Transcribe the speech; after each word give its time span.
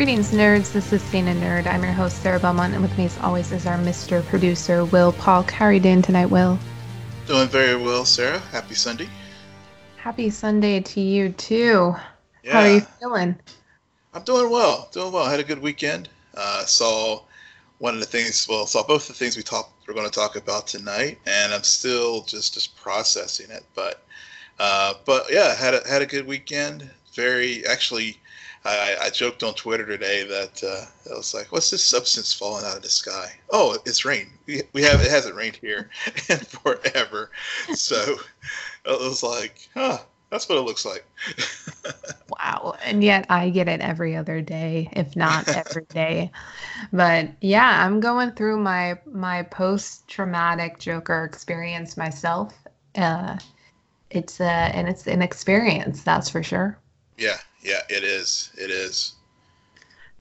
Greetings, 0.00 0.32
nerds. 0.32 0.72
This 0.72 0.94
is 0.94 1.02
Cena 1.02 1.34
Nerd. 1.34 1.66
I'm 1.66 1.82
your 1.82 1.92
host, 1.92 2.22
Sarah 2.22 2.40
Belmont, 2.40 2.72
and 2.72 2.80
with 2.80 2.96
me, 2.96 3.04
as 3.04 3.18
always, 3.18 3.52
is 3.52 3.66
our 3.66 3.76
Mr. 3.76 4.24
Producer, 4.28 4.86
Will 4.86 5.12
Paul. 5.12 5.42
How 5.42 5.66
are 5.66 5.74
you 5.74 5.78
doing 5.78 6.00
tonight, 6.00 6.30
Will? 6.30 6.58
Doing 7.26 7.48
very 7.48 7.76
well, 7.76 8.06
Sarah. 8.06 8.38
Happy 8.38 8.74
Sunday. 8.74 9.10
Happy 9.98 10.30
Sunday 10.30 10.80
to 10.80 11.02
you, 11.02 11.28
too. 11.32 11.94
Yeah. 12.42 12.52
How 12.52 12.60
are 12.60 12.74
you 12.76 12.80
feeling? 12.98 13.38
I'm 14.14 14.22
doing 14.22 14.50
well. 14.50 14.88
Doing 14.90 15.12
well. 15.12 15.24
I 15.24 15.30
had 15.30 15.38
a 15.38 15.44
good 15.44 15.60
weekend. 15.60 16.08
Uh, 16.34 16.64
saw 16.64 17.20
one 17.76 17.92
of 17.92 18.00
the 18.00 18.06
things, 18.06 18.48
well, 18.48 18.64
saw 18.64 18.82
both 18.82 19.02
of 19.02 19.08
the 19.08 19.22
things 19.22 19.36
we 19.36 19.42
talked 19.42 19.86
we're 19.86 19.92
going 19.92 20.08
to 20.08 20.10
talk 20.10 20.34
about 20.34 20.66
tonight, 20.66 21.18
and 21.26 21.52
I'm 21.52 21.62
still 21.62 22.22
just 22.22 22.54
just 22.54 22.74
processing 22.74 23.50
it. 23.50 23.64
But 23.74 24.02
uh, 24.58 24.94
but 25.04 25.26
yeah, 25.30 25.54
had 25.54 25.74
a, 25.74 25.86
had 25.86 26.00
a 26.00 26.06
good 26.06 26.26
weekend. 26.26 26.88
Very 27.14 27.66
actually, 27.66 28.18
I, 28.64 28.96
I 29.00 29.10
joked 29.10 29.42
on 29.42 29.54
Twitter 29.54 29.86
today 29.86 30.22
that 30.24 30.62
uh, 30.62 31.12
I 31.12 31.16
was 31.16 31.32
like, 31.32 31.50
"What's 31.50 31.70
this 31.70 31.84
substance 31.84 32.32
falling 32.32 32.64
out 32.64 32.76
of 32.76 32.82
the 32.82 32.90
sky?" 32.90 33.32
Oh, 33.50 33.78
it's 33.86 34.04
rain. 34.04 34.28
We, 34.46 34.62
we 34.74 34.82
have 34.82 35.00
it 35.00 35.10
hasn't 35.10 35.34
rained 35.34 35.56
here 35.56 35.90
in 36.28 36.38
forever, 36.38 37.30
so 37.74 38.16
it 38.84 39.00
was 39.00 39.22
like, 39.22 39.68
huh, 39.74 39.98
that's 40.30 40.48
what 40.48 40.58
it 40.58 40.62
looks 40.62 40.84
like. 40.84 41.04
wow. 42.28 42.76
And 42.84 43.02
yet 43.02 43.26
I 43.28 43.50
get 43.50 43.68
it 43.68 43.80
every 43.80 44.14
other 44.14 44.40
day, 44.40 44.88
if 44.92 45.16
not 45.16 45.48
every 45.48 45.86
day. 45.88 46.30
But 46.92 47.30
yeah, 47.40 47.84
I'm 47.84 48.00
going 48.00 48.32
through 48.32 48.58
my 48.58 48.98
my 49.06 49.42
post 49.42 50.06
traumatic 50.06 50.78
Joker 50.78 51.24
experience 51.24 51.96
myself. 51.96 52.54
Uh 52.94 53.38
it's 54.10 54.40
uh 54.40 54.70
and 54.74 54.88
it's 54.88 55.06
an 55.06 55.22
experience, 55.22 56.02
that's 56.02 56.28
for 56.30 56.42
sure. 56.42 56.78
Yeah, 57.18 57.38
yeah, 57.62 57.80
it 57.88 58.04
is. 58.04 58.50
It 58.56 58.70
is. 58.70 59.14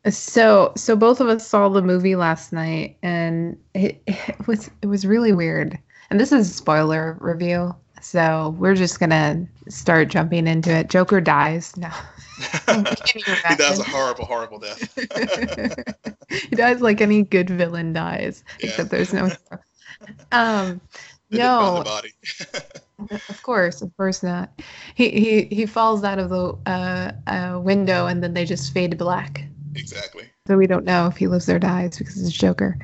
So 0.09 0.71
so 0.75 0.95
both 0.95 1.19
of 1.19 1.27
us 1.27 1.45
saw 1.45 1.69
the 1.69 1.81
movie 1.81 2.15
last 2.15 2.53
night 2.53 2.97
and 3.03 3.57
it, 3.73 4.01
it 4.07 4.47
was 4.47 4.69
it 4.81 4.87
was 4.87 5.05
really 5.05 5.33
weird. 5.33 5.77
And 6.09 6.19
this 6.19 6.31
is 6.31 6.49
a 6.49 6.53
spoiler 6.53 7.17
review. 7.19 7.75
So 8.01 8.55
we're 8.57 8.75
just 8.75 8.99
gonna 8.99 9.45
start 9.67 10.07
jumping 10.07 10.47
into 10.47 10.71
it. 10.71 10.89
Joker 10.89 11.19
dies. 11.19 11.75
No. 11.75 11.89
he 12.69 13.23
dies 13.57 13.79
a 13.79 13.83
horrible, 13.83 14.25
horrible 14.25 14.59
death. 14.59 14.97
he 16.29 16.55
dies 16.55 16.79
like 16.79 17.01
any 17.01 17.23
good 17.23 17.49
villain 17.49 17.91
dies, 17.91 18.43
yeah. 18.59 18.67
except 18.67 18.89
there's 18.89 19.13
no. 19.13 19.29
Um, 20.31 20.79
no. 21.29 21.83
Of 23.29 23.41
course, 23.43 23.81
of 23.81 23.95
course 23.97 24.23
not. 24.23 24.49
He 24.95 25.09
he 25.09 25.55
he 25.55 25.65
falls 25.65 26.03
out 26.03 26.19
of 26.19 26.29
the 26.29 26.57
uh, 26.65 27.11
uh, 27.27 27.59
window, 27.59 28.07
and 28.07 28.23
then 28.23 28.33
they 28.33 28.45
just 28.45 28.73
fade 28.73 28.91
to 28.91 28.97
black. 28.97 29.45
Exactly. 29.75 30.29
So 30.47 30.57
we 30.57 30.67
don't 30.67 30.85
know 30.85 31.07
if 31.07 31.17
he 31.17 31.27
lives 31.27 31.47
or 31.47 31.59
dies 31.59 31.97
because 31.97 32.21
it's 32.21 32.31
Joker. 32.31 32.77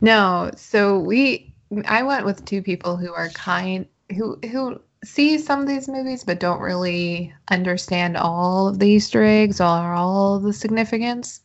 No, 0.00 0.50
so 0.56 0.98
we 0.98 1.52
I 1.86 2.02
went 2.02 2.24
with 2.24 2.44
two 2.44 2.62
people 2.62 2.96
who 2.96 3.12
are 3.12 3.28
kind 3.30 3.86
who 4.16 4.38
who 4.50 4.80
see 5.04 5.38
some 5.38 5.60
of 5.60 5.66
these 5.66 5.88
movies 5.88 6.24
but 6.24 6.40
don't 6.40 6.60
really 6.60 7.32
understand 7.50 8.16
all 8.16 8.68
of 8.68 8.78
the 8.78 8.88
Easter 8.88 9.24
eggs 9.24 9.60
or 9.60 9.64
all 9.92 10.38
the 10.38 10.52
significance. 10.52 11.40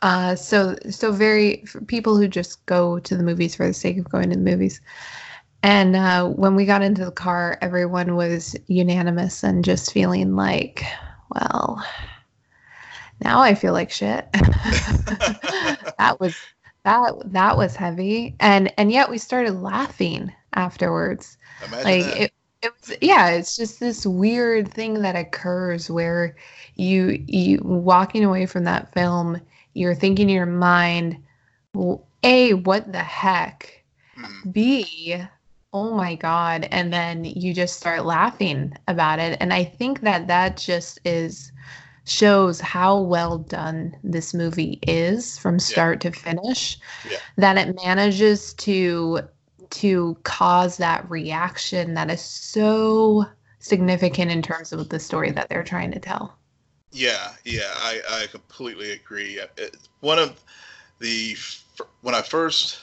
Uh, 0.00 0.34
so 0.34 0.76
so 0.90 1.12
very 1.12 1.64
people 1.86 2.16
who 2.16 2.26
just 2.26 2.64
go 2.66 2.98
to 2.98 3.16
the 3.16 3.22
movies 3.22 3.54
for 3.54 3.66
the 3.66 3.74
sake 3.74 3.98
of 3.98 4.08
going 4.08 4.30
to 4.30 4.36
the 4.36 4.42
movies. 4.42 4.80
And 5.62 5.94
uh, 5.96 6.28
when 6.28 6.54
we 6.56 6.66
got 6.66 6.82
into 6.82 7.04
the 7.04 7.12
car, 7.12 7.58
everyone 7.62 8.16
was 8.16 8.56
unanimous 8.66 9.44
and 9.44 9.64
just 9.64 9.92
feeling 9.92 10.34
like, 10.34 10.82
well, 11.34 11.82
now 13.22 13.40
I 13.40 13.54
feel 13.54 13.72
like 13.72 13.90
shit. 13.90 14.26
that 14.32 16.16
was 16.20 16.48
that 16.84 17.12
that 17.26 17.56
was 17.56 17.76
heavy, 17.76 18.34
and 18.40 18.72
and 18.78 18.90
yet 18.90 19.08
we 19.10 19.18
started 19.18 19.52
laughing 19.54 20.32
afterwards. 20.54 21.36
Imagine 21.62 21.84
like 21.84 22.04
that. 22.06 22.22
it, 22.24 22.32
it 22.62 22.72
was 22.80 22.96
yeah 23.00 23.28
it's 23.30 23.56
just 23.56 23.80
this 23.80 24.06
weird 24.06 24.68
thing 24.72 25.02
that 25.02 25.16
occurs 25.16 25.90
where 25.90 26.36
you 26.74 27.22
you 27.26 27.60
walking 27.64 28.24
away 28.24 28.46
from 28.46 28.64
that 28.64 28.92
film 28.92 29.40
you're 29.74 29.94
thinking 29.94 30.28
in 30.28 30.34
your 30.36 30.46
mind 30.46 31.16
well, 31.74 32.06
a 32.24 32.54
what 32.54 32.92
the 32.92 32.98
heck 33.02 33.84
Mhm. 34.16 34.52
b 34.52 35.22
oh 35.72 35.94
my 35.94 36.14
god 36.14 36.68
and 36.70 36.92
then 36.92 37.24
you 37.24 37.54
just 37.54 37.76
start 37.76 38.04
laughing 38.04 38.72
about 38.88 39.18
it 39.18 39.36
and 39.40 39.52
i 39.52 39.64
think 39.64 40.00
that 40.00 40.26
that 40.26 40.56
just 40.56 41.00
is 41.04 41.52
shows 42.04 42.60
how 42.60 43.00
well 43.00 43.38
done 43.38 43.96
this 44.02 44.34
movie 44.34 44.78
is 44.86 45.38
from 45.38 45.58
start 45.58 46.00
to 46.00 46.10
finish 46.10 46.78
Yeah. 47.08 47.18
that 47.36 47.56
it 47.56 47.76
manages 47.76 48.54
to 48.54 49.20
to 49.70 50.16
cause 50.24 50.76
that 50.78 51.08
reaction 51.10 51.94
that 51.94 52.10
is 52.10 52.20
so 52.20 53.24
significant 53.58 54.30
in 54.30 54.42
terms 54.42 54.72
of 54.72 54.88
the 54.88 54.98
story 54.98 55.30
that 55.30 55.48
they're 55.48 55.62
trying 55.62 55.92
to 55.92 56.00
tell. 56.00 56.36
Yeah, 56.92 57.32
yeah, 57.44 57.70
I, 57.76 58.00
I 58.10 58.26
completely 58.26 58.92
agree. 58.92 59.40
Uh, 59.40 59.46
it, 59.56 59.76
one 60.00 60.18
of 60.18 60.38
the 60.98 61.36
when 62.02 62.14
I 62.14 62.20
first 62.20 62.80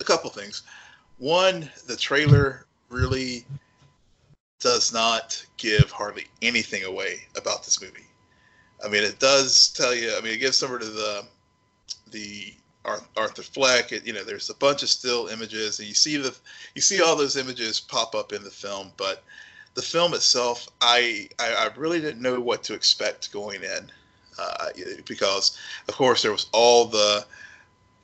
a 0.00 0.04
couple 0.04 0.30
things. 0.30 0.62
One, 1.18 1.70
the 1.86 1.96
trailer 1.96 2.66
really 2.88 3.44
does 4.60 4.92
not 4.92 5.44
give 5.56 5.90
hardly 5.90 6.26
anything 6.42 6.84
away 6.84 7.22
about 7.36 7.64
this 7.64 7.80
movie. 7.80 8.06
I 8.84 8.88
mean, 8.88 9.02
it 9.02 9.18
does 9.18 9.70
tell 9.70 9.94
you. 9.94 10.14
I 10.16 10.20
mean, 10.20 10.34
it 10.34 10.38
gives 10.38 10.58
somewhere 10.58 10.78
to 10.78 10.84
the 10.84 11.24
the 12.10 12.54
Arthur 13.16 13.42
Fleck. 13.42 13.92
It, 13.92 14.06
you 14.06 14.12
know, 14.12 14.22
there's 14.24 14.50
a 14.50 14.54
bunch 14.54 14.82
of 14.82 14.88
still 14.90 15.28
images, 15.28 15.78
and 15.78 15.88
you 15.88 15.94
see 15.94 16.16
the 16.16 16.36
you 16.74 16.82
see 16.82 17.02
all 17.02 17.16
those 17.16 17.36
images 17.36 17.80
pop 17.80 18.14
up 18.14 18.32
in 18.32 18.44
the 18.44 18.50
film, 18.50 18.92
but 18.96 19.24
the 19.76 19.82
film 19.82 20.14
itself, 20.14 20.68
I, 20.80 21.28
I, 21.38 21.68
I 21.68 21.70
really 21.76 22.00
didn't 22.00 22.22
know 22.22 22.40
what 22.40 22.64
to 22.64 22.74
expect 22.74 23.30
going 23.30 23.62
in, 23.62 23.92
uh, 24.38 24.68
because 25.04 25.56
of 25.86 25.94
course 25.94 26.22
there 26.22 26.32
was 26.32 26.46
all 26.52 26.86
the, 26.86 27.24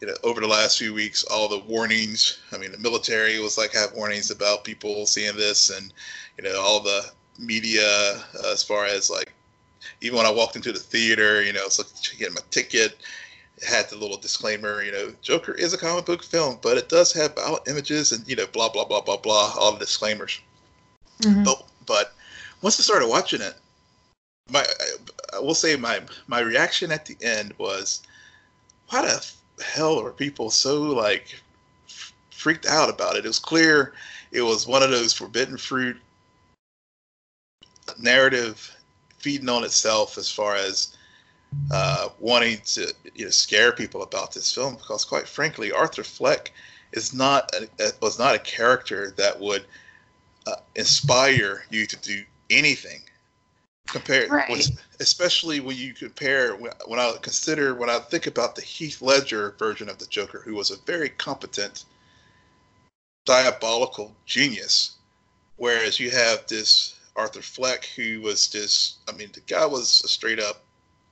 you 0.03 0.09
know, 0.09 0.15
over 0.25 0.41
the 0.41 0.49
last 0.49 0.79
few 0.79 0.93
weeks, 0.93 1.23
all 1.23 1.49
the 1.49 1.61
warnings. 1.61 2.41
I 2.51 2.59
mean, 2.59 2.73
the 2.73 2.79
military 2.79 3.39
was 3.39 3.57
like 3.57 3.73
have 3.73 3.95
warnings 3.95 4.33
about 4.33 4.65
people 4.65 5.07
seeing 5.07 5.37
this, 5.37 5.71
and 5.71 5.93
you 6.37 6.43
know, 6.43 6.61
all 6.61 6.81
the 6.81 7.05
media 7.39 7.87
uh, 7.87 8.53
as 8.53 8.65
far 8.65 8.85
as 8.85 9.09
like, 9.09 9.33
even 10.01 10.17
when 10.17 10.27
I 10.27 10.33
walked 10.33 10.57
into 10.57 10.73
the 10.73 10.81
theater, 10.81 11.41
you 11.41 11.53
know, 11.53 11.63
it's 11.65 11.79
like 11.79 11.87
getting 12.19 12.35
my 12.35 12.41
ticket. 12.51 12.97
Had 13.65 13.89
the 13.91 13.97
little 13.97 14.17
disclaimer, 14.17 14.83
you 14.83 14.91
know, 14.91 15.15
Joker 15.23 15.55
is 15.55 15.73
a 15.73 15.79
comic 15.79 16.05
book 16.05 16.25
film, 16.25 16.59
but 16.63 16.77
it 16.77 16.89
does 16.89 17.13
have 17.13 17.37
violent 17.37 17.69
images 17.69 18.11
and 18.11 18.27
you 18.29 18.35
know, 18.35 18.47
blah 18.49 18.69
blah 18.69 18.85
blah 18.85 19.03
blah 19.03 19.19
blah, 19.19 19.55
all 19.57 19.71
the 19.71 19.79
disclaimers. 19.79 20.41
But 21.45 21.65
but 21.87 22.13
once 22.61 22.81
I 22.81 22.83
started 22.83 23.07
watching 23.07 23.41
it, 23.41 23.55
my 24.51 24.67
I 25.33 25.39
will 25.39 25.55
say 25.55 25.77
my 25.77 26.01
my 26.27 26.41
reaction 26.41 26.91
at 26.91 27.07
the 27.07 27.17
end 27.23 27.55
was, 27.57 28.03
why 28.89 29.03
the 29.03 29.33
hell 29.61 30.01
are 30.01 30.13
people 30.13 30.51
so 30.51 30.83
like 30.83 31.41
freaked 32.31 32.67
out 32.67 32.91
about 32.91 33.17
it? 33.17 33.25
It 33.25 33.29
was 33.29 33.39
clear 33.39 33.95
it 34.31 34.43
was 34.43 34.67
one 34.67 34.83
of 34.83 34.91
those 34.91 35.13
forbidden 35.13 35.57
fruit 35.57 35.97
narrative 37.99 38.75
feeding 39.19 39.49
on 39.49 39.65
itself 39.65 40.19
as 40.19 40.31
far 40.31 40.55
as 40.57 40.97
uh, 41.71 42.09
wanting 42.19 42.59
to 42.65 42.93
you 43.15 43.27
know 43.27 43.31
scare 43.31 43.73
people 43.73 44.03
about 44.03 44.33
this 44.33 44.53
film 44.53 44.75
because 44.75 45.05
quite 45.05 45.29
frankly 45.29 45.71
Arthur 45.71 46.03
Fleck 46.03 46.53
is 46.93 47.13
not 47.13 47.51
a, 47.55 47.93
was 48.01 48.19
not 48.19 48.35
a 48.35 48.39
character 48.39 49.13
that 49.17 49.39
would 49.39 49.67
uh, 50.47 50.57
inspire 50.75 51.65
you 51.71 51.87
to 51.87 51.97
do 51.97 52.23
anything 52.51 53.03
compared 53.87 54.31
Right. 54.31 54.69
especially 55.01 55.61
when 55.61 55.77
you 55.77 55.93
compare 55.93 56.55
when, 56.57 56.73
when 56.87 56.99
i 56.99 57.15
consider 57.21 57.75
when 57.75 57.91
i 57.91 57.99
think 57.99 58.27
about 58.27 58.55
the 58.55 58.63
heath 58.63 59.03
ledger 59.03 59.55
version 59.59 59.89
of 59.89 59.99
the 59.99 60.07
joker 60.07 60.41
who 60.45 60.55
was 60.55 60.71
a 60.71 60.77
very 60.87 61.11
competent 61.11 61.85
diabolical 63.27 64.15
genius 64.25 64.93
whereas 65.57 66.01
you 66.01 66.11
have 66.11 66.47
this 66.47 66.95
arthur 67.17 67.43
fleck 67.43 67.85
who 67.97 68.21
was 68.21 68.49
just 68.49 68.99
i 69.09 69.13
mean 69.13 69.29
the 69.35 69.41
guy 69.41 69.67
was 69.67 70.03
a 70.05 70.09
straight 70.09 70.41
up 70.41 70.63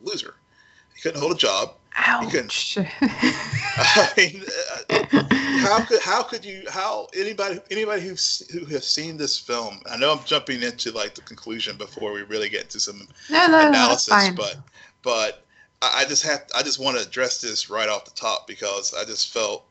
loser 0.00 0.34
he 0.94 1.00
couldn't 1.02 1.20
hold 1.20 1.32
a 1.32 1.36
job 1.36 1.74
Ouch. 1.96 2.78
i 3.02 4.12
mean 4.16 4.42
uh, 4.90 5.36
how 5.60 5.84
could 5.84 6.00
how 6.00 6.22
could 6.22 6.44
you 6.44 6.62
how 6.70 7.06
anybody 7.16 7.60
anybody 7.70 8.02
who's 8.02 8.42
who 8.52 8.64
has 8.66 8.86
seen 8.86 9.16
this 9.16 9.38
film 9.38 9.80
i 9.90 9.96
know 9.96 10.12
i'm 10.12 10.24
jumping 10.24 10.62
into 10.62 10.90
like 10.92 11.14
the 11.14 11.20
conclusion 11.22 11.76
before 11.76 12.12
we 12.12 12.22
really 12.22 12.48
get 12.48 12.62
into 12.62 12.80
some 12.80 13.06
no, 13.30 13.46
no, 13.46 13.62
no, 13.62 13.68
analysis 13.68 14.12
fine. 14.14 14.34
but 14.34 14.56
but 15.02 15.44
I, 15.82 16.02
I 16.02 16.04
just 16.04 16.22
have 16.24 16.44
i 16.54 16.62
just 16.62 16.78
want 16.78 16.98
to 16.98 17.06
address 17.06 17.40
this 17.40 17.70
right 17.70 17.88
off 17.88 18.04
the 18.04 18.10
top 18.12 18.46
because 18.46 18.94
i 18.94 19.04
just 19.04 19.32
felt 19.32 19.64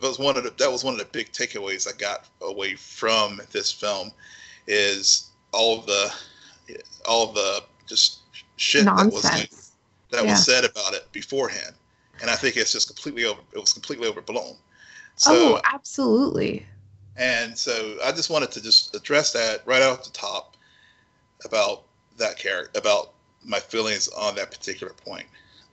that 0.00 0.06
was 0.08 0.18
one 0.18 0.36
of 0.36 0.44
the 0.44 0.50
that 0.58 0.70
was 0.70 0.84
one 0.84 0.94
of 0.94 1.00
the 1.00 1.06
big 1.06 1.32
takeaways 1.32 1.88
i 1.92 1.96
got 1.96 2.26
away 2.42 2.74
from 2.74 3.40
this 3.52 3.70
film 3.72 4.12
is 4.66 5.30
all 5.52 5.78
of 5.78 5.86
the 5.86 6.12
all 7.06 7.28
of 7.28 7.34
the 7.34 7.62
just 7.86 8.20
shit 8.56 8.84
that 8.84 9.06
was 9.10 9.24
like 9.24 9.50
that 10.10 10.24
Yeah. 10.24 10.32
was 10.32 10.44
said 10.44 10.64
about 10.64 10.94
it 10.94 11.10
beforehand, 11.12 11.74
and 12.20 12.30
I 12.30 12.36
think 12.36 12.56
it's 12.56 12.72
just 12.72 12.86
completely 12.86 13.24
over. 13.24 13.40
It 13.52 13.58
was 13.58 13.72
completely 13.72 14.08
overblown. 14.08 14.56
So 15.18 15.56
oh, 15.56 15.60
absolutely. 15.64 16.64
and 17.16 17.56
so 17.58 17.98
I 18.04 18.12
just 18.12 18.30
wanted 18.30 18.50
to 18.52 18.62
just 18.62 18.94
address 18.94 19.32
that 19.32 19.62
right 19.66 19.82
off 19.82 20.04
the 20.04 20.10
top 20.10 20.56
about 21.44 21.84
that 22.18 22.38
character, 22.38 22.78
about 22.78 23.14
my 23.44 23.58
feelings 23.60 24.08
on 24.08 24.34
that 24.36 24.50
particular 24.50 24.92
point. 24.92 25.26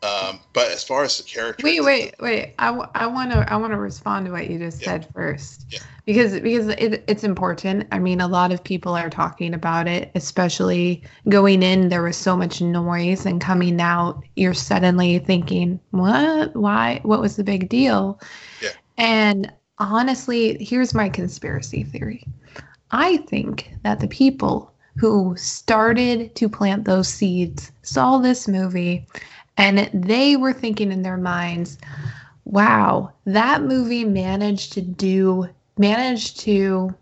Um, 0.04 0.40
but 0.54 0.70
as 0.72 0.84
far 0.84 1.04
as 1.04 1.18
the 1.18 1.24
character, 1.24 1.64
Wait, 1.64 1.84
wait, 1.84 2.14
wait. 2.20 2.54
I 2.60 2.70
want 2.72 3.32
to 3.32 3.52
I 3.52 3.56
want 3.56 3.72
to 3.74 3.78
respond 3.80 4.26
to 4.28 4.32
what 4.32 4.50
you 4.50 4.60
just 4.60 4.82
Yeah. 4.82 4.86
said 4.86 5.10
first. 5.14 5.66
Yeah. 5.72 5.80
Because 6.06 6.40
because 6.42 6.68
it, 6.68 7.04
it's 7.08 7.24
important. 7.24 7.88
I 7.92 7.98
mean, 7.98 8.22
a 8.22 8.28
lot 8.28 8.52
of 8.52 8.64
people 8.64 8.94
are 8.94 9.10
talking 9.10 9.54
about 9.56 9.88
it, 9.88 10.12
especially 10.14 11.04
going 11.30 11.64
in 11.64 11.90
there 11.90 12.04
was 12.04 12.18
so 12.18 12.38
much 12.38 12.62
noise 12.62 13.26
and 13.26 13.42
coming 13.42 13.82
out 13.82 14.24
you're 14.36 14.54
suddenly 14.54 15.18
thinking, 15.20 15.80
"What? 15.92 16.56
Why? 16.56 17.00
What 17.04 17.22
was 17.22 17.36
the 17.38 17.44
big 17.44 17.70
deal?" 17.70 18.20
Yeah. 18.62 18.70
And 18.98 19.52
honestly, 19.80 20.58
here's 20.64 20.94
my 20.94 21.10
conspiracy 21.10 21.84
theory. 21.84 22.24
I 22.92 23.18
think 23.18 23.72
that 23.84 24.00
the 24.00 24.08
people 24.08 24.74
who 24.98 25.36
started 25.38 26.36
to 26.36 26.50
plant 26.50 26.86
those 26.86 27.08
seeds 27.08 27.72
saw 27.84 28.18
this 28.18 28.48
movie 28.48 29.08
and 29.58 29.90
they 29.94 30.36
were 30.38 30.54
thinking 30.54 30.92
in 30.92 31.02
their 31.04 31.18
minds, 31.18 31.78
wow, 32.46 33.12
that 33.26 33.64
movie 33.64 34.06
managed 34.06 34.74
to 34.74 34.82
do 34.82 35.48
managed 35.78 36.40
to 36.42 36.94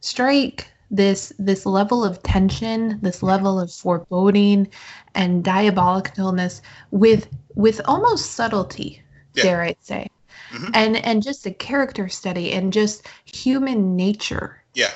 strike 0.00 0.70
this 0.90 1.32
this 1.38 1.66
level 1.66 2.04
of 2.04 2.22
tension, 2.22 2.98
this 3.02 3.22
level 3.22 3.60
of 3.60 3.72
foreboding 3.72 4.68
and 5.14 5.44
diabolicalness 5.44 6.62
with 6.90 7.28
with 7.54 7.80
almost 7.86 8.32
subtlety, 8.32 9.02
Yeah. 9.34 9.42
dare 9.44 9.62
I 9.62 9.76
say. 9.80 10.07
Mhm. 10.52 10.70
And 10.74 10.96
and 11.04 11.22
just 11.22 11.46
a 11.46 11.50
character 11.52 12.08
study 12.08 12.52
and 12.52 12.72
just 12.72 13.06
human 13.24 13.96
nature. 13.96 14.62
Yeah, 14.74 14.90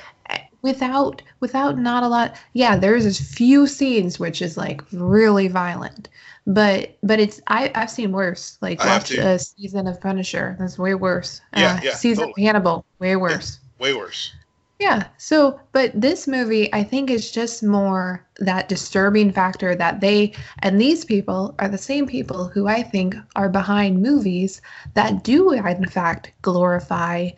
without 0.61 1.21
without 1.41 1.77
not 1.77 2.03
a 2.03 2.07
lot 2.07 2.35
yeah 2.53 2.75
there's 2.77 3.05
a 3.05 3.23
few 3.23 3.67
scenes 3.67 4.17
which 4.19 4.41
is 4.41 4.57
like 4.57 4.81
really 4.91 5.47
violent. 5.47 6.09
But 6.45 6.97
but 7.03 7.19
it's 7.19 7.41
i 7.47 7.71
i've 7.75 7.89
seen 7.91 8.11
worse. 8.11 8.57
Like 8.61 8.83
I 8.83 8.87
watch 8.97 9.11
a 9.11 9.39
season 9.39 9.87
of 9.87 9.99
punisher. 10.01 10.55
That's 10.59 10.77
way 10.77 10.95
worse. 10.95 11.41
Yeah, 11.55 11.75
Uh, 11.75 11.79
yeah, 11.83 11.93
season 11.93 12.25
totally. 12.27 12.43
of 12.43 12.47
hannibal. 12.47 12.85
Way 12.99 13.15
worse. 13.15 13.59
way 13.79 13.93
worse. 13.93 14.31
Yeah. 14.79 15.07
So, 15.17 15.59
but 15.71 15.91
this 15.93 16.27
movie, 16.27 16.73
I 16.73 16.83
think, 16.83 17.09
is 17.09 17.31
just 17.31 17.63
more 17.63 18.25
that 18.39 18.67
disturbing 18.69 19.31
factor 19.31 19.75
that 19.75 20.01
they 20.01 20.33
and 20.59 20.79
these 20.81 21.05
people 21.05 21.55
are 21.59 21.69
the 21.69 21.77
same 21.77 22.07
people 22.07 22.47
who 22.49 22.67
I 22.67 22.83
think 22.83 23.15
are 23.35 23.49
behind 23.49 24.01
movies 24.01 24.61
that 24.95 25.23
do, 25.23 25.51
in 25.51 25.85
fact, 25.87 26.31
glorify 26.41 27.29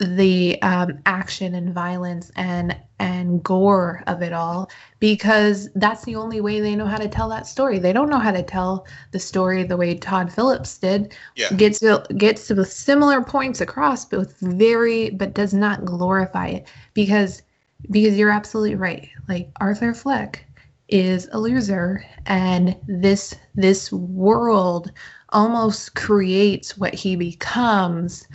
the 0.00 0.60
um, 0.62 0.98
action 1.06 1.54
and 1.54 1.74
violence 1.74 2.30
and 2.36 2.76
and 2.98 3.42
gore 3.42 4.02
of 4.06 4.22
it 4.22 4.32
all 4.32 4.70
because 4.98 5.70
that's 5.74 6.04
the 6.04 6.16
only 6.16 6.40
way 6.40 6.60
they 6.60 6.76
know 6.76 6.86
how 6.86 6.98
to 6.98 7.08
tell 7.08 7.28
that 7.28 7.46
story. 7.46 7.78
They 7.78 7.92
don't 7.92 8.10
know 8.10 8.18
how 8.18 8.32
to 8.32 8.42
tell 8.42 8.86
the 9.12 9.18
story 9.18 9.62
the 9.62 9.76
way 9.76 9.94
Todd 9.94 10.32
Phillips 10.32 10.78
did. 10.78 11.14
Yeah, 11.36 11.52
gets 11.54 11.78
to, 11.80 12.04
gets 12.16 12.46
to 12.48 12.54
the 12.54 12.64
similar 12.64 13.22
points 13.22 13.60
across 13.60 14.04
but 14.04 14.20
with 14.20 14.36
very 14.40 15.10
but 15.10 15.34
does 15.34 15.54
not 15.54 15.84
glorify 15.84 16.48
it 16.48 16.68
because 16.94 17.42
because 17.90 18.16
you're 18.18 18.30
absolutely 18.30 18.74
right. 18.74 19.08
Like 19.28 19.50
arthur 19.60 19.94
fleck 19.94 20.44
is 20.88 21.28
a 21.32 21.38
loser 21.38 22.04
and 22.26 22.76
this 22.86 23.34
this 23.54 23.92
world 23.92 24.92
almost 25.30 25.94
creates 25.94 26.76
what 26.76 26.94
he 26.94 27.16
becomes 27.16 28.26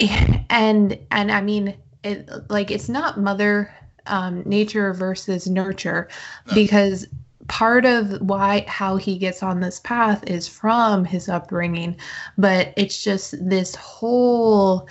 and 0.50 0.98
and 1.10 1.32
i 1.32 1.40
mean 1.40 1.76
it 2.04 2.28
like 2.48 2.70
it's 2.70 2.88
not 2.88 3.18
mother 3.18 3.72
um, 4.06 4.42
nature 4.46 4.94
versus 4.94 5.46
nurture 5.48 6.08
No. 6.46 6.54
because 6.54 7.06
part 7.48 7.84
of 7.84 8.20
why 8.22 8.64
how 8.66 8.96
he 8.96 9.18
gets 9.18 9.42
on 9.42 9.60
this 9.60 9.80
path 9.80 10.22
is 10.26 10.48
from 10.48 11.04
his 11.04 11.28
upbringing 11.28 11.96
but 12.38 12.72
it's 12.76 13.02
just 13.02 13.34
this 13.46 13.74
whole 13.74 14.88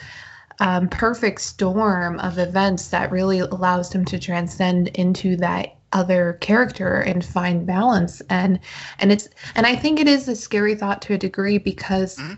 um, 0.60 0.88
perfect 0.90 1.42
storm 1.42 2.20
of 2.20 2.38
events 2.40 2.90
that 2.90 3.12
really 3.12 3.40
allows 3.40 3.94
him 3.94 4.06
to 4.06 4.20
transcend 4.20 4.90
into 4.90 5.36
that 5.38 5.76
other 5.94 6.38
character 6.42 6.96
and 7.00 7.24
find 7.26 7.66
balance 7.66 8.22
and 8.30 8.60
and 9.00 9.12
it's 9.12 9.30
and 9.56 9.66
i 9.66 9.76
think 9.76 10.00
it 10.00 10.08
is 10.08 10.28
a 10.28 10.36
scary 10.36 10.76
thought 10.76 11.02
to 11.02 11.14
a 11.14 11.18
degree 11.18 11.58
because 11.58 12.18
Mhm. 12.18 12.38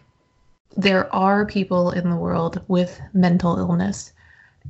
There 0.78 1.14
are 1.14 1.46
people 1.46 1.92
in 1.92 2.10
the 2.10 2.16
world 2.16 2.62
with 2.68 3.00
mental 3.14 3.58
illness 3.58 4.14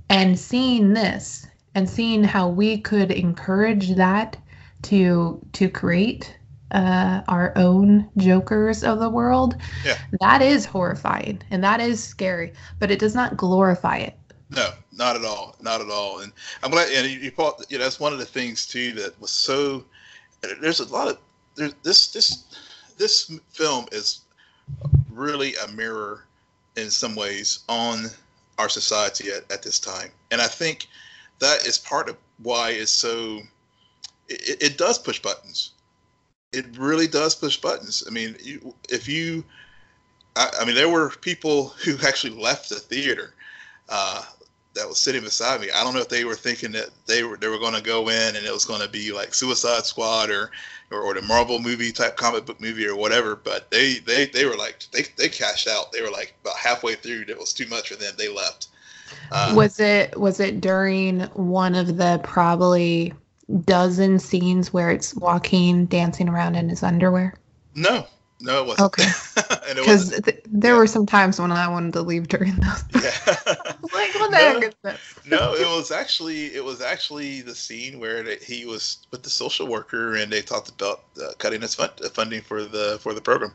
and 0.10 0.38
seeing 0.40 0.94
this 0.94 1.46
and 1.76 1.90
seeing 1.90 2.24
how 2.24 2.48
we 2.48 2.78
could 2.80 3.12
encourage 3.12 3.96
that 3.96 4.38
to 4.84 5.40
to 5.54 5.70
create 5.70 6.36
uh, 6.72 7.22
our 7.28 7.52
own 7.58 8.08
jokers 8.18 8.84
of 8.84 9.00
the 9.00 9.10
world 9.10 9.56
Yeah. 9.86 9.98
that 10.22 10.42
is 10.42 10.66
horrifying 10.66 11.42
and 11.52 11.64
that 11.64 11.80
is 11.82 12.02
scary 12.04 12.54
but 12.80 12.92
it 12.92 13.00
does 13.00 13.16
not 13.16 13.36
glorify 13.38 13.98
it 13.98 14.16
No, 14.50 14.70
not 14.92 15.16
at 15.16 15.26
all, 15.26 15.56
not 15.62 15.80
at 15.82 15.90
all. 15.92 16.22
And 16.22 16.32
I'm 16.64 16.72
glad. 16.72 16.92
And 16.92 17.06
you, 17.08 17.20
you, 17.20 17.32
Paul, 17.32 17.60
you 17.70 17.78
know, 17.78 17.84
that's 17.84 18.00
one 18.00 18.14
of 18.14 18.20
the 18.20 18.26
things 18.26 18.66
too 18.66 18.94
that 18.94 19.20
was 19.22 19.30
so. 19.32 19.86
There's 20.62 20.80
a 20.80 20.86
lot 20.92 21.08
of 21.08 21.20
there's 21.56 21.76
this 21.84 22.08
this 22.12 22.46
this 22.98 23.32
film 23.52 23.86
is 23.92 24.22
really 25.12 25.56
a 25.56 25.68
mirror 25.70 26.26
in 26.76 26.90
some 26.90 27.16
ways 27.16 27.60
on 27.68 28.06
our 28.58 28.70
society 28.70 29.30
at, 29.32 29.50
at 29.52 29.64
this 29.64 29.80
time, 29.80 30.10
and 30.32 30.42
I 30.42 30.48
think 30.48 30.88
that 31.40 31.66
is 31.66 31.78
part 31.78 32.10
of 32.10 32.18
why 32.42 32.72
it's 32.72 32.92
so. 32.92 33.42
It, 34.28 34.62
it 34.62 34.78
does 34.78 35.00
push 35.00 35.20
buttons. 35.20 35.72
It 36.52 36.78
really 36.78 37.08
does 37.08 37.36
push 37.36 37.58
buttons. 37.58 38.04
I 38.08 38.12
mean, 38.12 38.36
you, 38.42 38.74
if 38.90 39.08
you, 39.08 39.44
I, 40.36 40.50
I 40.62 40.66
mean, 40.66 40.76
there 40.76 40.90
were 40.90 41.10
people 41.10 41.70
who 41.84 41.98
actually 42.06 42.40
left 42.40 42.70
the 42.70 42.76
theater 42.76 43.34
uh, 43.90 44.24
that 44.80 44.88
was 44.88 44.98
sitting 45.00 45.24
beside 45.24 45.62
me. 45.62 45.68
I 45.72 45.84
don't 45.84 45.94
know 45.94 46.00
if 46.00 46.10
they 46.10 46.26
were 46.26 46.36
thinking 46.36 46.72
that 46.72 46.90
they 47.06 47.24
were 47.24 47.38
they 47.38 47.48
were 47.48 47.60
going 47.60 47.76
to 47.76 47.82
go 47.82 48.10
in 48.10 48.36
and 48.36 48.46
it 48.46 48.52
was 48.52 48.66
going 48.66 48.82
to 48.82 48.88
be 48.88 49.12
like 49.12 49.34
Suicide 49.34 49.86
Squad 49.86 50.30
or, 50.30 50.52
or 50.92 51.02
or 51.02 51.14
the 51.14 51.22
Marvel 51.22 51.60
movie 51.60 51.92
type 51.92 52.18
comic 52.18 52.46
book 52.46 52.60
movie 52.62 52.88
or 52.88 52.96
whatever. 52.96 53.36
But 53.36 53.70
they 53.70 53.96
they 54.00 54.26
they 54.26 54.46
were 54.46 54.56
like 54.56 54.84
they 54.92 55.04
they 55.18 55.30
cashed 55.30 55.68
out. 55.68 55.92
They 55.92 56.02
were 56.02 56.12
like 56.12 56.34
about 56.42 56.58
halfway 56.58 56.96
through. 56.96 57.26
It 57.28 57.38
was 57.38 57.54
too 57.54 57.68
much 57.68 57.90
for 57.90 57.96
them. 57.96 58.14
They 58.18 58.30
left. 58.30 58.70
Uh, 59.32 59.54
was 59.56 59.80
it 59.80 60.18
was 60.20 60.40
it 60.40 60.62
during 60.62 61.22
one 61.34 61.76
of 61.76 61.98
the 61.98 62.20
probably 62.24 63.14
dozen 63.66 64.20
scenes 64.20 64.72
where 64.72 64.92
it's 64.92 65.16
walking 65.16 65.88
dancing 65.88 66.30
around 66.30 66.56
in 66.56 66.70
his 66.70 66.84
underwear 66.84 67.34
no, 67.76 68.06
no, 68.42 68.62
it 68.64 68.68
wasn't. 68.68 68.86
Okay. 68.88 69.06
because 69.76 70.10
th- 70.22 70.42
there 70.48 70.74
yeah. 70.74 70.78
were 70.78 70.88
some 70.88 71.06
times 71.06 71.40
when 71.40 71.52
i 71.52 71.68
wanted 71.68 71.94
to 71.94 72.02
leave 72.02 72.28
during 72.28 72.56
those 72.56 72.84
Yeah. 72.96 73.12
like 73.94 74.14
what 74.16 74.32
the 74.32 74.38
No. 74.38 74.54
heck 74.54 74.64
is 74.64 74.76
this 74.84 75.20
no, 75.26 75.54
it 75.54 75.68
was 75.68 75.92
actually 75.92 76.48
it 76.56 76.64
was 76.64 76.82
actually 76.82 77.42
the 77.42 77.54
scene 77.56 78.00
where 78.00 78.24
he 78.40 78.66
was 78.66 79.06
with 79.12 79.24
the 79.24 79.30
social 79.30 79.68
worker 79.68 80.16
and 80.16 80.32
they 80.32 80.42
talked 80.42 80.70
about 80.70 81.04
uh, 81.22 81.34
cutting 81.38 81.62
his 81.62 81.76
fund, 81.76 81.92
uh, 82.04 82.10
funding 82.10 82.42
for 82.42 82.64
the 82.64 82.98
for 83.02 83.14
the 83.14 83.22
program, 83.22 83.52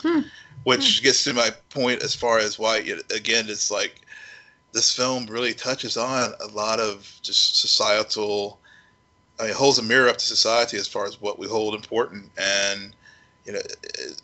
Hmm. 0.00 0.20
which 0.64 1.02
gets 1.02 1.24
to 1.24 1.34
my 1.34 1.50
point 1.70 2.02
as 2.02 2.14
far 2.14 2.38
as 2.38 2.58
why 2.58 2.78
it, 2.78 3.12
again 3.12 3.46
it's 3.48 3.70
like 3.70 4.00
this 4.72 4.94
film 4.94 5.26
really 5.26 5.54
touches 5.54 5.96
on 5.96 6.32
a 6.40 6.46
lot 6.48 6.78
of 6.80 7.12
just 7.22 7.58
societal. 7.60 8.58
I 9.38 9.42
mean, 9.42 9.50
it 9.50 9.56
holds 9.56 9.78
a 9.78 9.82
mirror 9.82 10.08
up 10.08 10.18
to 10.18 10.24
society 10.26 10.76
as 10.78 10.88
far 10.88 11.06
as 11.06 11.20
what 11.20 11.38
we 11.38 11.46
hold 11.46 11.74
important, 11.74 12.30
and 12.38 12.94
you 13.48 13.54
know, 13.54 13.60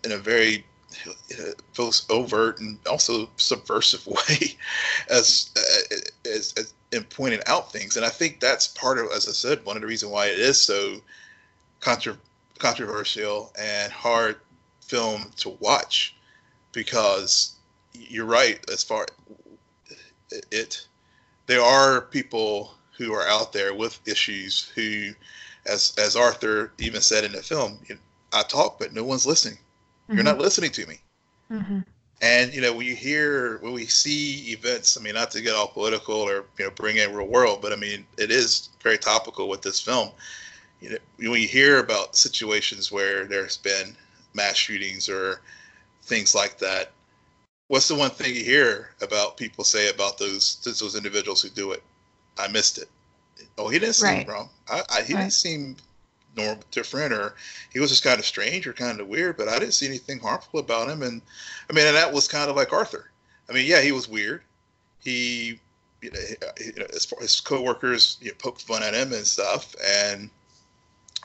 in 0.05 0.13
a 0.13 0.19
very 0.19 0.67
you 1.31 1.37
know, 1.39 1.53
both 1.75 2.05
overt 2.11 2.61
and 2.61 2.79
also 2.87 3.29
subversive 3.37 4.07
way, 4.07 4.57
as, 5.09 5.51
uh, 5.57 5.97
as 6.29 6.53
as 6.59 6.75
in 6.93 7.05
pointing 7.05 7.41
out 7.47 7.73
things. 7.73 7.97
And 7.97 8.05
I 8.05 8.11
think 8.11 8.39
that's 8.39 8.69
part 8.69 8.99
of, 8.99 9.07
as 9.07 9.27
I 9.27 9.33
said, 9.33 9.65
one 9.65 9.77
of 9.77 9.81
the 9.81 9.89
reasons 9.89 10.13
why 10.13 10.27
it 10.27 10.39
is 10.39 10.61
so 10.61 11.01
contra- 11.81 12.19
controversial 12.59 13.51
and 13.59 13.91
hard 13.91 14.37
film 14.83 15.31
to 15.39 15.49
watch, 15.59 16.15
because 16.73 17.57
you're 17.95 18.27
right 18.27 18.59
as 18.71 18.85
far 18.85 19.07
it 20.51 20.87
there 21.47 21.63
are 21.63 22.01
people 22.01 22.75
who 22.99 23.13
are 23.15 23.27
out 23.27 23.53
there 23.53 23.73
with 23.73 24.01
issues 24.07 24.71
who 24.75 25.11
as 25.65 25.95
as 25.97 26.17
arthur 26.17 26.73
even 26.79 27.01
said 27.01 27.25
in 27.25 27.33
the 27.33 27.43
film 27.43 27.79
i 28.35 28.43
talk 28.43 28.79
but 28.79 28.93
no 28.93 29.05
one's 29.05 29.27
listening 29.27 29.59
you're 30.09 30.23
not 30.23 30.39
listening 30.39 30.71
to 30.71 30.87
me 30.87 30.99
hmm 31.49 31.81
and 32.23 32.55
you 32.55 32.61
know 32.61 32.73
when 32.73 32.87
you 32.87 32.95
hear 32.95 33.59
when 33.59 33.73
we 33.73 33.87
see 33.87 34.53
events 34.53 34.97
i 34.97 35.01
mean 35.01 35.15
not 35.15 35.31
to 35.31 35.41
get 35.41 35.55
all 35.55 35.67
political 35.67 36.15
or 36.15 36.45
you 36.59 36.65
know 36.65 36.71
bring 36.71 36.99
in 36.99 37.13
real 37.13 37.27
world 37.27 37.61
but 37.61 37.73
i 37.73 37.77
mean 37.77 38.07
it 38.19 38.31
is 38.31 38.69
very 38.83 38.99
topical 38.99 39.49
with 39.49 39.63
this 39.63 39.81
film 39.81 40.11
you 40.85 40.91
know, 40.91 41.31
when 41.31 41.41
you 41.41 41.49
hear 41.49 41.79
about 41.79 42.15
situations 42.15 42.93
where 42.93 43.25
there's 43.25 43.57
been 43.57 43.97
mass 44.35 44.57
shootings 44.57 45.09
or 45.09 45.41
things 46.03 46.35
like 46.35 46.59
that, 46.59 46.93
what's 47.69 47.89
the 47.89 47.95
one 47.95 48.11
thing 48.11 48.35
you 48.35 48.45
hear 48.45 48.91
about 49.01 49.39
people 49.39 49.65
say 49.65 49.89
about 49.89 50.19
those 50.19 50.59
those 50.63 50.95
individuals 50.95 51.41
who 51.41 51.49
do 51.49 51.73
it? 51.73 51.83
I 52.39 52.49
missed 52.49 52.79
it. 52.79 52.89
Oh, 53.57 53.69
he 53.69 53.79
didn't 53.79 53.95
seem 53.95 54.17
right. 54.19 54.29
wrong. 54.29 54.51
I, 54.69 54.83
I, 54.91 55.03
he 55.03 55.15
right. 55.15 55.21
didn't 55.21 55.33
seem 55.33 55.77
normal, 56.37 56.63
different, 56.71 57.13
or 57.13 57.35
he 57.73 57.81
was 57.81 57.91
just 57.91 58.05
kind 58.05 58.19
of 58.19 58.25
strange 58.25 58.67
or 58.67 58.73
kind 58.73 59.01
of 59.01 59.09
weird. 59.09 59.37
But 59.37 59.49
I 59.49 59.59
didn't 59.59 59.75
see 59.75 59.87
anything 59.87 60.19
harmful 60.19 60.61
about 60.61 60.89
him. 60.89 61.03
And 61.03 61.23
I 61.69 61.73
mean, 61.73 61.87
and 61.87 61.97
that 61.97 62.13
was 62.13 62.29
kind 62.29 62.51
of 62.51 62.57
like 62.57 62.73
Arthur. 62.73 63.11
I 63.49 63.53
mean, 63.53 63.67
yeah, 63.67 63.81
he 63.81 63.93
was 63.93 64.09
weird. 64.09 64.43
He, 65.01 65.61
you 66.01 66.11
know, 66.11 66.21
uh, 66.47 66.53
you 66.59 66.73
know 66.79 66.87
his, 66.91 67.13
his 67.21 67.41
coworkers 67.41 68.19
you 68.21 68.29
know, 68.29 68.37
poked 68.39 68.63
fun 68.63 68.83
at 68.83 68.95
him 68.95 69.13
and 69.13 69.27
stuff, 69.27 69.75
and 69.85 70.31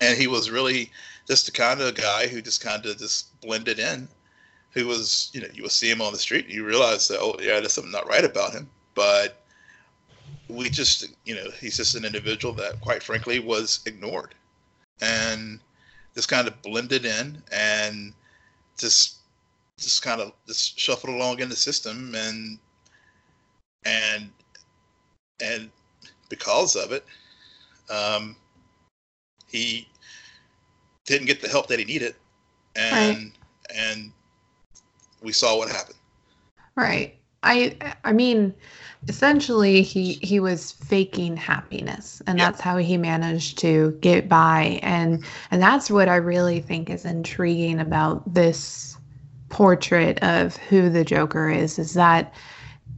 and 0.02 0.18
he 0.18 0.28
was 0.28 0.50
really 0.50 0.92
just 1.28 1.46
the 1.46 1.52
kind 1.52 1.82
of 1.82 1.96
guy 1.96 2.28
who 2.28 2.42
just 2.42 2.62
kind 2.62 2.86
of 2.86 2.98
just 2.98 3.40
blended 3.42 3.80
in. 3.80 4.08
Who 4.74 4.86
was, 4.86 5.32
you 5.34 5.42
know, 5.42 5.48
you 5.52 5.64
would 5.64 5.72
see 5.72 5.90
him 5.90 6.00
on 6.00 6.14
the 6.14 6.20
street, 6.20 6.46
and 6.46 6.54
you 6.54 6.64
realize 6.64 7.08
that, 7.08 7.18
oh, 7.20 7.36
yeah, 7.40 7.60
there's 7.60 7.74
something 7.74 7.92
not 7.92 8.08
right 8.08 8.24
about 8.24 8.54
him. 8.54 8.70
But 8.94 9.42
we 10.48 10.70
just, 10.70 11.08
you 11.26 11.36
know, 11.36 11.50
he's 11.60 11.78
just 11.78 11.96
an 11.96 12.06
individual 12.06 12.54
that, 12.56 12.80
quite 12.80 13.02
frankly, 13.02 13.40
was 13.40 13.80
ignored, 13.88 14.36
and 15.02 15.60
just 16.16 16.30
kind 16.30 16.48
of 16.48 16.62
blended 16.62 17.06
in, 17.06 17.42
and 17.52 18.14
just, 18.78 19.18
just 19.78 20.02
kind 20.02 20.22
of 20.22 20.34
just 20.48 20.80
shuffled 20.80 21.14
along 21.14 21.40
in 21.40 21.50
the 21.50 21.56
system, 21.56 22.14
and 22.16 22.60
and 23.86 24.30
and 25.42 25.70
because 26.30 26.76
of 26.76 26.92
it, 26.92 27.06
um, 27.90 28.36
he 29.48 29.88
didn't 31.06 31.28
get 31.28 31.42
the 31.42 31.48
help 31.48 31.68
that 31.68 31.80
he 31.80 31.86
needed, 31.86 32.16
and 32.76 32.94
right. 32.94 33.32
and 33.76 34.12
we 35.22 35.32
saw 35.32 35.58
what 35.58 35.70
happened. 35.70 35.98
Right. 36.76 37.19
I 37.44 37.76
I 38.04 38.12
mean, 38.14 38.54
essentially 39.08 39.82
he 39.82 40.14
he 40.14 40.40
was 40.40 40.74
faking 40.74 41.38
happiness 41.38 42.22
and 42.28 42.40
that's 42.40 42.60
how 42.62 42.78
he 42.78 42.98
managed 42.98 43.58
to 43.60 43.98
get 44.02 44.28
by. 44.28 44.80
And 44.84 45.24
and 45.52 45.62
that's 45.62 45.90
what 45.90 46.10
I 46.10 46.18
really 46.18 46.60
think 46.60 46.90
is 46.90 47.06
intriguing 47.06 47.80
about 47.80 48.34
this 48.34 48.98
portrait 49.50 50.22
of 50.22 50.58
who 50.58 50.90
the 50.90 51.04
Joker 51.04 51.50
is 51.50 51.80
is 51.80 51.94
that 51.94 52.34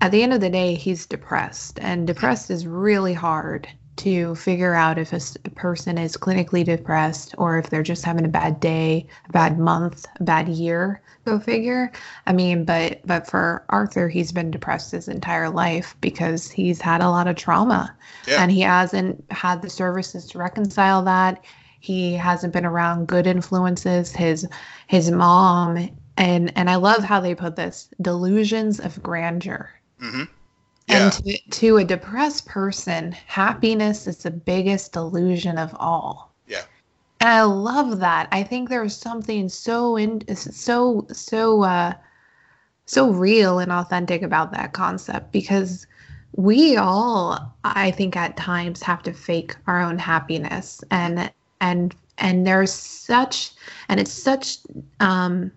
at 0.01 0.11
the 0.11 0.23
end 0.23 0.33
of 0.33 0.41
the 0.41 0.49
day 0.49 0.75
he's 0.75 1.05
depressed 1.05 1.79
and 1.81 2.07
depressed 2.07 2.49
is 2.49 2.67
really 2.67 3.13
hard 3.13 3.67
to 4.01 4.33
figure 4.33 4.73
out 4.73 4.97
if 4.97 5.13
a, 5.13 5.21
a, 5.45 5.49
person 5.51 5.97
is 5.97 6.17
clinically 6.17 6.65
depressed 6.65 7.35
or 7.37 7.59
if 7.59 7.69
they're 7.69 7.83
just 7.83 8.03
having 8.03 8.25
a 8.25 8.29
bad 8.29 8.59
day, 8.59 9.05
a 9.29 9.31
bad 9.31 9.59
month, 9.59 10.07
a 10.19 10.23
bad 10.23 10.49
year. 10.49 11.01
Go 11.25 11.39
figure. 11.39 11.91
I 12.25 12.33
mean, 12.33 12.65
but 12.65 13.01
but 13.05 13.27
for 13.27 13.63
Arthur, 13.69 14.09
he's 14.09 14.31
been 14.31 14.49
depressed 14.49 14.91
his 14.91 15.07
entire 15.07 15.49
life 15.49 15.95
because 16.01 16.49
he's 16.49 16.81
had 16.81 17.01
a 17.01 17.09
lot 17.09 17.27
of 17.27 17.35
trauma, 17.35 17.95
yeah. 18.27 18.41
and 18.41 18.51
he 18.51 18.61
hasn't 18.61 19.23
had 19.31 19.61
the 19.61 19.69
services 19.69 20.25
to 20.27 20.39
reconcile 20.39 21.03
that. 21.03 21.43
He 21.79 22.13
hasn't 22.13 22.53
been 22.53 22.65
around 22.65 23.07
good 23.07 23.27
influences. 23.27 24.11
His 24.11 24.47
his 24.87 25.11
mom 25.11 25.89
and 26.17 26.51
and 26.57 26.71
I 26.71 26.75
love 26.77 27.03
how 27.03 27.19
they 27.19 27.35
put 27.35 27.55
this 27.55 27.87
delusions 28.01 28.79
of 28.79 29.01
grandeur. 29.03 29.69
Mm-hmm 30.01 30.23
yeah. 30.87 31.03
And 31.03 31.13
to, 31.13 31.37
to 31.37 31.77
a 31.77 31.83
depressed 31.83 32.45
person, 32.45 33.11
happiness 33.11 34.07
is 34.07 34.17
the 34.17 34.31
biggest 34.31 34.93
delusion 34.93 35.57
of 35.57 35.75
all. 35.79 36.33
Yeah. 36.47 36.63
And 37.19 37.29
I 37.29 37.43
love 37.43 37.99
that. 37.99 38.27
I 38.31 38.43
think 38.43 38.69
there's 38.69 38.95
something 38.95 39.47
so 39.47 39.95
in 39.95 40.35
so 40.35 41.05
so 41.11 41.63
uh 41.63 41.93
so 42.85 43.11
real 43.11 43.59
and 43.59 43.71
authentic 43.71 44.21
about 44.21 44.51
that 44.51 44.73
concept 44.73 45.31
because 45.31 45.85
we 46.35 46.77
all 46.77 47.53
I 47.63 47.91
think 47.91 48.15
at 48.15 48.37
times 48.37 48.81
have 48.81 49.03
to 49.03 49.13
fake 49.13 49.55
our 49.67 49.81
own 49.81 49.97
happiness 49.99 50.83
and 50.89 51.31
and 51.59 51.95
and 52.17 52.45
there's 52.47 52.73
such 52.73 53.51
and 53.87 53.99
it's 53.99 54.11
such 54.11 54.57
um 54.99 55.51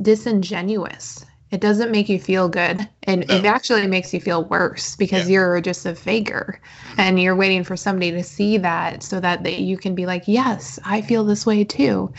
disingenuous 0.00 1.26
it 1.52 1.60
doesn't 1.60 1.92
make 1.92 2.08
you 2.08 2.18
feel 2.18 2.48
good 2.48 2.88
and 3.04 3.28
no. 3.28 3.36
it 3.36 3.44
actually 3.44 3.86
makes 3.86 4.12
you 4.12 4.20
feel 4.20 4.44
worse 4.44 4.96
because 4.96 5.28
yeah. 5.28 5.34
you're 5.34 5.60
just 5.60 5.84
a 5.86 5.94
faker 5.94 6.58
mm-hmm. 6.58 7.00
and 7.00 7.20
you're 7.20 7.36
waiting 7.36 7.62
for 7.62 7.76
somebody 7.76 8.10
to 8.10 8.22
see 8.22 8.56
that 8.56 9.02
so 9.02 9.20
that 9.20 9.44
they, 9.44 9.58
you 9.58 9.76
can 9.76 9.94
be 9.94 10.06
like 10.06 10.24
yes 10.26 10.80
i 10.84 11.00
feel 11.00 11.24
this 11.24 11.46
way 11.46 11.62
too 11.62 12.12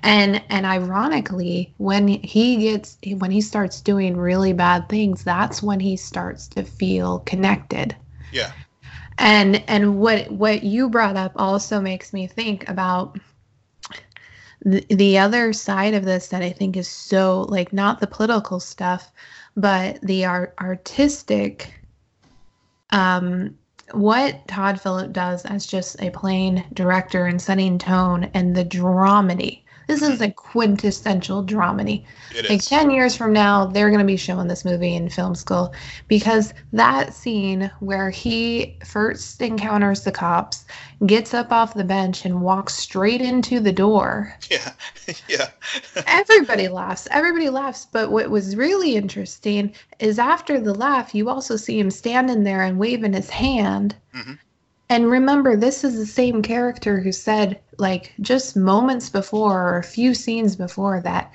and 0.00 0.42
and 0.50 0.66
ironically 0.66 1.72
when 1.78 2.08
he 2.08 2.56
gets 2.56 2.98
when 3.18 3.30
he 3.30 3.40
starts 3.40 3.80
doing 3.80 4.16
really 4.16 4.52
bad 4.52 4.88
things 4.88 5.24
that's 5.24 5.62
when 5.62 5.80
he 5.80 5.96
starts 5.96 6.48
to 6.48 6.64
feel 6.64 7.20
connected 7.20 7.96
yeah 8.32 8.52
and 9.18 9.62
and 9.68 10.00
what 10.00 10.30
what 10.30 10.64
you 10.64 10.88
brought 10.88 11.16
up 11.16 11.32
also 11.36 11.80
makes 11.80 12.12
me 12.12 12.26
think 12.26 12.68
about 12.68 13.18
the, 14.62 14.84
the 14.90 15.18
other 15.18 15.52
side 15.52 15.94
of 15.94 16.04
this 16.04 16.28
that 16.28 16.42
I 16.42 16.50
think 16.50 16.76
is 16.76 16.88
so 16.88 17.42
like 17.48 17.72
not 17.72 18.00
the 18.00 18.06
political 18.06 18.60
stuff, 18.60 19.12
but 19.56 20.00
the 20.02 20.24
art 20.24 20.54
artistic 20.60 21.74
um 22.90 23.56
what 23.92 24.46
Todd 24.46 24.80
Phillip 24.80 25.12
does 25.12 25.44
as 25.44 25.66
just 25.66 26.00
a 26.00 26.10
plain 26.10 26.64
director 26.72 27.26
and 27.26 27.42
setting 27.42 27.78
tone 27.78 28.30
and 28.34 28.54
the 28.54 28.64
dramedy 28.64 29.62
this 29.90 30.02
is 30.02 30.20
a 30.20 30.30
quintessential 30.30 31.44
dramedy. 31.44 32.04
It 32.34 32.48
like 32.48 32.60
is. 32.60 32.66
10 32.66 32.90
years 32.90 33.16
from 33.16 33.32
now, 33.32 33.66
they're 33.66 33.88
going 33.90 34.00
to 34.00 34.06
be 34.06 34.16
showing 34.16 34.46
this 34.46 34.64
movie 34.64 34.94
in 34.94 35.08
film 35.08 35.34
school 35.34 35.74
because 36.08 36.54
that 36.72 37.12
scene 37.12 37.70
where 37.80 38.10
he 38.10 38.78
first 38.84 39.42
encounters 39.42 40.02
the 40.02 40.12
cops, 40.12 40.64
gets 41.06 41.34
up 41.34 41.50
off 41.50 41.74
the 41.74 41.84
bench, 41.84 42.24
and 42.24 42.42
walks 42.42 42.74
straight 42.74 43.20
into 43.20 43.60
the 43.60 43.72
door. 43.72 44.34
Yeah. 44.50 44.72
yeah. 45.28 45.50
everybody 46.06 46.66
laughs. 46.66 47.06
Everybody 47.12 47.50
laughs. 47.50 47.86
But 47.92 48.10
what 48.10 48.30
was 48.30 48.56
really 48.56 48.96
interesting 48.96 49.72
is 50.00 50.18
after 50.18 50.60
the 50.60 50.74
laugh, 50.74 51.14
you 51.14 51.28
also 51.28 51.56
see 51.56 51.78
him 51.78 51.90
standing 51.90 52.42
there 52.42 52.62
and 52.62 52.78
waving 52.78 53.12
his 53.12 53.30
hand. 53.30 53.94
Mm-hmm. 54.12 54.32
And 54.90 55.08
remember, 55.08 55.56
this 55.56 55.84
is 55.84 55.96
the 55.96 56.04
same 56.04 56.42
character 56.42 56.98
who 56.98 57.12
said, 57.12 57.60
like, 57.78 58.12
just 58.20 58.56
moments 58.56 59.08
before 59.08 59.68
or 59.68 59.78
a 59.78 59.84
few 59.84 60.14
scenes 60.14 60.56
before 60.56 61.00
that, 61.02 61.32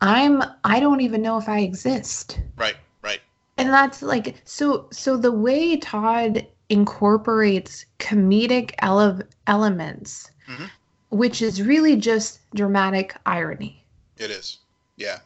I'm, 0.00 0.42
I 0.64 0.80
don't 0.80 1.00
even 1.00 1.22
know 1.22 1.38
if 1.38 1.48
I 1.48 1.60
exist. 1.60 2.40
Right, 2.56 2.74
right. 3.02 3.20
And 3.58 3.68
that's 3.68 4.02
like, 4.02 4.42
so, 4.44 4.88
so 4.90 5.16
the 5.16 5.30
way 5.30 5.76
Todd 5.76 6.44
incorporates 6.68 7.86
comedic 8.00 8.72
ele- 8.80 9.22
elements, 9.46 10.28
mm-hmm. 10.48 10.64
which 11.10 11.40
is 11.42 11.62
really 11.62 11.94
just 11.94 12.40
dramatic 12.56 13.16
irony. 13.24 13.84
It 14.18 14.32
is. 14.32 14.58
Yeah. 14.96 15.20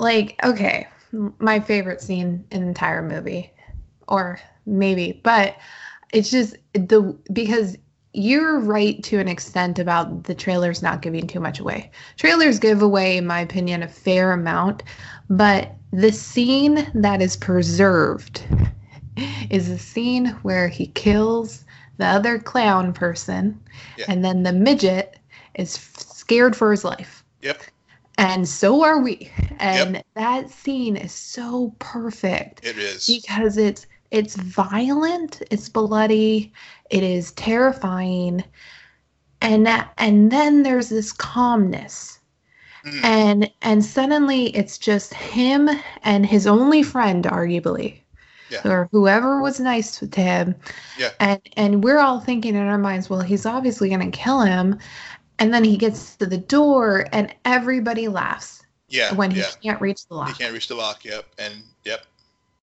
Like, 0.00 0.34
okay, 0.44 0.88
my 1.38 1.60
favorite 1.60 2.00
scene 2.00 2.44
in 2.50 2.62
the 2.62 2.66
entire 2.66 3.02
movie, 3.02 3.52
or 4.08 4.40
maybe, 4.66 5.20
but 5.22 5.54
it's 6.12 6.30
just 6.30 6.56
the 6.72 7.16
because 7.32 7.76
you're 8.12 8.58
right 8.58 9.02
to 9.04 9.18
an 9.18 9.28
extent 9.28 9.78
about 9.78 10.24
the 10.24 10.34
trailers 10.34 10.82
not 10.82 11.02
giving 11.02 11.26
too 11.26 11.38
much 11.38 11.60
away. 11.60 11.90
Trailers 12.16 12.58
give 12.58 12.82
away, 12.82 13.16
in 13.16 13.26
my 13.26 13.40
opinion, 13.40 13.82
a 13.82 13.88
fair 13.88 14.32
amount, 14.32 14.82
but 15.28 15.76
the 15.92 16.10
scene 16.10 16.90
that 16.94 17.22
is 17.22 17.36
preserved 17.36 18.44
is 19.50 19.68
the 19.68 19.78
scene 19.78 20.26
where 20.42 20.68
he 20.68 20.88
kills 20.88 21.64
the 21.98 22.06
other 22.06 22.38
clown 22.38 22.92
person, 22.92 23.60
yeah. 23.98 24.06
and 24.08 24.24
then 24.24 24.42
the 24.42 24.52
midget 24.52 25.18
is 25.54 25.70
scared 25.70 26.56
for 26.56 26.70
his 26.70 26.84
life. 26.84 27.24
Yep. 27.42 27.62
And 28.18 28.48
so 28.48 28.84
are 28.84 29.00
we. 29.00 29.30
And 29.58 29.96
yep. 29.96 30.06
that 30.14 30.50
scene 30.50 30.96
is 30.96 31.12
so 31.12 31.74
perfect. 31.78 32.64
It 32.64 32.76
is. 32.78 33.06
Because 33.06 33.56
it's 33.56 33.86
it's 34.10 34.36
violent, 34.36 35.42
it's 35.50 35.68
bloody, 35.68 36.52
it 36.90 37.02
is 37.02 37.32
terrifying. 37.32 38.44
And 39.40 39.66
that, 39.66 39.92
and 39.98 40.30
then 40.30 40.62
there's 40.62 40.88
this 40.88 41.12
calmness. 41.12 42.18
Mm. 42.84 43.04
And 43.04 43.50
and 43.62 43.84
suddenly 43.84 44.46
it's 44.56 44.78
just 44.78 45.12
him 45.12 45.68
and 46.02 46.24
his 46.24 46.46
only 46.46 46.82
friend 46.82 47.24
arguably. 47.24 48.00
Yeah. 48.50 48.66
Or 48.66 48.88
whoever 48.90 49.40
was 49.40 49.60
nice 49.60 49.98
to 49.98 50.20
him. 50.20 50.54
Yeah. 50.98 51.10
And 51.20 51.40
and 51.56 51.84
we're 51.84 51.98
all 51.98 52.20
thinking 52.20 52.54
in 52.54 52.66
our 52.66 52.78
minds, 52.78 53.08
well, 53.08 53.20
he's 53.20 53.46
obviously 53.46 53.90
gonna 53.90 54.10
kill 54.10 54.40
him. 54.40 54.78
And 55.38 55.54
then 55.54 55.64
he 55.64 55.76
gets 55.76 56.16
to 56.16 56.26
the 56.26 56.38
door 56.38 57.06
and 57.12 57.34
everybody 57.44 58.08
laughs. 58.08 58.62
Yeah. 58.88 59.14
When 59.14 59.30
he 59.30 59.40
yeah. 59.40 59.50
can't 59.62 59.80
reach 59.80 60.06
the 60.08 60.14
lock. 60.14 60.28
He 60.28 60.34
can't 60.34 60.52
reach 60.52 60.68
the 60.68 60.74
lock, 60.74 61.04
yep. 61.04 61.26
And 61.38 61.54
yep. 61.84 62.06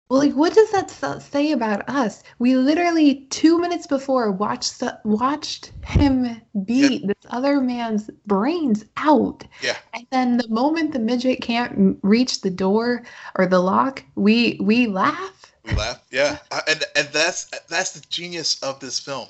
Well, 0.08 0.20
like, 0.20 0.32
what 0.32 0.54
does 0.54 0.70
that 0.70 0.90
say 1.20 1.52
about 1.52 1.86
us? 1.88 2.22
We 2.38 2.56
literally 2.56 3.26
two 3.28 3.58
minutes 3.58 3.86
before 3.86 4.32
watched 4.32 4.80
the, 4.80 4.98
watched 5.04 5.72
him 5.84 6.40
beat 6.64 7.02
yeah. 7.02 7.08
this 7.08 7.30
other 7.30 7.60
man's 7.60 8.08
brains 8.24 8.86
out. 8.96 9.44
Yeah. 9.60 9.76
And 9.92 10.06
then 10.10 10.36
the 10.38 10.48
moment 10.48 10.92
the 10.92 10.98
midget 10.98 11.42
can't 11.42 11.98
reach 12.02 12.40
the 12.40 12.50
door 12.50 13.04
or 13.34 13.46
the 13.46 13.60
lock, 13.60 14.02
we 14.14 14.58
we 14.62 14.86
laugh. 14.86 15.52
We 15.64 15.74
laugh. 15.74 16.00
Yeah. 16.10 16.38
and 16.66 16.84
and 16.96 17.08
that's 17.12 17.50
that's 17.68 17.92
the 17.92 18.06
genius 18.08 18.62
of 18.62 18.80
this 18.80 18.98
film. 18.98 19.28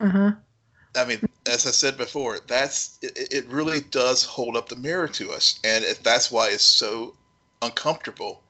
Uh 0.00 0.08
huh. 0.08 0.32
I 0.96 1.04
mean, 1.04 1.20
as 1.46 1.66
I 1.66 1.70
said 1.70 1.98
before, 1.98 2.38
that's 2.46 2.98
it, 3.02 3.28
it 3.30 3.46
really 3.48 3.82
does 3.82 4.24
hold 4.24 4.56
up 4.56 4.70
the 4.70 4.76
mirror 4.76 5.08
to 5.08 5.30
us, 5.30 5.60
and 5.62 5.84
it, 5.84 6.00
that's 6.02 6.30
why 6.30 6.48
it's 6.48 6.64
so 6.64 7.14
uncomfortable 7.60 8.42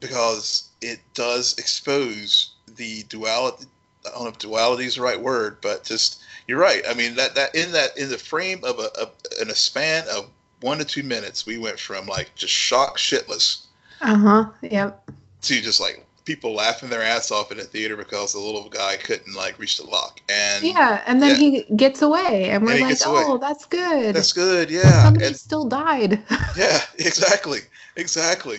because 0.00 0.70
it 0.80 1.00
does 1.14 1.56
expose 1.58 2.52
the 2.76 3.02
duality. 3.04 3.66
I 4.06 4.10
don't 4.10 4.24
know 4.24 4.28
if 4.28 4.38
duality 4.38 4.84
is 4.84 4.96
the 4.96 5.02
right 5.02 5.20
word, 5.20 5.58
but 5.60 5.84
just 5.84 6.22
you're 6.46 6.60
right. 6.60 6.82
I 6.88 6.94
mean 6.94 7.14
that 7.16 7.34
that 7.34 7.54
in 7.54 7.72
that 7.72 7.96
in 7.98 8.08
the 8.08 8.18
frame 8.18 8.60
of 8.64 8.78
a, 8.78 8.90
a 9.00 9.42
in 9.42 9.50
a 9.50 9.54
span 9.54 10.04
of 10.08 10.30
one 10.60 10.78
to 10.78 10.84
two 10.84 11.02
minutes, 11.02 11.46
we 11.46 11.58
went 11.58 11.78
from 11.78 12.06
like 12.06 12.34
just 12.34 12.52
shock 12.52 12.98
shitless. 12.98 13.62
Uh 14.00 14.16
huh. 14.16 14.46
Yep. 14.62 15.10
To 15.42 15.60
just 15.60 15.80
like 15.80 16.06
people 16.26 16.52
laughing 16.52 16.90
their 16.90 17.02
ass 17.02 17.30
off 17.30 17.52
in 17.52 17.60
a 17.60 17.62
theater 17.62 17.96
because 17.96 18.32
the 18.32 18.38
little 18.38 18.68
guy 18.68 18.96
couldn't 18.96 19.34
like 19.34 19.58
reach 19.58 19.78
the 19.78 19.84
lock. 19.84 20.20
And 20.28 20.62
yeah, 20.64 21.02
and 21.06 21.22
then 21.22 21.30
yeah. 21.30 21.36
he 21.36 21.62
gets 21.76 22.02
away, 22.02 22.50
and 22.50 22.64
we're 22.64 22.72
and 22.72 22.82
like, 22.82 22.98
"Oh, 23.06 23.34
away. 23.34 23.40
that's 23.40 23.64
good. 23.64 24.14
That's 24.14 24.32
good." 24.32 24.70
Yeah, 24.70 25.04
somebody 25.04 25.26
and, 25.26 25.36
still 25.36 25.64
died. 25.64 26.22
yeah, 26.56 26.80
exactly, 26.98 27.60
exactly. 27.96 28.58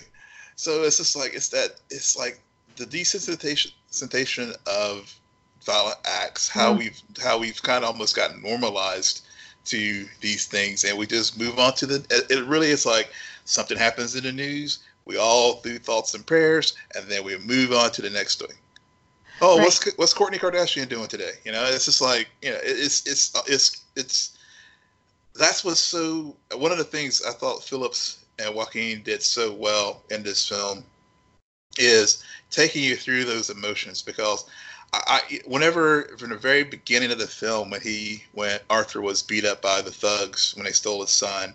So 0.57 0.83
it's 0.83 0.97
just 0.97 1.15
like 1.15 1.33
it's 1.33 1.49
that 1.49 1.79
it's 1.89 2.17
like 2.17 2.39
the 2.75 2.85
desensitization 2.85 4.55
of 4.67 5.13
violent 5.65 5.97
acts, 6.05 6.49
how 6.49 6.73
mm. 6.73 6.79
we've 6.79 7.01
how 7.23 7.37
we've 7.39 7.61
kind 7.63 7.83
of 7.83 7.91
almost 7.91 8.15
gotten 8.15 8.41
normalized 8.41 9.25
to 9.65 10.05
these 10.21 10.45
things, 10.45 10.83
and 10.83 10.97
we 10.97 11.07
just 11.07 11.39
move 11.39 11.57
on 11.57 11.73
to 11.75 11.85
the. 11.85 12.25
It 12.29 12.45
really 12.45 12.69
is 12.69 12.85
like 12.85 13.09
something 13.45 13.77
happens 13.77 14.15
in 14.15 14.23
the 14.23 14.31
news 14.31 14.79
we 15.07 15.17
all 15.17 15.61
do 15.61 15.79
thoughts 15.79 16.13
and 16.13 16.25
prayers, 16.25 16.75
and 16.93 17.07
then 17.07 17.23
we 17.23 17.37
move 17.37 17.71
on 17.71 17.91
to 17.91 18.01
the 18.01 18.09
next 18.09 18.39
thing. 18.39 18.55
Oh, 19.41 19.57
right. 19.57 19.63
what's 19.63 19.97
what's 19.97 20.13
Kourtney 20.13 20.37
Kardashian 20.37 20.89
doing 20.89 21.07
today? 21.07 21.31
You 21.45 21.53
know, 21.53 21.63
it's 21.65 21.85
just 21.85 22.01
like 22.01 22.27
you 22.41 22.51
know, 22.51 22.57
it's 22.61 23.07
it's 23.07 23.33
it's 23.47 23.83
it's 23.95 24.37
that's 25.33 25.63
what's 25.63 25.79
so. 25.79 26.35
One 26.55 26.71
of 26.71 26.77
the 26.77 26.83
things 26.83 27.23
I 27.23 27.31
thought 27.31 27.63
Phillips 27.63 28.25
and 28.39 28.53
Joaquin 28.53 29.01
did 29.03 29.23
so 29.23 29.53
well 29.53 30.03
in 30.11 30.23
this 30.23 30.47
film 30.47 30.83
is 31.77 32.23
taking 32.49 32.83
you 32.83 32.95
through 32.95 33.25
those 33.25 33.49
emotions 33.49 34.01
because 34.01 34.45
I, 34.93 35.21
I, 35.29 35.39
whenever 35.45 36.03
from 36.17 36.29
the 36.29 36.37
very 36.37 36.63
beginning 36.63 37.11
of 37.11 37.19
the 37.19 37.27
film 37.27 37.69
when 37.69 37.81
he 37.81 38.23
when 38.33 38.59
Arthur 38.69 39.01
was 39.01 39.21
beat 39.21 39.45
up 39.45 39.61
by 39.61 39.81
the 39.81 39.91
thugs 39.91 40.53
when 40.55 40.65
they 40.65 40.71
stole 40.71 41.01
his 41.01 41.11
son 41.11 41.53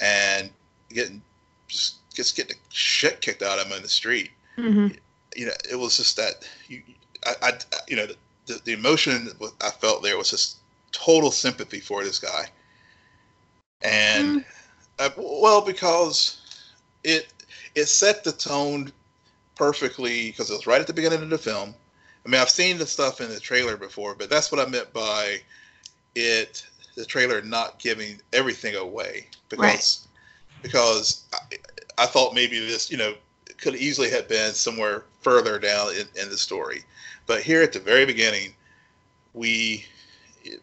and 0.00 0.50
getting 0.90 1.22
just 1.66 1.96
just 2.14 2.36
getting 2.36 2.56
the 2.56 2.62
shit 2.70 3.20
kicked 3.20 3.42
out 3.42 3.58
of 3.58 3.66
him 3.66 3.76
in 3.76 3.82
the 3.82 3.88
street. 3.88 4.30
Mm-hmm. 4.56 4.88
You 5.36 5.46
know, 5.46 5.52
it 5.70 5.76
was 5.76 5.96
just 5.96 6.16
that 6.16 6.48
you, 6.68 6.82
I, 7.24 7.34
I 7.42 7.52
you 7.86 7.96
know, 7.96 8.06
the, 8.46 8.60
the 8.64 8.72
emotion 8.72 9.28
I 9.60 9.70
felt 9.70 10.02
there 10.02 10.16
was 10.16 10.30
just 10.30 10.56
total 10.90 11.30
sympathy 11.30 11.80
for 11.80 12.02
this 12.02 12.18
guy, 12.18 12.46
and 13.82 14.40
mm. 14.40 14.44
Uh, 14.98 15.10
well, 15.16 15.60
because 15.60 16.62
it 17.04 17.32
it 17.74 17.86
set 17.86 18.24
the 18.24 18.32
tone 18.32 18.92
perfectly 19.54 20.30
because 20.30 20.50
it 20.50 20.54
was 20.54 20.66
right 20.66 20.80
at 20.80 20.86
the 20.86 20.92
beginning 20.92 21.22
of 21.22 21.30
the 21.30 21.38
film. 21.38 21.74
I 22.24 22.28
mean, 22.28 22.40
I've 22.40 22.50
seen 22.50 22.78
the 22.78 22.86
stuff 22.86 23.20
in 23.20 23.28
the 23.28 23.40
trailer 23.40 23.76
before, 23.76 24.14
but 24.14 24.28
that's 24.28 24.52
what 24.52 24.60
I 24.60 24.68
meant 24.68 24.92
by 24.92 25.40
it. 26.14 26.66
The 26.96 27.04
trailer 27.06 27.40
not 27.42 27.78
giving 27.78 28.20
everything 28.32 28.74
away 28.74 29.28
because 29.48 30.06
right. 30.52 30.62
because 30.62 31.24
I 31.96 32.06
thought 32.06 32.34
maybe 32.34 32.58
this, 32.58 32.90
you 32.90 32.96
know, 32.96 33.14
could 33.58 33.76
easily 33.76 34.10
have 34.10 34.28
been 34.28 34.52
somewhere 34.52 35.04
further 35.20 35.58
down 35.58 35.90
in, 35.90 36.08
in 36.20 36.28
the 36.28 36.38
story. 36.38 36.82
But 37.26 37.42
here 37.42 37.62
at 37.62 37.72
the 37.72 37.80
very 37.80 38.06
beginning, 38.06 38.54
we, 39.34 39.84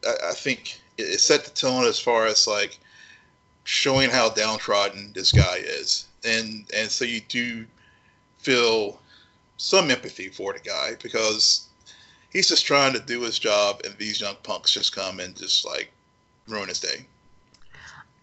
I, 0.08 0.30
I 0.30 0.34
think 0.34 0.80
it 0.98 1.19
set 1.19 1.45
the 1.45 1.52
tone 1.52 1.86
as 1.86 2.00
far 2.00 2.26
as 2.26 2.48
like 2.48 2.80
showing 3.65 4.10
how 4.10 4.30
downtrodden 4.30 5.12
this 5.13 5.32
guy 5.32 5.58
is. 5.58 6.08
And, 6.23 6.65
and 6.75 6.89
so 6.89 7.04
you 7.04 7.21
do 7.28 7.65
feel 8.38 8.99
some 9.58 9.91
empathy 9.91 10.30
for 10.30 10.54
the 10.54 10.60
guy 10.60 10.91
because 11.01 11.67
he's 12.32 12.47
just 12.47 12.65
trying 12.65 12.93
to 12.93 12.99
do 12.99 13.21
his 13.21 13.38
job 13.38 13.82
and 13.84 13.95
these 13.97 14.21
young 14.21 14.36
punks 14.43 14.71
just 14.71 14.95
come 14.95 15.19
and 15.19 15.36
just 15.36 15.65
like 15.65 15.91
ruin 16.47 16.69
his 16.69 16.80
day. 16.80 17.06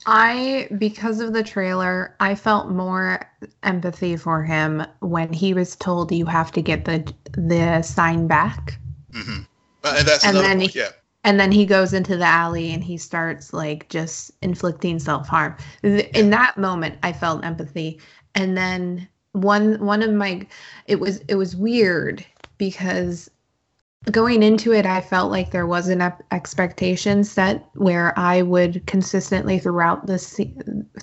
I, 0.04 0.68
because 0.78 1.20
of 1.20 1.32
the 1.32 1.42
trailer, 1.42 2.16
I 2.18 2.34
felt 2.34 2.70
more 2.70 3.30
empathy 3.62 4.16
for 4.16 4.42
him 4.42 4.84
when 5.00 5.32
he 5.32 5.54
was 5.54 5.76
told 5.76 6.10
you 6.10 6.26
have 6.26 6.50
to 6.52 6.62
get 6.62 6.84
the 6.84 7.12
the 7.32 7.82
sign 7.82 8.26
back. 8.26 8.78
Mm-hmm. 9.12 9.42
And 9.84 10.08
that's 10.08 10.24
and 10.24 10.36
then 10.36 10.58
point, 10.58 10.74
yeah. 10.74 10.90
And 11.24 11.38
then 11.38 11.52
he 11.52 11.66
goes 11.66 11.92
into 11.92 12.16
the 12.16 12.24
alley 12.24 12.72
and 12.72 12.82
he 12.82 12.96
starts 12.96 13.52
like 13.52 13.88
just 13.88 14.32
inflicting 14.42 14.98
self 14.98 15.28
harm. 15.28 15.56
In 15.82 16.30
that 16.30 16.58
moment, 16.58 16.98
I 17.02 17.12
felt 17.12 17.44
empathy. 17.44 18.00
And 18.34 18.56
then 18.56 19.08
one 19.32 19.84
one 19.84 20.02
of 20.02 20.12
my, 20.12 20.46
it 20.86 20.98
was 20.98 21.18
it 21.28 21.36
was 21.36 21.54
weird 21.54 22.24
because 22.58 23.30
going 24.10 24.42
into 24.42 24.72
it, 24.72 24.84
I 24.84 25.00
felt 25.00 25.30
like 25.30 25.50
there 25.50 25.66
was 25.66 25.88
an 25.88 26.12
expectation 26.32 27.22
set 27.22 27.68
where 27.74 28.18
I 28.18 28.42
would 28.42 28.84
consistently 28.86 29.58
throughout 29.58 30.06
the 30.06 30.18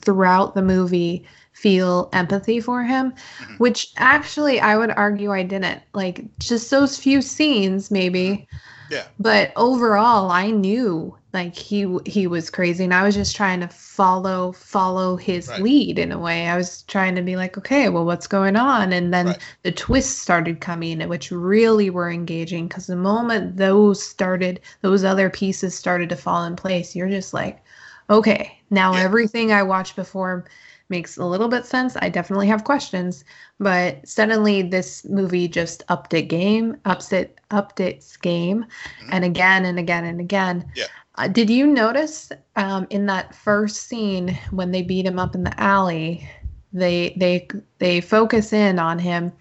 throughout 0.01 0.53
the 0.55 0.61
movie 0.61 1.25
feel 1.53 2.09
empathy 2.13 2.59
for 2.59 2.83
him, 2.83 3.11
mm-hmm. 3.11 3.55
which 3.55 3.93
actually 3.97 4.59
I 4.59 4.75
would 4.77 4.91
argue 4.91 5.31
I 5.31 5.43
didn't. 5.43 5.81
Like 5.93 6.25
just 6.39 6.69
those 6.71 6.97
few 6.97 7.21
scenes, 7.21 7.89
maybe. 7.89 8.47
Yeah. 8.89 9.05
But 9.19 9.51
overall, 9.55 10.31
I 10.31 10.51
knew 10.51 11.15
like 11.33 11.55
he 11.55 11.97
he 12.05 12.25
was 12.25 12.49
crazy 12.49 12.83
and 12.83 12.93
i 12.93 13.03
was 13.03 13.13
just 13.13 13.35
trying 13.35 13.59
to 13.59 13.67
follow 13.67 14.51
follow 14.51 15.15
his 15.15 15.47
right. 15.47 15.61
lead 15.61 15.99
in 15.99 16.11
a 16.11 16.17
way 16.17 16.47
i 16.47 16.57
was 16.57 16.83
trying 16.83 17.15
to 17.15 17.21
be 17.21 17.35
like 17.35 17.57
okay 17.57 17.89
well 17.89 18.05
what's 18.05 18.27
going 18.27 18.55
on 18.55 18.91
and 18.91 19.13
then 19.13 19.27
right. 19.27 19.39
the 19.63 19.71
twists 19.71 20.19
started 20.19 20.59
coming 20.59 21.07
which 21.07 21.31
really 21.31 21.89
were 21.89 22.09
engaging 22.09 22.67
because 22.67 22.87
the 22.87 22.95
moment 22.95 23.57
those 23.57 24.01
started 24.01 24.59
those 24.81 25.03
other 25.03 25.29
pieces 25.29 25.75
started 25.75 26.09
to 26.09 26.15
fall 26.15 26.43
in 26.45 26.55
place 26.55 26.95
you're 26.95 27.09
just 27.09 27.33
like 27.33 27.63
okay 28.09 28.59
now 28.71 28.93
yeah. 28.93 29.01
everything 29.01 29.51
i 29.51 29.61
watched 29.61 29.95
before 29.95 30.45
makes 30.89 31.17
a 31.17 31.25
little 31.25 31.47
bit 31.47 31.65
sense 31.65 31.95
i 32.01 32.09
definitely 32.09 32.47
have 32.47 32.63
questions 32.63 33.23
but 33.59 34.05
suddenly 34.07 34.61
this 34.61 35.05
movie 35.05 35.47
just 35.47 35.83
upped 35.89 36.13
it 36.13 36.23
game 36.23 36.75
ups 36.85 37.13
it 37.13 37.39
upped 37.51 37.79
its 37.79 38.17
game 38.17 38.63
mm-hmm. 38.63 39.09
and 39.11 39.23
again 39.23 39.65
and 39.65 39.79
again 39.79 40.05
and 40.05 40.19
again 40.19 40.69
yeah 40.75 40.85
uh, 41.19 41.27
did 41.27 41.49
you 41.49 41.67
notice 41.67 42.31
um, 42.55 42.87
in 42.89 43.05
that 43.07 43.35
first 43.35 43.87
scene 43.87 44.39
when 44.51 44.71
they 44.71 44.81
beat 44.81 45.05
him 45.05 45.19
up 45.19 45.35
in 45.35 45.43
the 45.43 45.59
alley, 45.61 46.27
they 46.71 47.13
they 47.17 47.45
they 47.79 47.99
focus 47.99 48.53
in 48.53 48.79
on 48.79 48.97
him. 48.97 49.33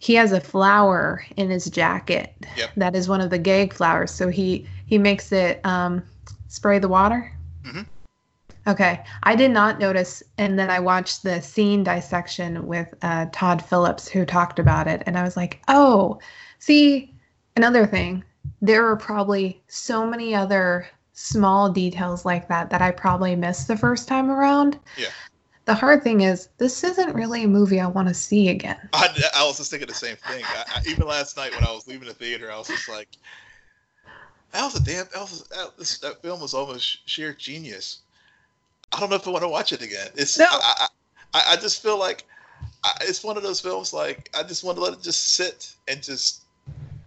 He 0.00 0.14
has 0.14 0.32
a 0.32 0.40
flower 0.40 1.24
in 1.36 1.50
his 1.50 1.66
jacket. 1.66 2.34
Yep. 2.56 2.70
That 2.76 2.96
is 2.96 3.08
one 3.08 3.20
of 3.20 3.30
the 3.30 3.38
gag 3.38 3.72
flowers. 3.72 4.10
So 4.10 4.28
he 4.28 4.66
he 4.86 4.98
makes 4.98 5.30
it 5.30 5.64
um, 5.64 6.02
spray 6.48 6.80
the 6.80 6.88
water. 6.88 7.32
Mm-hmm. 7.64 7.82
Okay, 8.68 9.02
I 9.22 9.34
did 9.34 9.50
not 9.50 9.78
notice, 9.78 10.22
and 10.36 10.58
then 10.58 10.68
I 10.68 10.78
watched 10.78 11.22
the 11.22 11.40
scene 11.40 11.82
dissection 11.82 12.66
with 12.66 12.94
uh, 13.00 13.26
Todd 13.32 13.64
Phillips, 13.64 14.06
who 14.06 14.26
talked 14.26 14.58
about 14.58 14.86
it, 14.86 15.02
and 15.06 15.16
I 15.16 15.22
was 15.22 15.36
like, 15.36 15.62
oh, 15.68 16.20
see, 16.58 17.14
another 17.56 17.86
thing 17.86 18.22
there 18.60 18.86
are 18.86 18.96
probably 18.96 19.62
so 19.68 20.06
many 20.06 20.34
other 20.34 20.86
small 21.12 21.70
details 21.70 22.24
like 22.24 22.48
that 22.48 22.70
that 22.70 22.82
I 22.82 22.90
probably 22.90 23.34
missed 23.36 23.68
the 23.68 23.76
first 23.76 24.08
time 24.08 24.30
around. 24.30 24.78
Yeah. 24.96 25.08
The 25.64 25.74
hard 25.74 26.02
thing 26.02 26.22
is, 26.22 26.48
this 26.58 26.82
isn't 26.82 27.14
really 27.14 27.44
a 27.44 27.48
movie 27.48 27.80
I 27.80 27.86
want 27.86 28.08
to 28.08 28.14
see 28.14 28.48
again. 28.48 28.88
I, 28.92 29.08
I 29.34 29.44
was 29.44 29.58
just 29.58 29.70
thinking 29.70 29.88
the 29.88 29.94
same 29.94 30.16
thing. 30.16 30.42
I, 30.44 30.64
I, 30.76 30.82
even 30.88 31.06
last 31.06 31.36
night 31.36 31.52
when 31.54 31.64
I 31.64 31.72
was 31.72 31.86
leaving 31.86 32.08
the 32.08 32.14
theater, 32.14 32.50
I 32.50 32.56
was 32.56 32.68
just 32.68 32.88
like, 32.88 33.08
that 34.52 34.64
was 34.64 34.76
a 34.76 34.82
damn, 34.82 35.06
that, 35.12 35.20
was, 35.20 35.44
that, 35.48 36.00
that 36.02 36.22
film 36.22 36.40
was 36.40 36.54
almost 36.54 37.08
sheer 37.08 37.34
genius. 37.34 38.00
I 38.92 39.00
don't 39.00 39.10
know 39.10 39.16
if 39.16 39.26
I 39.26 39.30
want 39.30 39.42
to 39.42 39.48
watch 39.48 39.72
it 39.72 39.82
again. 39.82 40.08
It's, 40.14 40.38
no. 40.38 40.46
I, 40.48 40.86
I, 41.34 41.42
I 41.50 41.56
just 41.56 41.82
feel 41.82 41.98
like 41.98 42.24
it's 43.02 43.22
one 43.22 43.36
of 43.36 43.42
those 43.42 43.60
films 43.60 43.92
like 43.92 44.30
I 44.38 44.42
just 44.42 44.64
want 44.64 44.76
to 44.78 44.82
let 44.82 44.92
it 44.94 45.02
just 45.02 45.34
sit 45.34 45.74
and 45.88 46.02
just 46.02 46.42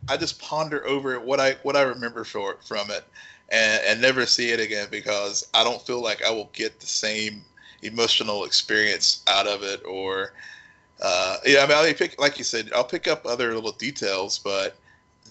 I 0.08 0.18
just 0.18 0.40
ponder 0.42 0.86
over 0.86 1.20
what 1.20 1.40
I 1.40 1.54
what 1.64 1.76
I 1.76 1.82
remember 1.82 2.24
for 2.24 2.58
from 2.66 2.90
it, 2.92 3.04
and, 3.50 3.82
and 3.86 4.02
never 4.02 4.26
see 4.26 4.52
it 4.52 4.60
again 4.60 4.88
because 4.92 5.48
I 5.54 5.64
don't 5.64 5.82
feel 5.82 6.02
like 6.02 6.24
I 6.24 6.32
will 6.32 6.50
get 6.54 6.80
the 6.80 6.88
same 6.88 7.44
emotional 7.84 8.46
experience 8.46 9.24
out 9.28 9.48
of 9.48 9.64
it 9.64 9.82
or 9.86 10.34
uh, 11.02 11.38
yeah, 11.46 11.64
I 11.64 11.68
mean, 11.68 11.78
I 11.78 11.94
pick 11.94 12.20
like 12.20 12.38
you 12.38 12.44
said, 12.44 12.72
I'll 12.76 12.84
pick 12.84 13.08
up 13.08 13.26
other 13.26 13.54
little 13.56 13.72
details, 13.72 14.40
but 14.40 14.78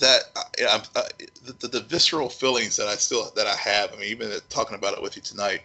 that 0.00 0.22
I, 0.34 0.82
I, 0.96 1.02
the, 1.60 1.68
the, 1.68 1.80
visceral 1.80 2.28
feelings 2.28 2.76
that 2.76 2.88
I 2.88 2.96
still 2.96 3.30
that 3.36 3.46
I 3.46 3.54
have. 3.54 3.92
I 3.92 3.96
mean, 3.96 4.08
even 4.08 4.32
talking 4.48 4.74
about 4.74 4.94
it 4.94 5.02
with 5.02 5.14
you 5.14 5.22
tonight, 5.22 5.62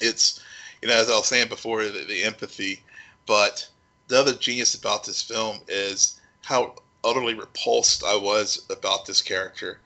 it's 0.00 0.40
you 0.82 0.88
know 0.88 0.94
as 0.94 1.08
I 1.10 1.16
was 1.16 1.28
saying 1.28 1.48
before, 1.48 1.84
the, 1.84 2.04
the 2.04 2.22
empathy. 2.24 2.82
But 3.26 3.68
the 4.08 4.18
other 4.18 4.34
genius 4.34 4.74
about 4.74 5.04
this 5.04 5.22
film 5.22 5.60
is 5.68 6.20
how 6.42 6.74
utterly 7.04 7.34
repulsed 7.34 8.04
I 8.04 8.16
was 8.16 8.66
about 8.70 9.06
this 9.06 9.22
character. 9.22 9.78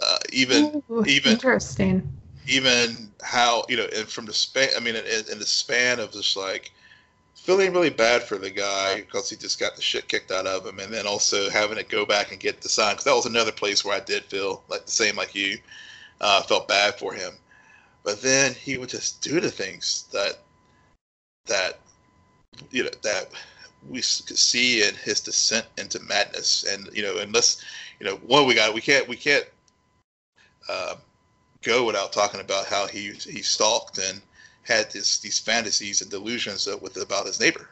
Uh, 0.00 0.18
even 0.32 0.82
Ooh, 0.90 1.04
even 1.06 1.32
interesting. 1.32 2.12
Even 2.46 3.12
how 3.22 3.64
you 3.68 3.76
know, 3.76 3.88
and 3.94 4.08
from 4.08 4.26
the 4.26 4.32
span. 4.32 4.70
I 4.76 4.80
mean, 4.80 4.96
in, 4.96 5.04
in 5.30 5.38
the 5.38 5.46
span 5.46 6.00
of 6.00 6.12
just 6.12 6.36
like 6.36 6.72
feeling 7.34 7.72
really 7.72 7.90
bad 7.90 8.22
for 8.22 8.36
the 8.38 8.50
guy 8.50 8.96
because 8.96 9.28
he 9.28 9.36
just 9.36 9.58
got 9.58 9.74
the 9.74 9.82
shit 9.82 10.08
kicked 10.08 10.30
out 10.30 10.46
of 10.46 10.66
him, 10.66 10.78
and 10.78 10.92
then 10.92 11.06
also 11.06 11.50
having 11.50 11.76
to 11.76 11.84
go 11.84 12.06
back 12.06 12.30
and 12.30 12.40
get 12.40 12.60
the 12.60 12.68
sign 12.68 12.92
because 12.92 13.04
that 13.04 13.14
was 13.14 13.26
another 13.26 13.52
place 13.52 13.84
where 13.84 13.96
I 13.96 14.00
did 14.00 14.24
feel 14.24 14.62
like 14.68 14.86
the 14.86 14.92
same 14.92 15.16
like 15.16 15.34
you, 15.34 15.58
uh, 16.20 16.42
felt 16.42 16.68
bad 16.68 16.98
for 16.98 17.12
him. 17.12 17.32
But 18.04 18.22
then 18.22 18.54
he 18.54 18.78
would 18.78 18.88
just 18.88 19.20
do 19.20 19.40
the 19.40 19.50
things 19.50 20.04
that 20.12 20.38
that 21.46 21.78
you 22.70 22.84
know 22.84 22.90
that 23.02 23.28
we 23.88 23.98
could 23.98 24.38
see 24.38 24.82
in 24.86 24.94
his 24.94 25.20
descent 25.20 25.66
into 25.76 26.00
madness, 26.00 26.64
and 26.64 26.88
you 26.92 27.02
know, 27.02 27.18
unless 27.18 27.62
you 28.00 28.06
know, 28.06 28.16
one 28.26 28.46
we 28.46 28.54
got 28.54 28.74
we 28.74 28.80
can't 28.80 29.08
we 29.08 29.16
can't 29.16 29.46
uh, 30.68 30.96
go 31.62 31.84
without 31.84 32.12
talking 32.12 32.40
about 32.40 32.66
how 32.66 32.86
he 32.86 33.12
he 33.12 33.42
stalked 33.42 33.98
and 33.98 34.20
had 34.62 34.90
this 34.90 35.18
these 35.18 35.38
fantasies 35.38 36.02
and 36.02 36.10
delusions 36.10 36.68
with 36.80 36.96
about 36.96 37.26
his 37.26 37.40
neighbor. 37.40 37.68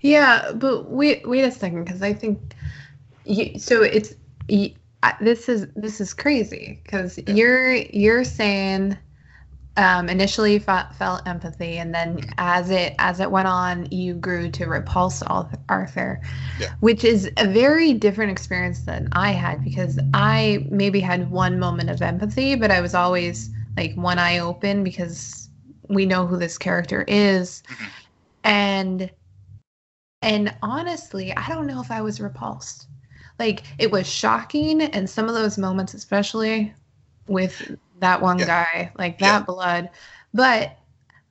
Yeah, 0.00 0.52
but 0.52 0.90
wait 0.90 1.28
wait 1.28 1.44
a 1.44 1.50
second 1.50 1.84
because 1.84 2.02
I 2.02 2.12
think 2.12 2.40
you, 3.24 3.58
so. 3.58 3.82
It's 3.82 4.14
you, 4.48 4.74
this 5.20 5.48
is 5.48 5.66
this 5.76 6.00
is 6.00 6.12
crazy 6.12 6.80
because 6.82 7.18
yeah. 7.18 7.34
you're 7.34 7.74
you're 7.74 8.24
saying 8.24 8.96
um, 9.80 10.10
initially 10.10 10.58
felt, 10.58 10.94
felt 10.94 11.26
empathy 11.26 11.78
and 11.78 11.94
then 11.94 12.18
mm-hmm. 12.18 12.30
as 12.36 12.70
it 12.70 12.94
as 12.98 13.18
it 13.18 13.30
went 13.30 13.48
on 13.48 13.90
you 13.90 14.12
grew 14.12 14.50
to 14.50 14.66
repulse 14.66 15.22
arthur 15.70 16.20
yeah. 16.60 16.68
which 16.80 17.02
is 17.02 17.30
a 17.38 17.48
very 17.48 17.94
different 17.94 18.30
experience 18.30 18.80
than 18.80 19.08
i 19.12 19.30
had 19.30 19.64
because 19.64 19.98
i 20.12 20.66
maybe 20.70 21.00
had 21.00 21.30
one 21.30 21.58
moment 21.58 21.88
of 21.88 22.02
empathy 22.02 22.54
but 22.54 22.70
i 22.70 22.80
was 22.80 22.94
always 22.94 23.50
like 23.78 23.94
one 23.94 24.18
eye 24.18 24.38
open 24.38 24.84
because 24.84 25.48
we 25.88 26.04
know 26.04 26.26
who 26.26 26.36
this 26.36 26.58
character 26.58 27.04
is 27.08 27.62
mm-hmm. 27.62 27.84
and 28.44 29.10
and 30.20 30.54
honestly 30.62 31.34
i 31.38 31.48
don't 31.48 31.66
know 31.66 31.80
if 31.80 31.90
i 31.90 32.02
was 32.02 32.20
repulsed 32.20 32.86
like 33.38 33.62
it 33.78 33.90
was 33.90 34.06
shocking 34.06 34.82
and 34.82 35.08
some 35.08 35.26
of 35.26 35.32
those 35.34 35.56
moments 35.56 35.94
especially 35.94 36.74
with 37.28 37.78
that 38.00 38.20
one 38.20 38.38
yeah. 38.38 38.46
guy 38.46 38.92
like 38.98 39.18
that 39.18 39.40
yeah. 39.40 39.44
blood 39.44 39.90
but 40.34 40.76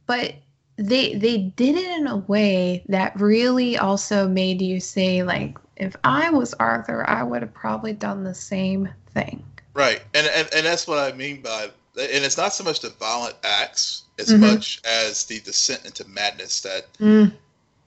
but 0.05 0.36
they 0.77 1.13
they 1.15 1.38
did 1.38 1.75
it 1.75 1.99
in 1.99 2.08
a 2.08 2.17
way 2.17 2.84
that 2.88 3.19
really 3.19 3.77
also 3.77 4.27
made 4.27 4.62
you 4.62 4.79
say 4.79 5.23
like 5.23 5.58
if 5.77 5.95
i 6.03 6.29
was 6.29 6.53
arthur 6.55 7.08
i 7.10 7.21
would 7.21 7.41
have 7.41 7.53
probably 7.53 7.93
done 7.93 8.23
the 8.23 8.34
same 8.34 8.88
thing 9.13 9.43
right 9.73 10.01
and 10.13 10.27
and, 10.27 10.49
and 10.55 10.65
that's 10.65 10.88
what 10.88 10.99
i 10.99 11.15
mean 11.15 11.41
by 11.41 11.69
and 11.99 12.23
it's 12.23 12.38
not 12.38 12.53
so 12.53 12.63
much 12.63 12.79
the 12.79 12.89
violent 12.91 13.36
acts 13.43 14.03
as 14.19 14.29
mm-hmm. 14.29 14.41
much 14.41 14.82
as 14.86 15.25
the 15.25 15.39
descent 15.41 15.86
into 15.86 16.08
madness 16.08 16.62
that 16.62 16.86
mm. 16.97 17.32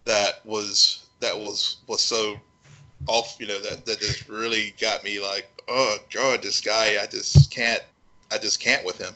that 0.04 0.44
was 0.44 1.06
that 1.20 1.36
was 1.36 1.78
was 1.86 2.02
so 2.02 2.36
off 3.06 3.36
you 3.40 3.46
know 3.46 3.60
that 3.60 3.84
that 3.86 4.00
just 4.00 4.28
really 4.28 4.74
got 4.80 5.02
me 5.02 5.20
like 5.20 5.48
oh 5.68 5.96
god 6.12 6.42
this 6.42 6.60
guy 6.60 6.96
i 7.02 7.06
just 7.06 7.50
can't 7.50 7.82
i 8.32 8.38
just 8.38 8.60
can't 8.60 8.84
with 8.84 8.98
him 8.98 9.14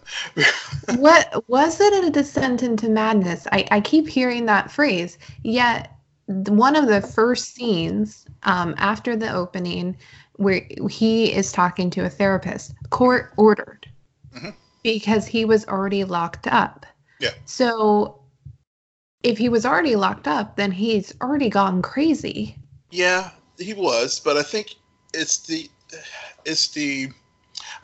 what 1.01 1.49
was 1.49 1.81
it 1.81 2.05
a 2.05 2.11
descent 2.11 2.63
into 2.63 2.89
madness 2.89 3.47
i 3.53 3.67
i 3.71 3.81
keep 3.81 4.09
hearing 4.09 4.47
that 4.47 4.71
phrase 4.71 5.19
yet 5.43 5.93
one 6.27 6.75
of 6.75 6.89
the 6.89 7.01
first 7.01 7.55
scenes 7.55 8.27
um, 8.43 8.75
after 8.79 9.15
the 9.15 9.33
opening 9.33 9.97
where 10.35 10.67
he 10.91 11.33
is 11.33 11.53
talking 11.53 11.89
to 11.89 12.05
a 12.05 12.11
therapist 12.11 12.75
court 12.91 13.33
ordered 13.37 13.87
mm-hmm 14.35 14.51
because 14.87 15.27
he 15.27 15.45
was 15.45 15.67
already 15.67 16.05
locked 16.05 16.47
up. 16.47 16.87
Yeah. 17.19 17.31
So 17.45 18.21
if 19.25 19.37
he 19.37 19.49
was 19.49 19.67
already 19.67 19.97
locked 19.97 20.29
up, 20.29 20.55
then 20.55 20.71
he's 20.71 21.13
already 21.21 21.49
gone 21.49 21.83
crazy. 21.83 22.57
Yeah, 22.93 23.31
he 23.59 23.75
was, 23.75 24.21
but 24.21 24.37
I 24.37 24.45
think 24.45 24.77
it's 25.13 25.39
the 25.39 25.69
it's 26.45 26.69
the 26.69 27.09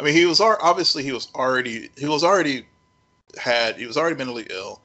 I 0.03 0.05
mean, 0.05 0.15
he 0.15 0.27
was 0.27 0.41
obviously 0.41 1.05
he 1.05 1.13
was 1.13 1.29
already 1.37 1.89
he 1.97 2.07
was 2.07 2.25
already 2.25 2.67
had 3.39 3.77
he 3.77 3.87
was 3.87 3.97
already 3.97 4.17
mentally 4.17 4.49
ill. 4.51 4.81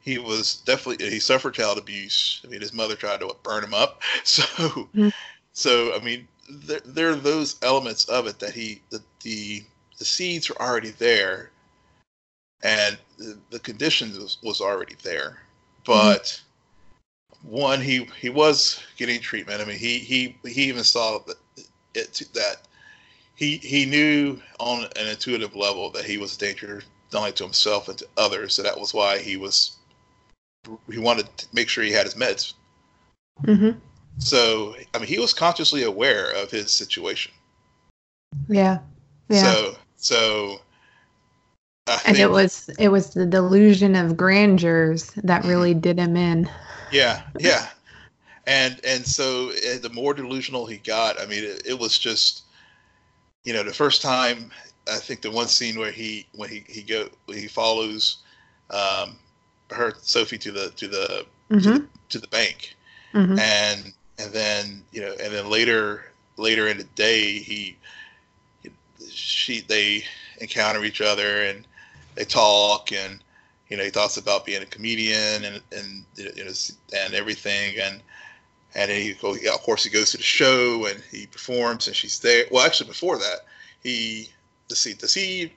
He 0.00 0.16
was 0.16 0.62
definitely 0.64 1.10
he 1.10 1.20
suffered 1.20 1.52
child 1.52 1.76
abuse. 1.76 2.40
I 2.42 2.48
mean, 2.48 2.62
his 2.62 2.72
mother 2.72 2.94
tried 2.94 3.20
to 3.20 3.36
burn 3.42 3.64
him 3.64 3.74
up. 3.74 4.00
So, 4.24 4.42
mm-hmm. 4.42 5.08
so 5.52 5.94
I 5.94 6.02
mean, 6.02 6.26
there, 6.48 6.80
there 6.86 7.10
are 7.10 7.16
those 7.16 7.56
elements 7.60 8.06
of 8.06 8.26
it 8.26 8.38
that 8.38 8.54
he 8.54 8.80
that 8.88 9.02
the 9.20 9.62
the 9.98 10.06
seeds 10.06 10.48
were 10.48 10.60
already 10.60 10.90
there, 10.90 11.50
and 12.62 12.96
the, 13.18 13.38
the 13.50 13.58
conditions 13.58 14.18
was, 14.18 14.38
was 14.42 14.62
already 14.62 14.96
there. 15.02 15.42
But 15.84 16.40
mm-hmm. 17.44 17.50
one, 17.50 17.82
he 17.82 18.04
he 18.18 18.30
was 18.30 18.82
getting 18.96 19.20
treatment. 19.20 19.60
I 19.60 19.66
mean, 19.66 19.78
he 19.78 19.98
he 19.98 20.38
he 20.46 20.62
even 20.62 20.82
saw 20.82 21.18
that 21.26 21.36
it 21.94 22.22
that 22.32 22.65
he 23.36 23.58
he 23.58 23.86
knew 23.86 24.40
on 24.58 24.84
an 24.96 25.06
intuitive 25.08 25.54
level 25.54 25.90
that 25.90 26.04
he 26.04 26.18
was 26.18 26.34
a 26.34 26.38
danger 26.38 26.82
not 27.12 27.20
only 27.20 27.32
to 27.32 27.44
himself 27.44 27.88
and 27.88 27.98
to 27.98 28.06
others. 28.16 28.54
So 28.54 28.62
that 28.62 28.78
was 28.78 28.92
why 28.92 29.18
he 29.18 29.36
was 29.36 29.76
he 30.90 30.98
wanted 30.98 31.34
to 31.36 31.46
make 31.52 31.68
sure 31.68 31.84
he 31.84 31.92
had 31.92 32.04
his 32.04 32.14
meds. 32.14 32.54
Mm-hmm. 33.44 33.78
So 34.18 34.74
I 34.94 34.98
mean, 34.98 35.06
he 35.06 35.18
was 35.18 35.32
consciously 35.32 35.84
aware 35.84 36.32
of 36.32 36.50
his 36.50 36.72
situation. 36.72 37.32
Yeah. 38.48 38.78
Yeah. 39.28 39.52
So 39.52 39.76
so 39.96 40.60
I 41.86 42.00
and 42.06 42.16
it 42.16 42.30
was 42.30 42.68
it 42.78 42.88
was 42.88 43.14
the 43.14 43.26
delusion 43.26 43.94
of 43.94 44.16
grandeurs 44.16 45.10
that 45.22 45.42
mm-hmm. 45.42 45.50
really 45.50 45.74
did 45.74 45.98
him 45.98 46.16
in. 46.16 46.50
Yeah, 46.92 47.22
yeah, 47.38 47.68
and 48.46 48.80
and 48.84 49.06
so 49.06 49.50
eh, 49.64 49.78
the 49.78 49.90
more 49.90 50.14
delusional 50.14 50.66
he 50.66 50.78
got, 50.78 51.20
I 51.20 51.26
mean, 51.26 51.44
it, 51.44 51.62
it, 51.64 51.78
was 51.78 51.98
just, 51.98 52.42
you 53.46 53.52
know, 53.52 53.62
the 53.62 53.72
first 53.72 54.02
time 54.02 54.50
I 54.92 54.96
think 54.96 55.22
the 55.22 55.30
one 55.30 55.46
scene 55.46 55.78
where 55.78 55.92
he 55.92 56.26
when 56.32 56.50
he 56.50 56.64
he 56.68 56.82
go 56.82 57.08
he 57.28 57.46
follows, 57.46 58.18
um, 58.70 59.16
her 59.70 59.94
Sophie 60.02 60.36
to 60.38 60.52
the 60.52 60.70
to 60.70 60.88
the, 60.88 61.26
mm-hmm. 61.50 61.58
to, 61.60 61.78
the 61.78 61.88
to 62.10 62.18
the 62.18 62.26
bank, 62.26 62.74
mm-hmm. 63.14 63.38
and 63.38 63.92
and 64.18 64.32
then 64.32 64.82
you 64.92 65.00
know 65.00 65.14
and 65.22 65.32
then 65.32 65.48
later 65.48 66.12
later 66.36 66.66
in 66.66 66.76
the 66.76 66.84
day 66.96 67.38
he 67.38 67.76
she 69.08 69.60
they 69.62 70.02
encounter 70.40 70.84
each 70.84 71.00
other 71.00 71.42
and 71.42 71.66
they 72.16 72.24
talk 72.24 72.92
and 72.92 73.20
you 73.68 73.76
know 73.76 73.84
he 73.84 73.90
talks 73.90 74.16
about 74.16 74.44
being 74.44 74.62
a 74.62 74.66
comedian 74.66 75.44
and 75.44 75.60
and 75.70 76.04
you 76.16 76.44
know, 76.44 76.52
and 76.98 77.14
everything 77.14 77.78
and 77.80 78.02
and 78.76 78.90
he 78.90 79.14
goes, 79.14 79.42
yeah, 79.42 79.54
of 79.54 79.60
course 79.62 79.84
he 79.84 79.90
goes 79.90 80.12
to 80.12 80.16
the 80.16 80.22
show 80.22 80.86
and 80.86 81.02
he 81.10 81.26
performs 81.26 81.86
and 81.86 81.96
she's 81.96 82.20
there. 82.20 82.44
Well, 82.50 82.64
actually 82.64 82.88
before 82.88 83.18
that, 83.18 83.40
he 83.82 84.28
let's 84.70 84.80
see, 84.80 84.94
does 84.94 85.14
he 85.14 85.52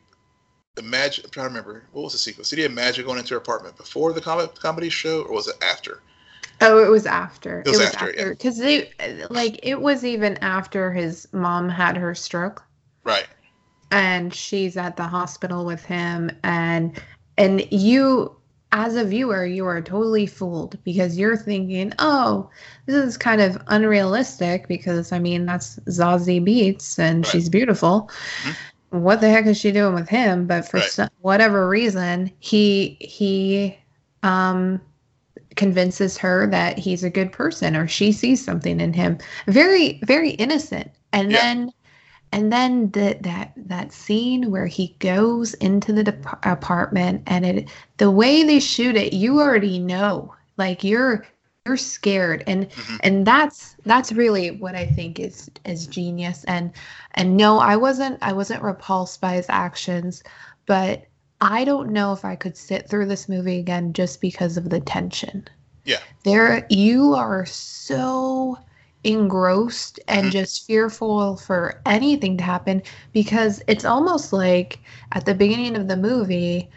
imagine? 0.78 1.26
I'm 1.26 1.32
trying 1.32 1.46
to 1.46 1.50
remember 1.50 1.84
what 1.92 2.04
was 2.04 2.14
the 2.14 2.20
sequence. 2.20 2.50
Did 2.50 2.60
he 2.60 2.66
imagine 2.66 3.06
going 3.06 3.20
into 3.20 3.34
her 3.36 3.40
apartment 3.40 3.78
before 3.78 4.14
the 4.14 4.22
com- 4.22 4.50
comedy 4.60 4.90
show 4.90 5.24
or 5.24 5.34
was 5.34 5.48
it 5.48 5.56
after? 5.62 6.02
Oh, 6.62 6.84
it 6.84 6.90
was 6.90 7.06
after. 7.06 7.60
It 7.62 7.68
was, 7.68 7.80
it 7.80 7.84
was 7.84 7.94
after 7.94 8.30
because 8.32 8.58
they 8.58 8.92
like 9.30 9.60
it 9.64 9.80
was 9.80 10.04
even 10.04 10.38
after 10.38 10.92
his 10.92 11.28
mom 11.32 11.70
had 11.70 11.98
her 11.98 12.16
stroke. 12.16 12.64
Right 13.04 13.28
and 13.92 14.34
she's 14.34 14.78
at 14.78 14.96
the 14.98 15.08
hospital 15.08 15.66
with 15.66 15.84
him 15.86 16.32
and 16.44 17.02
and 17.38 17.72
you 17.72 18.36
as 18.72 18.96
a 18.96 19.04
viewer 19.04 19.46
you 19.46 19.66
are 19.66 19.82
totally 19.82 20.26
fooled 20.26 20.78
because 20.84 21.18
you're 21.18 21.38
thinking 21.38 21.92
oh 22.00 22.50
this 22.86 22.96
is 22.96 23.18
kind 23.18 23.42
of 23.42 23.58
unrealistic 23.68 24.68
because 24.68 25.12
i 25.12 25.20
mean 25.20 25.46
that's 25.46 25.80
zazie 25.88 26.42
beetz 26.42 27.00
and 27.00 27.26
right. 27.26 27.32
she's 27.32 27.50
beautiful 27.50 28.10
mm-hmm. 28.44 29.00
what 29.02 29.22
the 29.22 29.30
heck 29.30 29.46
is 29.48 29.58
she 29.58 29.72
doing 29.72 29.96
with 29.96 30.08
him 30.08 30.46
but 30.46 30.68
for 30.68 30.78
right. 30.78 30.90
some, 30.90 31.10
whatever 31.22 31.68
reason 31.68 32.32
he 32.40 32.96
he 33.00 33.76
um 34.24 34.80
convinces 35.56 36.18
her 36.18 36.46
that 36.48 36.78
he's 36.78 37.04
a 37.04 37.10
good 37.10 37.32
person 37.32 37.76
or 37.76 37.88
she 37.88 38.12
sees 38.12 38.44
something 38.44 38.80
in 38.80 38.94
him 38.94 39.18
very 39.48 40.00
very 40.04 40.32
innocent 40.32 40.92
and 41.12 41.32
yeah. 41.32 41.42
then 41.42 41.74
and 42.32 42.52
then 42.54 42.92
the, 42.92 43.18
that 43.22 43.54
that 43.56 43.92
scene 43.92 44.52
where 44.52 44.68
he 44.68 44.96
goes 45.00 45.54
into 45.56 45.94
the 45.94 46.04
de- 46.04 46.40
apartment 46.44 47.24
and 47.26 47.46
it 47.46 47.70
the 47.98 48.12
way 48.12 48.44
they 48.44 48.60
shoot 48.60 48.96
it 48.96 49.14
you 49.14 49.40
already 49.40 49.80
know. 49.80 50.34
Like 50.58 50.84
you're 50.84 51.26
you're 51.66 51.78
scared. 51.78 52.44
And 52.48 52.70
mm-hmm. 52.70 52.98
and 53.02 53.26
that's 53.26 53.76
that's 53.86 54.12
really 54.12 54.52
what 54.52 54.76
i 54.76 54.86
think 54.86 55.20
is 55.20 55.50
is 55.66 55.88
genius. 55.88 56.44
And 56.46 56.72
and 57.16 57.36
no 57.36 57.60
i 57.60 57.76
wasn't 57.76 58.20
i 58.22 58.34
wasn't 58.34 58.64
repulsed 58.64 59.22
by 59.22 59.34
his 59.34 59.48
actions 59.50 60.24
but 60.66 61.06
i 61.42 61.64
don't 61.64 61.92
know 61.92 62.14
if 62.14 62.24
i 62.24 62.36
could 62.36 62.56
sit 62.56 62.88
through 62.88 63.08
this 63.08 63.28
movie 63.28 63.60
again 63.60 63.94
just 63.94 64.22
because 64.22 64.58
of 64.58 64.70
the 64.70 64.80
tension. 64.82 65.48
Yeah. 65.86 66.00
There 66.24 66.68
you 66.70 67.16
are 67.16 67.46
so 67.48 68.60
engrossed 69.04 70.00
and 70.08 70.24
mm-hmm. 70.24 70.32
just 70.32 70.68
fearful 70.68 71.38
for 71.38 71.82
anything 71.86 72.38
to 72.38 72.44
happen 72.44 72.82
because 73.14 73.62
it's 73.68 73.86
almost 73.86 74.34
like 74.34 74.80
at 75.14 75.26
the 75.26 75.34
beginning 75.34 75.76
of 75.78 75.88
the 75.88 75.96
movie 75.96 76.70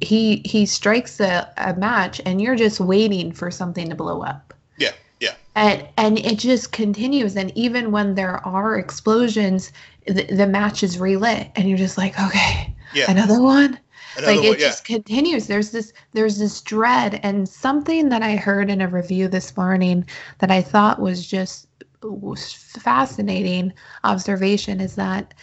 he 0.00 0.42
he 0.44 0.66
strikes 0.66 1.20
a, 1.20 1.52
a 1.56 1.74
match 1.74 2.20
and 2.26 2.40
you're 2.40 2.56
just 2.56 2.80
waiting 2.80 3.32
for 3.32 3.50
something 3.50 3.88
to 3.88 3.94
blow 3.94 4.22
up 4.22 4.54
yeah 4.76 4.92
yeah 5.20 5.34
and 5.54 5.86
and 5.96 6.18
it 6.18 6.38
just 6.38 6.72
continues 6.72 7.36
and 7.36 7.52
even 7.56 7.92
when 7.92 8.16
there 8.16 8.44
are 8.46 8.76
explosions 8.76 9.70
the, 10.06 10.24
the 10.24 10.46
match 10.46 10.82
is 10.82 10.98
relit 10.98 11.48
and 11.54 11.68
you're 11.68 11.78
just 11.78 11.98
like 11.98 12.18
okay 12.18 12.74
yeah. 12.92 13.08
another 13.08 13.40
one 13.40 13.78
Another 14.18 14.36
like 14.36 14.44
it 14.44 14.48
one, 14.48 14.58
yeah. 14.58 14.66
just 14.66 14.84
continues 14.84 15.46
there's 15.46 15.70
this 15.70 15.92
there's 16.12 16.38
this 16.38 16.60
dread 16.60 17.20
and 17.22 17.48
something 17.48 18.08
that 18.08 18.22
i 18.22 18.36
heard 18.36 18.68
in 18.68 18.80
a 18.80 18.88
review 18.88 19.28
this 19.28 19.56
morning 19.56 20.04
that 20.38 20.50
i 20.50 20.60
thought 20.60 21.00
was 21.00 21.26
just 21.26 21.68
fascinating 22.02 23.72
observation 24.04 24.80
is 24.80 24.94
that 24.96 25.34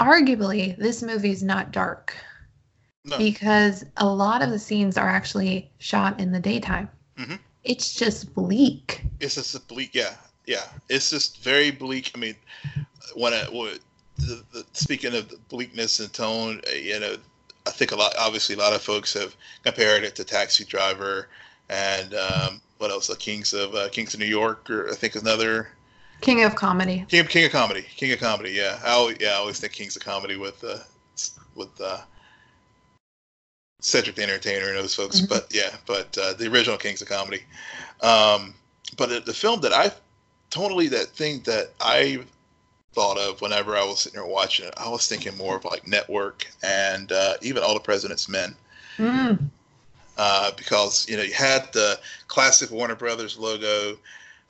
arguably 0.00 0.76
this 0.78 1.02
movie 1.02 1.30
is 1.30 1.42
not 1.42 1.72
dark 1.72 2.14
no. 3.04 3.18
because 3.18 3.84
a 3.98 4.06
lot 4.06 4.42
of 4.42 4.50
the 4.50 4.58
scenes 4.58 4.96
are 4.96 5.08
actually 5.08 5.70
shot 5.78 6.18
in 6.20 6.32
the 6.32 6.40
daytime. 6.40 6.88
Mm-hmm. 7.18 7.36
It's 7.62 7.94
just 7.94 8.34
bleak. 8.34 9.02
It's 9.20 9.36
just 9.36 9.68
bleak, 9.68 9.94
yeah, 9.94 10.14
yeah. 10.46 10.64
It's 10.88 11.10
just 11.10 11.42
very 11.42 11.70
bleak. 11.70 12.12
I 12.14 12.18
mean, 12.18 12.34
when 13.14 13.32
I 13.32 13.44
when, 13.52 13.78
the, 14.18 14.44
the, 14.52 14.66
speaking 14.72 15.14
of 15.14 15.32
bleakness 15.48 16.00
and 16.00 16.12
tone, 16.12 16.60
uh, 16.68 16.74
you 16.74 17.00
know, 17.00 17.16
I 17.66 17.70
think 17.70 17.92
a 17.92 17.96
lot. 17.96 18.14
Obviously, 18.18 18.54
a 18.54 18.58
lot 18.58 18.74
of 18.74 18.82
folks 18.82 19.14
have 19.14 19.34
compared 19.62 20.04
it 20.04 20.14
to 20.16 20.24
Taxi 20.24 20.64
Driver 20.64 21.28
and 21.68 22.14
um, 22.14 22.60
what 22.78 22.90
else? 22.90 23.06
The 23.06 23.16
Kings 23.16 23.52
of 23.52 23.74
uh, 23.74 23.88
Kings 23.88 24.14
of 24.14 24.20
New 24.20 24.26
York, 24.26 24.68
or 24.68 24.90
I 24.90 24.94
think 24.94 25.16
another 25.16 25.68
King 26.20 26.44
of 26.44 26.54
Comedy. 26.54 27.04
King, 27.08 27.24
King 27.26 27.46
of 27.46 27.52
Comedy. 27.52 27.82
King 27.82 28.12
of 28.12 28.20
Comedy. 28.20 28.52
Yeah, 28.52 28.78
I 28.84 28.90
always, 28.90 29.16
yeah, 29.20 29.30
I 29.30 29.34
always 29.34 29.60
think 29.60 29.72
Kings 29.72 29.96
of 29.96 30.04
Comedy 30.04 30.36
with 30.36 30.62
uh, 30.64 30.78
with 31.54 31.80
uh, 31.80 32.00
Cedric 33.80 34.16
the 34.16 34.22
Entertainer 34.22 34.68
and 34.68 34.76
those 34.76 34.94
folks. 34.94 35.20
Mm-hmm. 35.20 35.28
But 35.28 35.48
yeah, 35.52 35.76
but 35.86 36.16
uh, 36.18 36.34
the 36.34 36.50
original 36.50 36.76
Kings 36.76 37.02
of 37.02 37.08
Comedy. 37.08 37.42
Um, 38.02 38.54
but 38.96 39.08
the, 39.08 39.20
the 39.20 39.34
film 39.34 39.60
that 39.62 39.72
I 39.72 39.90
totally 40.50 40.88
that 40.88 41.06
thing 41.08 41.40
that 41.44 41.72
I 41.80 42.20
thought 42.94 43.18
of 43.18 43.40
whenever 43.40 43.76
I 43.76 43.84
was 43.84 44.00
sitting 44.00 44.20
there 44.20 44.28
watching 44.28 44.66
it, 44.66 44.74
I 44.76 44.88
was 44.88 45.06
thinking 45.08 45.36
more 45.36 45.56
of 45.56 45.64
like 45.64 45.86
Network 45.86 46.46
and 46.62 47.10
uh, 47.12 47.34
even 47.42 47.62
All 47.62 47.74
the 47.74 47.80
President's 47.80 48.28
Men. 48.28 48.54
Mm 48.96 49.50
uh, 50.16 50.50
because 50.56 51.08
you 51.08 51.16
know 51.16 51.22
you 51.22 51.32
had 51.32 51.72
the 51.72 51.98
classic 52.28 52.70
Warner 52.70 52.94
Brothers 52.94 53.38
logo. 53.38 53.98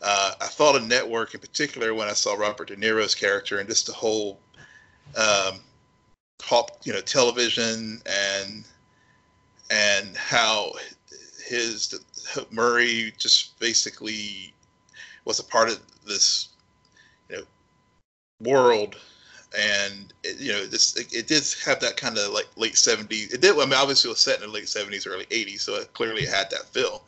Uh, 0.03 0.33
I 0.41 0.47
thought 0.47 0.77
of 0.77 0.87
Network 0.87 1.35
in 1.35 1.41
particular 1.41 1.95
when 1.95 2.09
I 2.09 2.13
saw 2.13 2.35
Robert 2.35 2.69
De 2.69 2.77
Niro's 2.77 3.15
character 3.15 3.59
and 3.59 3.69
just 3.69 3.87
the 3.87 3.93
whole 3.93 4.39
um, 5.17 5.61
pop, 6.39 6.79
you 6.85 6.93
know, 6.93 7.01
television 7.01 8.03
and 8.07 8.65
and 9.71 10.17
how 10.17 10.73
his 11.47 11.99
Murray 12.51 13.13
just 13.17 13.59
basically 13.59 14.53
was 15.25 15.39
a 15.39 15.45
part 15.45 15.71
of 15.71 15.81
this 16.07 16.49
world 18.41 18.97
and 19.57 20.13
it, 20.25 20.41
you 20.41 20.53
know 20.53 20.67
this 20.67 20.97
it, 20.97 21.13
it, 21.13 21.27
did 21.27 21.43
have 21.65 21.81
that 21.81 21.97
kind 21.97 22.19
of 22.19 22.33
like 22.33 22.49
late 22.57 22.75
70s 22.75 23.33
it 23.33 23.41
did 23.41 23.57
i 23.57 23.65
mean 23.65 23.75
obviously 23.75 24.09
it 24.09 24.13
was 24.13 24.21
set 24.21 24.41
in 24.41 24.47
the 24.47 24.53
late 24.53 24.65
70s 24.65 25.07
early 25.07 25.27
80s 25.27 25.61
so 25.61 25.75
it 25.77 25.93
clearly 25.93 26.27
had 26.27 26.51
that 26.51 26.65
feel 26.67 27.05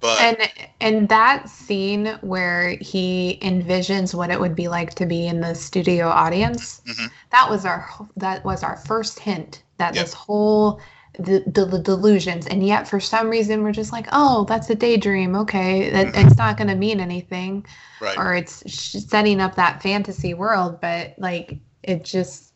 but 0.00 0.20
and 0.20 0.52
and 0.80 1.08
that 1.08 1.48
scene 1.48 2.18
where 2.20 2.76
he 2.80 3.38
envisions 3.42 4.14
what 4.14 4.30
it 4.30 4.40
would 4.40 4.54
be 4.54 4.68
like 4.68 4.94
to 4.94 5.06
be 5.06 5.26
in 5.26 5.40
the 5.40 5.54
studio 5.54 6.08
audience 6.08 6.80
mm-hmm. 6.86 7.06
that 7.30 7.48
was 7.50 7.64
our 7.64 7.88
that 8.16 8.44
was 8.44 8.62
our 8.62 8.76
first 8.76 9.18
hint 9.18 9.62
that 9.76 9.94
yep. 9.94 10.04
this 10.04 10.14
whole 10.14 10.80
the, 11.18 11.42
the, 11.46 11.64
the, 11.64 11.78
delusions 11.78 12.46
and 12.46 12.64
yet 12.64 12.86
for 12.86 13.00
some 13.00 13.28
reason 13.28 13.62
we're 13.62 13.72
just 13.72 13.92
like 13.92 14.06
oh 14.12 14.44
that's 14.44 14.70
a 14.70 14.74
daydream 14.74 15.34
okay 15.34 15.90
that, 15.90 16.08
mm-hmm. 16.08 16.26
it's 16.26 16.36
not 16.36 16.56
going 16.56 16.68
to 16.68 16.76
mean 16.76 17.00
anything 17.00 17.66
right. 18.00 18.16
or 18.16 18.34
it's 18.34 18.62
setting 19.08 19.40
up 19.40 19.56
that 19.56 19.82
fantasy 19.82 20.32
world 20.32 20.80
but 20.80 21.14
like 21.18 21.58
it 21.82 22.04
just 22.04 22.52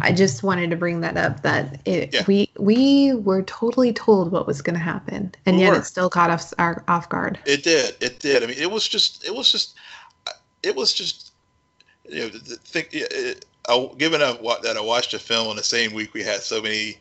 i 0.00 0.12
just 0.12 0.42
wanted 0.42 0.70
to 0.70 0.76
bring 0.76 1.00
that 1.00 1.16
up 1.16 1.42
that 1.42 1.80
it, 1.86 2.14
yeah. 2.14 2.22
we 2.28 2.48
we 2.58 3.14
were 3.14 3.42
totally 3.42 3.92
told 3.92 4.30
what 4.30 4.46
was 4.46 4.62
going 4.62 4.74
to 4.74 4.84
happen 4.84 5.32
and 5.46 5.56
we 5.56 5.62
yet 5.62 5.72
were. 5.72 5.78
it 5.78 5.84
still 5.84 6.08
caught 6.08 6.30
us 6.30 6.54
our, 6.58 6.84
off 6.86 7.08
guard 7.08 7.38
it 7.46 7.64
did 7.64 7.96
it 8.00 8.20
did 8.20 8.44
i 8.44 8.46
mean 8.46 8.58
it 8.58 8.70
was 8.70 8.86
just 8.86 9.24
it 9.24 9.34
was 9.34 9.50
just 9.50 9.74
it 10.62 10.74
was 10.76 10.92
just 10.92 11.32
you 12.08 12.20
know 12.20 12.28
think 12.64 12.90
it, 12.92 13.44
I, 13.68 13.88
given 13.98 14.20
a, 14.20 14.38
that 14.62 14.76
i 14.76 14.80
watched 14.80 15.14
a 15.14 15.18
film 15.18 15.50
in 15.50 15.56
the 15.56 15.64
same 15.64 15.94
week 15.94 16.14
we 16.14 16.22
had 16.22 16.40
so 16.42 16.62
many 16.62 16.98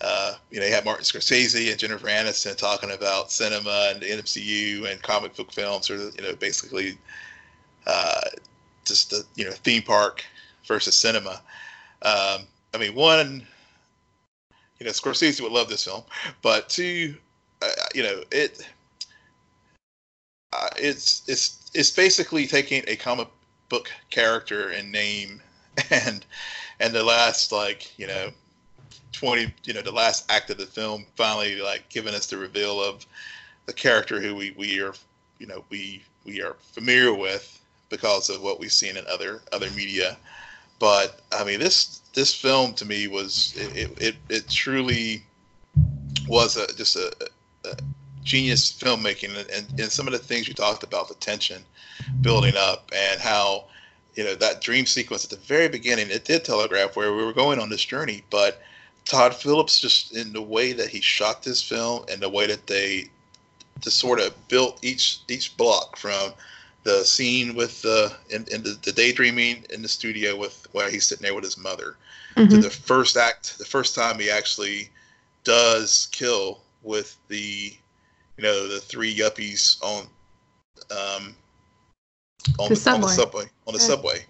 uh, 0.00 0.34
you 0.50 0.60
know, 0.60 0.66
you 0.66 0.72
had 0.72 0.84
Martin 0.84 1.04
Scorsese 1.04 1.70
and 1.70 1.78
Jennifer 1.78 2.06
Aniston 2.06 2.56
talking 2.56 2.92
about 2.92 3.32
cinema 3.32 3.90
and 3.90 4.00
the 4.00 4.06
MCU 4.06 4.90
and 4.90 5.02
comic 5.02 5.34
book 5.36 5.52
films, 5.52 5.90
or 5.90 5.96
you 5.96 6.22
know, 6.22 6.36
basically 6.36 6.96
uh, 7.86 8.20
just 8.84 9.10
the 9.10 9.24
you 9.34 9.44
know 9.44 9.50
theme 9.50 9.82
park 9.82 10.24
versus 10.66 10.94
cinema. 10.94 11.42
Um, 12.02 12.46
I 12.74 12.78
mean, 12.78 12.94
one, 12.94 13.44
you 14.78 14.86
know, 14.86 14.92
Scorsese 14.92 15.40
would 15.40 15.52
love 15.52 15.68
this 15.68 15.84
film, 15.84 16.04
but 16.42 16.68
two, 16.68 17.16
uh, 17.60 17.68
you 17.92 18.04
know, 18.04 18.22
it 18.30 18.64
uh, 20.52 20.68
it's 20.76 21.22
it's 21.26 21.70
it's 21.74 21.90
basically 21.90 22.46
taking 22.46 22.84
a 22.86 22.94
comic 22.94 23.28
book 23.68 23.90
character 24.10 24.70
and 24.70 24.92
name 24.92 25.42
and 25.90 26.24
and 26.78 26.94
the 26.94 27.02
last 27.02 27.50
like 27.50 27.98
you 27.98 28.06
know 28.06 28.30
20 29.18 29.52
you 29.64 29.74
know 29.74 29.82
the 29.82 29.90
last 29.90 30.30
act 30.30 30.48
of 30.48 30.58
the 30.58 30.66
film 30.66 31.04
finally 31.16 31.60
like 31.60 31.88
giving 31.88 32.14
us 32.14 32.26
the 32.26 32.36
reveal 32.36 32.80
of 32.80 33.04
the 33.66 33.72
character 33.72 34.20
who 34.20 34.34
we 34.34 34.54
we 34.56 34.80
are 34.80 34.94
you 35.40 35.46
know 35.46 35.64
we 35.70 36.02
we 36.24 36.40
are 36.40 36.54
familiar 36.72 37.12
with 37.12 37.60
because 37.88 38.30
of 38.30 38.42
what 38.42 38.60
we've 38.60 38.72
seen 38.72 38.96
in 38.96 39.04
other 39.08 39.40
other 39.52 39.70
media. 39.70 40.16
But 40.78 41.20
i 41.32 41.42
mean 41.42 41.58
this 41.58 42.00
this 42.14 42.32
film 42.32 42.74
to 42.74 42.84
me 42.84 43.08
was 43.08 43.54
it 43.56 44.00
it, 44.00 44.16
it 44.28 44.48
truly 44.48 45.24
was 46.28 46.56
a 46.56 46.72
just 46.74 46.94
a, 46.94 47.12
a 47.64 47.76
genius 48.22 48.70
filmmaking. 48.70 49.36
And, 49.36 49.50
and, 49.50 49.80
and 49.80 49.90
some 49.90 50.06
of 50.06 50.12
the 50.12 50.18
things 50.18 50.46
you 50.46 50.54
talked 50.54 50.84
about 50.84 51.08
the 51.08 51.14
tension 51.14 51.64
building 52.20 52.54
up 52.56 52.92
and 52.94 53.20
how 53.20 53.64
you 54.14 54.22
know 54.22 54.36
that 54.36 54.60
dream 54.60 54.86
sequence 54.86 55.24
at 55.24 55.30
the 55.30 55.44
very 55.44 55.68
beginning 55.68 56.08
it 56.10 56.24
did 56.24 56.44
telegraph 56.44 56.94
where 56.94 57.14
we 57.14 57.24
were 57.24 57.32
going 57.32 57.58
on 57.58 57.68
this 57.68 57.84
journey. 57.84 58.22
But 58.30 58.62
Todd 59.08 59.34
Phillips 59.34 59.80
just 59.80 60.14
in 60.14 60.32
the 60.32 60.42
way 60.42 60.72
that 60.72 60.88
he 60.88 61.00
shot 61.00 61.42
this 61.42 61.62
film 61.62 62.04
and 62.10 62.20
the 62.20 62.28
way 62.28 62.46
that 62.46 62.66
they 62.66 63.08
just 63.80 63.98
sort 63.98 64.20
of 64.20 64.34
built 64.48 64.78
each 64.82 65.20
each 65.28 65.56
block 65.56 65.96
from 65.96 66.32
the 66.84 67.04
scene 67.04 67.54
with 67.54 67.82
the 67.82 68.14
in, 68.30 68.46
in 68.52 68.62
the, 68.62 68.78
the, 68.82 68.92
daydreaming 68.92 69.64
in 69.70 69.82
the 69.82 69.88
studio 69.88 70.36
with 70.36 70.66
where 70.72 70.90
he's 70.90 71.06
sitting 71.06 71.22
there 71.22 71.34
with 71.34 71.44
his 71.44 71.58
mother 71.58 71.96
mm-hmm. 72.36 72.48
to 72.48 72.58
the 72.58 72.70
first 72.70 73.16
act 73.16 73.58
the 73.58 73.64
first 73.64 73.94
time 73.94 74.18
he 74.18 74.30
actually 74.30 74.88
does 75.44 76.08
kill 76.12 76.60
with 76.82 77.16
the 77.28 77.72
you 78.36 78.42
know 78.42 78.68
the 78.68 78.80
three 78.80 79.14
yuppies 79.14 79.82
on 79.82 80.06
um 80.90 81.34
on 82.58 82.68
the, 82.68 82.74
the 82.74 82.90
on 82.90 83.00
the 83.00 83.08
subway. 83.08 83.44
on 83.66 83.74
the 83.74 83.80
subway. 83.80 84.24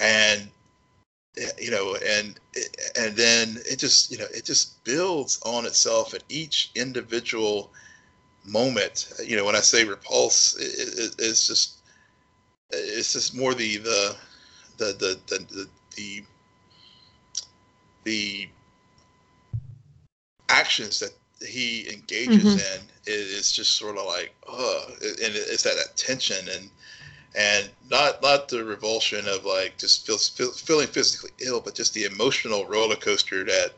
And 0.00 0.48
you 1.58 1.70
know 1.70 1.96
and 2.06 2.38
and 2.98 3.14
then 3.16 3.58
it 3.68 3.78
just 3.78 4.10
you 4.10 4.18
know 4.18 4.26
it 4.34 4.44
just 4.44 4.82
builds 4.84 5.40
on 5.44 5.66
itself 5.66 6.14
at 6.14 6.22
each 6.28 6.70
individual 6.74 7.70
moment 8.44 9.12
you 9.24 9.36
know 9.36 9.44
when 9.44 9.56
i 9.56 9.60
say 9.60 9.84
repulse 9.84 10.56
it, 10.56 10.98
it, 10.98 11.14
it's 11.18 11.46
just 11.46 11.78
it's 12.70 13.12
just 13.12 13.36
more 13.36 13.54
the 13.54 13.76
the 13.78 14.16
the 14.78 14.86
the 14.98 15.20
the, 15.28 15.68
the, 15.96 16.24
the 18.04 18.48
actions 20.48 21.00
that 21.00 21.12
he 21.46 21.86
engages 21.92 22.44
mm-hmm. 22.44 22.80
in 22.80 22.80
is 23.06 23.52
just 23.52 23.74
sort 23.74 23.98
of 23.98 24.06
like 24.06 24.34
oh 24.48 24.84
and 24.88 25.34
it's 25.34 25.62
that, 25.62 25.76
that 25.76 25.96
tension 25.96 26.48
and 26.54 26.70
and 27.36 27.68
not 27.90 28.22
not 28.22 28.48
the 28.48 28.64
revulsion 28.64 29.26
of 29.28 29.44
like 29.44 29.76
just 29.78 30.06
feel, 30.06 30.18
feel, 30.18 30.50
feeling 30.52 30.86
physically 30.88 31.30
ill, 31.44 31.60
but 31.60 31.74
just 31.74 31.94
the 31.94 32.04
emotional 32.04 32.66
roller 32.66 32.96
coaster 32.96 33.44
that 33.44 33.72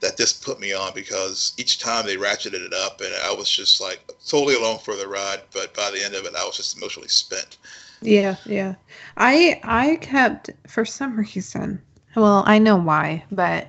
that 0.00 0.16
this 0.16 0.32
put 0.32 0.60
me 0.60 0.72
on 0.72 0.92
because 0.94 1.54
each 1.56 1.78
time 1.78 2.04
they 2.04 2.16
ratcheted 2.16 2.54
it 2.66 2.74
up, 2.74 3.00
and 3.00 3.14
I 3.24 3.32
was 3.32 3.48
just 3.48 3.80
like 3.80 4.00
totally 4.26 4.54
along 4.56 4.80
for 4.80 4.96
the 4.96 5.08
ride. 5.08 5.42
But 5.52 5.74
by 5.74 5.90
the 5.90 6.04
end 6.04 6.14
of 6.14 6.24
it, 6.26 6.34
I 6.36 6.44
was 6.44 6.56
just 6.56 6.76
emotionally 6.76 7.08
spent. 7.08 7.56
Yeah, 8.02 8.36
yeah. 8.44 8.74
I 9.16 9.60
I 9.62 9.96
kept 9.96 10.50
for 10.66 10.84
some 10.84 11.16
reason. 11.34 11.80
Well, 12.16 12.44
I 12.46 12.58
know 12.58 12.76
why, 12.76 13.24
but 13.32 13.68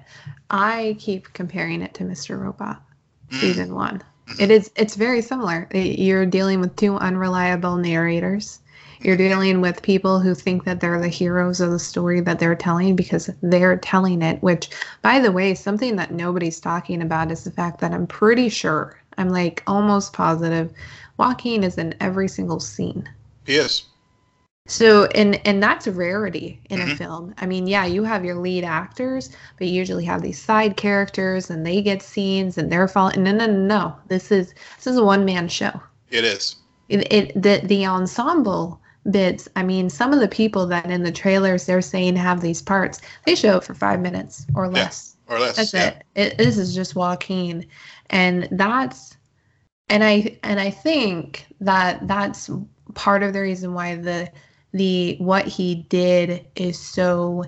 I 0.49 0.97
keep 0.99 1.31
comparing 1.33 1.81
it 1.81 1.93
to 1.95 2.03
Mr. 2.03 2.37
Robot 2.37 2.81
Mm. 3.31 3.39
season 3.39 3.73
one. 3.73 4.03
Mhm. 4.27 4.41
It 4.41 4.51
is. 4.51 4.71
It's 4.75 4.95
very 4.95 5.21
similar. 5.21 5.67
You're 5.73 6.25
dealing 6.27 6.59
with 6.59 6.75
two 6.75 6.95
unreliable 6.95 7.77
narrators. 7.77 8.59
You're 9.01 9.17
dealing 9.17 9.61
with 9.61 9.81
people 9.81 10.19
who 10.19 10.33
think 10.33 10.63
that 10.65 10.79
they're 10.79 11.01
the 11.01 11.07
heroes 11.07 11.61
of 11.61 11.71
the 11.71 11.79
story 11.79 12.21
that 12.21 12.39
they're 12.39 12.55
telling 12.55 12.95
because 12.95 13.29
they're 13.41 13.77
telling 13.77 14.21
it. 14.21 14.41
Which, 14.41 14.69
by 15.01 15.19
the 15.19 15.31
way, 15.31 15.53
something 15.55 15.95
that 15.97 16.11
nobody's 16.11 16.59
talking 16.59 17.01
about 17.01 17.31
is 17.31 17.43
the 17.43 17.51
fact 17.51 17.79
that 17.81 17.93
I'm 17.93 18.07
pretty 18.07 18.49
sure, 18.49 18.99
I'm 19.17 19.29
like 19.29 19.63
almost 19.67 20.13
positive, 20.13 20.71
Joaquin 21.17 21.63
is 21.63 21.77
in 21.77 21.95
every 21.99 22.27
single 22.27 22.59
scene. 22.59 23.09
Yes. 23.45 23.85
So 24.67 25.05
and 25.13 25.39
and 25.45 25.61
that's 25.61 25.85
a 25.85 25.91
rarity 25.91 26.59
in 26.71 26.81
a 26.81 26.85
Mhm. 26.85 26.97
film. 26.97 27.35
I 27.37 27.45
mean, 27.45 27.67
yeah, 27.67 27.85
you 27.85 28.03
have 28.03 28.25
your 28.25 28.35
lead 28.35 28.63
actors, 28.63 29.29
but 29.59 29.67
you 29.67 29.73
usually 29.73 30.05
have 30.05 30.23
these 30.23 30.41
side 30.41 30.75
characters 30.75 31.51
and 31.51 31.63
they 31.65 31.83
get 31.83 32.01
scenes 32.01 32.57
and 32.57 32.71
they're 32.71 32.87
following. 32.87 33.21
No, 33.23 33.31
no, 33.31 33.45
no, 33.45 33.53
no. 33.53 33.95
This 34.07 34.31
is 34.31 34.55
this 34.77 34.87
is 34.87 34.97
a 34.97 35.03
one 35.03 35.23
man 35.23 35.47
show. 35.47 35.79
It 36.09 36.23
is. 36.23 36.55
It, 36.89 37.13
it 37.13 37.39
the 37.39 37.61
the 37.63 37.85
ensemble 37.85 38.79
bits. 39.11 39.47
I 39.55 39.63
mean, 39.63 39.89
some 39.89 40.13
of 40.13 40.19
the 40.19 40.27
people 40.27 40.65
that 40.67 40.89
in 40.89 41.03
the 41.03 41.11
trailers 41.11 41.65
they're 41.65 41.81
saying 41.81 42.15
have 42.15 42.41
these 42.41 42.61
parts, 42.61 43.01
they 43.25 43.35
show 43.35 43.57
up 43.57 43.63
for 43.63 43.73
five 43.73 43.99
minutes 43.99 44.45
or 44.55 44.67
less. 44.67 45.15
Or 45.27 45.39
less. 45.39 45.55
That's 45.55 45.73
yeah. 45.73 45.87
it. 45.87 46.05
it. 46.15 46.37
This 46.37 46.57
is 46.57 46.75
just 46.75 46.95
Joaquin, 46.95 47.65
and 48.09 48.47
that's, 48.51 49.17
and 49.89 50.03
I 50.03 50.37
and 50.43 50.59
I 50.59 50.69
think 50.69 51.47
that 51.61 52.07
that's 52.07 52.49
part 52.93 53.23
of 53.23 53.33
the 53.33 53.41
reason 53.41 53.73
why 53.73 53.95
the 53.95 54.31
the 54.73 55.15
what 55.19 55.47
he 55.47 55.75
did 55.89 56.45
is 56.55 56.79
so 56.79 57.45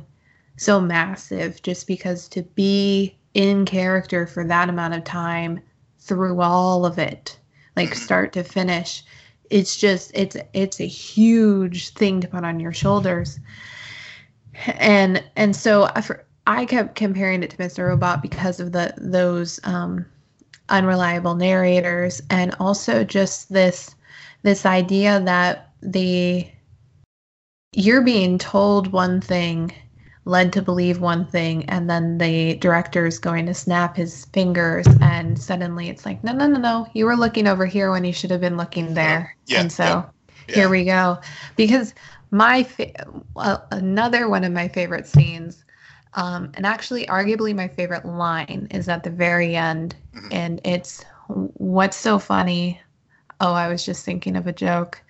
so 0.57 0.79
massive. 0.79 1.61
Just 1.61 1.87
because 1.87 2.27
to 2.29 2.43
be 2.43 3.17
in 3.33 3.65
character 3.65 4.25
for 4.25 4.43
that 4.45 4.69
amount 4.69 4.95
of 4.95 5.03
time 5.03 5.59
through 5.99 6.41
all 6.41 6.85
of 6.85 6.97
it, 6.97 7.37
like 7.75 7.89
Mhm. 7.89 7.95
start 7.95 8.33
to 8.33 8.43
finish, 8.43 9.03
it's 9.49 9.77
just 9.77 10.11
it's 10.13 10.37
it's 10.53 10.79
a 10.79 10.87
huge 10.87 11.89
thing 11.89 12.21
to 12.21 12.27
put 12.27 12.43
on 12.43 12.59
your 12.59 12.73
shoulders 12.73 13.39
and 14.65 15.23
and 15.35 15.55
so 15.55 15.89
I, 16.45 16.65
kept 16.65 16.95
comparing 16.95 17.43
it 17.43 17.51
to 17.51 17.57
Mr. 17.57 17.87
Robot 17.87 18.21
because 18.21 18.59
of 18.59 18.71
the 18.71 18.93
those 18.97 19.59
um, 19.63 20.05
unreliable 20.69 21.35
narrators 21.35 22.21
and 22.29 22.55
also 22.59 23.03
just 23.03 23.51
this 23.51 23.95
this 24.43 24.65
idea 24.65 25.19
that 25.21 25.71
the 25.81 26.47
you're 27.73 28.01
being 28.01 28.37
told 28.37 28.91
one 28.91 29.21
thing 29.21 29.71
led 30.27 30.51
to 30.53 30.61
believe 30.61 30.99
one 30.99 31.25
thing 31.25 31.63
and 31.69 31.89
then 31.89 32.17
the 32.17 32.55
director 32.55 33.05
is 33.07 33.17
going 33.19 33.45
to 33.45 33.53
snap 33.53 33.95
his 33.95 34.25
fingers 34.33 34.85
and 35.01 35.39
suddenly 35.39 35.89
it's 35.89 36.05
like 36.05 36.23
no 36.23 36.33
no 36.33 36.47
no 36.47 36.59
no. 36.59 36.87
You 36.93 37.05
were 37.05 37.15
looking 37.15 37.47
over 37.47 37.65
here 37.65 37.91
when 37.91 38.03
you 38.03 38.13
should 38.13 38.31
have 38.31 38.41
been 38.41 38.57
looking 38.57 38.93
there. 38.93 39.35
Yeah, 39.45 39.61
and 39.61 39.71
so 39.71 39.83
yeah, 39.83 40.03
Yeah. 40.49 40.55
here 40.55 40.69
we 40.69 40.85
go. 40.85 41.19
Because 41.55 41.93
my 42.31 42.63
fa- 42.63 42.91
well, 43.35 43.65
another 43.71 44.27
one 44.29 44.43
of 44.43 44.51
my 44.51 44.67
favorite 44.67 45.07
scenes 45.07 45.63
um, 46.13 46.51
and 46.55 46.65
actually 46.65 47.05
arguably 47.07 47.55
my 47.55 47.67
favorite 47.67 48.05
line 48.05 48.67
is 48.71 48.89
at 48.89 49.03
the 49.03 49.09
very 49.09 49.55
end 49.55 49.95
Mhm. 50.13 50.27
and 50.31 50.61
it's 50.65 51.05
what's 51.27 51.97
so 51.97 52.19
funny? 52.19 52.81
Oh 53.39 53.53
i 53.53 53.67
was 53.67 53.85
just 53.85 54.03
thinking 54.05 54.35
of 54.35 54.47
a 54.47 54.53
joke. 54.53 55.01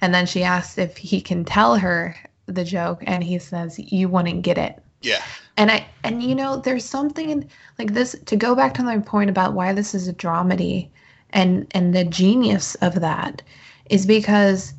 And 0.00 0.14
then 0.14 0.26
she 0.26 0.42
asks 0.44 0.78
if 0.78 0.96
he 0.96 1.20
can 1.20 1.44
tell 1.44 1.76
her 1.76 2.16
the 2.46 2.64
joke 2.64 3.02
and 3.06 3.22
he 3.22 3.38
says 3.38 3.78
you 3.78 4.08
wouldn't 4.08 4.42
get 4.42 4.58
it 4.58 4.82
Yeah. 5.00 5.22
and 5.56 5.70
i 5.70 5.86
and 6.04 6.22
you 6.22 6.34
know 6.34 6.56
there's 6.56 6.84
something 6.84 7.48
like 7.78 7.92
this 7.94 8.16
to 8.26 8.36
go 8.36 8.54
back 8.54 8.74
to 8.74 8.82
my 8.82 8.98
point 8.98 9.30
about 9.30 9.54
why 9.54 9.72
this 9.72 9.94
is 9.94 10.08
a 10.08 10.12
dramedy 10.12 10.88
and 11.30 11.66
and 11.72 11.94
the 11.94 12.04
genius 12.04 12.74
of 12.76 13.00
that 13.00 13.42
is 13.90 14.06
because 14.06 14.74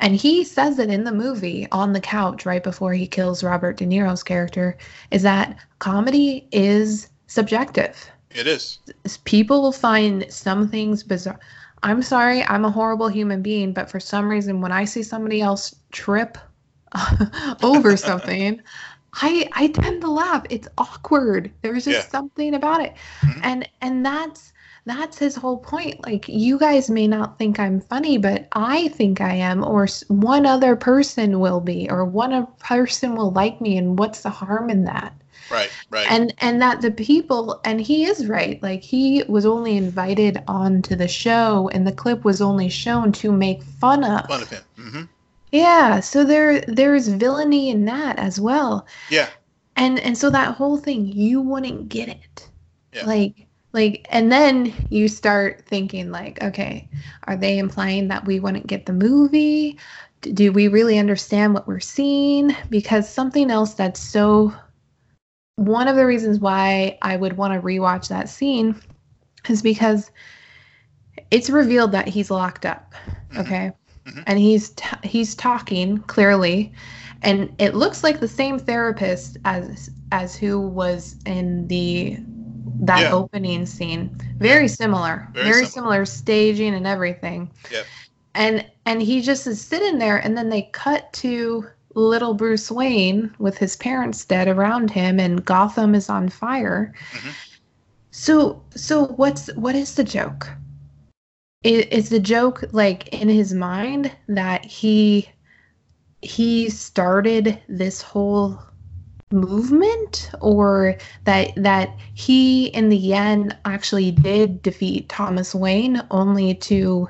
and 0.00 0.16
he 0.16 0.44
says 0.44 0.78
it 0.78 0.90
in 0.90 1.04
the 1.04 1.12
movie 1.12 1.68
on 1.70 1.92
the 1.92 2.00
couch 2.00 2.44
right 2.44 2.64
before 2.64 2.92
he 2.92 3.06
kills 3.06 3.44
Robert 3.44 3.76
De 3.76 3.86
Niro's 3.86 4.22
character 4.22 4.76
is 5.10 5.22
that 5.22 5.56
comedy 5.78 6.46
is 6.50 7.08
subjective. 7.28 8.10
It 8.34 8.46
is. 8.48 8.80
People 9.24 9.62
will 9.62 9.72
find 9.72 10.26
some 10.28 10.68
things 10.68 11.04
bizarre. 11.04 11.38
I'm 11.84 12.02
sorry, 12.02 12.42
I'm 12.44 12.64
a 12.64 12.70
horrible 12.70 13.08
human 13.08 13.40
being, 13.42 13.72
but 13.72 13.88
for 13.88 14.00
some 14.00 14.28
reason 14.28 14.60
when 14.60 14.72
I 14.72 14.84
see 14.84 15.02
somebody 15.02 15.40
else 15.40 15.74
trip 15.92 16.36
over 17.62 17.96
something, 17.96 18.60
I 19.14 19.48
I 19.52 19.68
tend 19.68 20.00
to 20.02 20.10
laugh. 20.10 20.44
It's 20.50 20.68
awkward. 20.78 21.52
There's 21.62 21.84
just 21.84 22.06
Yeah. 22.06 22.10
something 22.10 22.54
about 22.54 22.80
it. 22.82 22.94
Mhm. 23.22 23.40
And 23.42 23.68
and 23.80 24.04
that's 24.06 24.52
that's 24.86 25.18
his 25.18 25.36
whole 25.36 25.58
point. 25.58 26.04
Like 26.04 26.28
you 26.28 26.58
guys 26.58 26.90
may 26.90 27.06
not 27.06 27.38
think 27.38 27.58
I'm 27.58 27.80
funny, 27.80 28.18
but 28.18 28.48
I 28.52 28.88
think 28.88 29.20
I 29.20 29.34
am 29.34 29.64
or 29.64 29.86
one 30.08 30.46
other 30.46 30.76
person 30.76 31.40
will 31.40 31.60
be 31.60 31.88
or 31.90 32.04
one 32.04 32.32
other 32.32 32.46
person 32.58 33.14
will 33.16 33.30
like 33.32 33.60
me 33.60 33.76
and 33.76 33.98
what's 33.98 34.22
the 34.22 34.30
harm 34.30 34.70
in 34.70 34.84
that? 34.84 35.14
Right. 35.50 35.70
Right. 35.90 36.06
and 36.10 36.34
and 36.38 36.60
that 36.62 36.80
the 36.80 36.90
people 36.90 37.60
and 37.64 37.80
he 37.80 38.04
is 38.04 38.26
right 38.26 38.62
like 38.62 38.82
he 38.82 39.22
was 39.28 39.44
only 39.46 39.76
invited 39.76 40.42
onto 40.48 40.94
the 40.96 41.06
show 41.08 41.68
and 41.72 41.86
the 41.86 41.92
clip 41.92 42.24
was 42.24 42.40
only 42.40 42.68
shown 42.68 43.12
to 43.12 43.30
make 43.32 43.62
fun 43.62 44.04
of 44.04 44.26
Fun 44.26 44.42
of 44.42 44.50
him. 44.50 44.62
hmm 44.76 45.02
yeah 45.54 46.00
so 46.00 46.24
there 46.24 46.60
there's 46.62 47.08
villainy 47.08 47.70
in 47.70 47.84
that 47.84 48.18
as 48.18 48.40
well 48.40 48.86
Yeah. 49.10 49.28
and 49.76 49.98
and 50.00 50.18
so 50.18 50.30
that 50.30 50.54
whole 50.56 50.76
thing 50.78 51.06
you 51.06 51.40
wouldn't 51.40 51.88
get 51.88 52.08
it 52.08 52.50
Yeah. 52.92 53.06
like 53.06 53.46
like 53.72 54.06
and 54.10 54.30
then 54.32 54.72
you 54.90 55.08
start 55.08 55.64
thinking 55.66 56.10
like 56.10 56.42
okay 56.42 56.88
are 57.24 57.36
they 57.36 57.58
implying 57.58 58.08
that 58.08 58.24
we 58.26 58.40
wouldn't 58.40 58.66
get 58.66 58.86
the 58.86 58.92
movie 58.92 59.78
do 60.22 60.52
we 60.52 60.68
really 60.68 60.98
understand 60.98 61.54
what 61.54 61.66
we're 61.68 61.80
seeing 61.80 62.54
because 62.70 63.08
something 63.08 63.50
else 63.50 63.74
that's 63.74 64.00
so 64.00 64.52
one 65.56 65.86
of 65.88 65.96
the 65.96 66.06
reasons 66.06 66.40
why 66.40 66.98
i 67.02 67.16
would 67.16 67.36
want 67.36 67.54
to 67.54 67.60
rewatch 67.60 68.08
that 68.08 68.28
scene 68.28 68.74
is 69.48 69.62
because 69.62 70.10
it's 71.30 71.50
revealed 71.50 71.92
that 71.92 72.08
he's 72.08 72.30
locked 72.30 72.66
up 72.66 72.94
Mhm. 73.32 73.40
okay 73.40 73.72
Mhm. 74.06 74.22
and 74.26 74.38
he's 74.38 74.70
t- 74.70 74.84
he's 75.02 75.34
talking 75.34 75.98
clearly 76.06 76.72
and 77.22 77.50
it 77.58 77.74
looks 77.74 78.04
like 78.04 78.20
the 78.20 78.28
same 78.28 78.58
therapist 78.58 79.38
as 79.44 79.90
as 80.12 80.36
who 80.36 80.60
was 80.60 81.16
in 81.26 81.66
the 81.68 82.18
that 82.80 83.02
Yeah. 83.02 83.12
opening 83.14 83.64
scene 83.66 84.10
very 84.38 84.68
similar 84.68 85.28
Very 85.32 85.44
very, 85.44 85.66
similar. 85.66 86.04
similar. 86.04 86.04
staging 86.06 86.74
and 86.74 86.86
everything 86.86 87.50
Yep. 87.70 87.86
and 88.34 88.66
and 88.84 89.00
he 89.00 89.22
just 89.22 89.46
is 89.46 89.60
sitting 89.60 89.98
there 89.98 90.18
and 90.18 90.36
then 90.36 90.48
they 90.50 90.68
cut 90.72 91.10
to 91.14 91.66
little 91.94 92.34
bruce 92.34 92.70
wayne 92.70 93.32
with 93.38 93.56
his 93.56 93.76
parents 93.76 94.24
dead 94.24 94.48
around 94.48 94.90
him 94.90 95.18
and 95.20 95.44
gotham 95.44 95.94
is 95.94 96.10
on 96.10 96.28
fire 96.28 96.92
Mhm. 97.12 97.30
so 98.10 98.60
so 98.74 99.06
what's 99.16 99.46
what 99.54 99.74
is 99.74 99.94
the 99.94 100.04
joke 100.04 100.50
I- 101.64 101.88
is 101.90 102.08
the 102.10 102.20
joke 102.20 102.64
like 102.72 103.08
in 103.08 103.28
his 103.28 103.52
mind 103.54 104.12
that 104.28 104.64
he 104.64 105.28
he 106.22 106.70
started 106.70 107.60
this 107.68 108.02
whole 108.02 108.58
movement 109.30 110.30
or 110.40 110.96
that 111.24 111.52
that 111.56 111.96
he 112.14 112.66
in 112.68 112.88
the 112.88 113.14
end 113.14 113.56
actually 113.64 114.10
did 114.12 114.62
defeat 114.62 115.08
Thomas 115.08 115.54
Wayne 115.54 116.02
only 116.10 116.54
to 116.56 117.08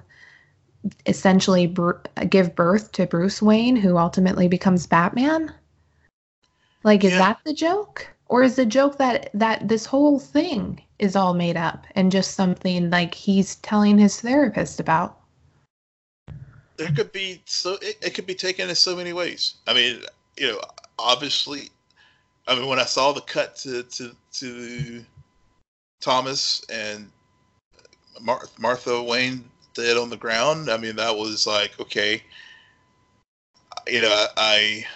essentially 1.07 1.66
br- 1.66 1.92
give 2.28 2.55
birth 2.55 2.92
to 2.92 3.07
Bruce 3.07 3.42
Wayne 3.42 3.76
who 3.76 3.96
ultimately 3.98 4.48
becomes 4.48 4.86
Batman 4.86 5.52
like 6.84 7.05
is 7.05 7.12
Yeah. 7.12 7.18
that 7.18 7.40
the 7.44 7.55
joke 7.55 8.09
or 8.28 8.42
is 8.42 8.57
the 8.57 8.66
joke 8.66 8.98
that 8.98 9.30
that 9.34 9.68
this 9.68 9.86
whole 9.86 10.18
thing 10.18 10.80
is 10.99 11.16
all 11.16 11.34
made 11.34 11.57
up 11.57 11.86
and 11.95 12.12
just 12.12 12.34
something 12.34 12.90
like 12.90 13.14
he's 13.14 13.57
telling 13.57 13.99
his 13.99 14.20
therapist 14.20 14.80
about 14.80 15.18
there 16.76 16.90
could 16.90 17.12
be 17.12 17.42
so 17.47 17.74
it, 17.82 17.99
it 18.03 18.14
could 18.14 18.26
be 18.26 18.34
taken 18.34 18.68
in 18.68 18.74
so 18.74 18.97
many 18.97 19.12
ways. 19.12 19.55
I 19.66 19.74
mean, 19.74 20.03
you 20.36 20.49
know, 20.49 20.61
obviously, 20.99 21.70
I 22.47 22.55
mean, 22.55 22.66
when 22.66 22.80
I 22.80 22.84
saw 22.84 23.12
the 23.12 23.20
cut 23.20 23.57
to 23.59 23.82
to 23.84 24.14
to 24.34 25.05
Thomas 26.01 26.64
and 26.70 27.11
Mar- 28.20 28.49
Martha 28.59 29.03
Wayne 29.03 29.45
dead 29.74 29.97
on 29.97 30.11
the 30.11 30.16
ground, 30.16 30.70
I 30.70 30.76
mean, 30.76 30.97
that 30.97 31.16
was 31.16 31.47
like 31.47 31.78
okay. 31.80 32.22
You 33.86 34.01
know, 34.01 34.12
I, 34.12 34.28
I 34.36 34.86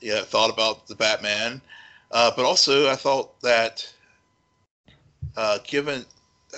yeah 0.00 0.22
thought 0.22 0.50
about 0.50 0.86
the 0.86 0.94
Batman, 0.94 1.60
uh, 2.10 2.32
but 2.34 2.44
also 2.44 2.90
I 2.90 2.96
thought 2.96 3.40
that 3.42 3.92
uh, 5.38 5.58
given 5.62 6.04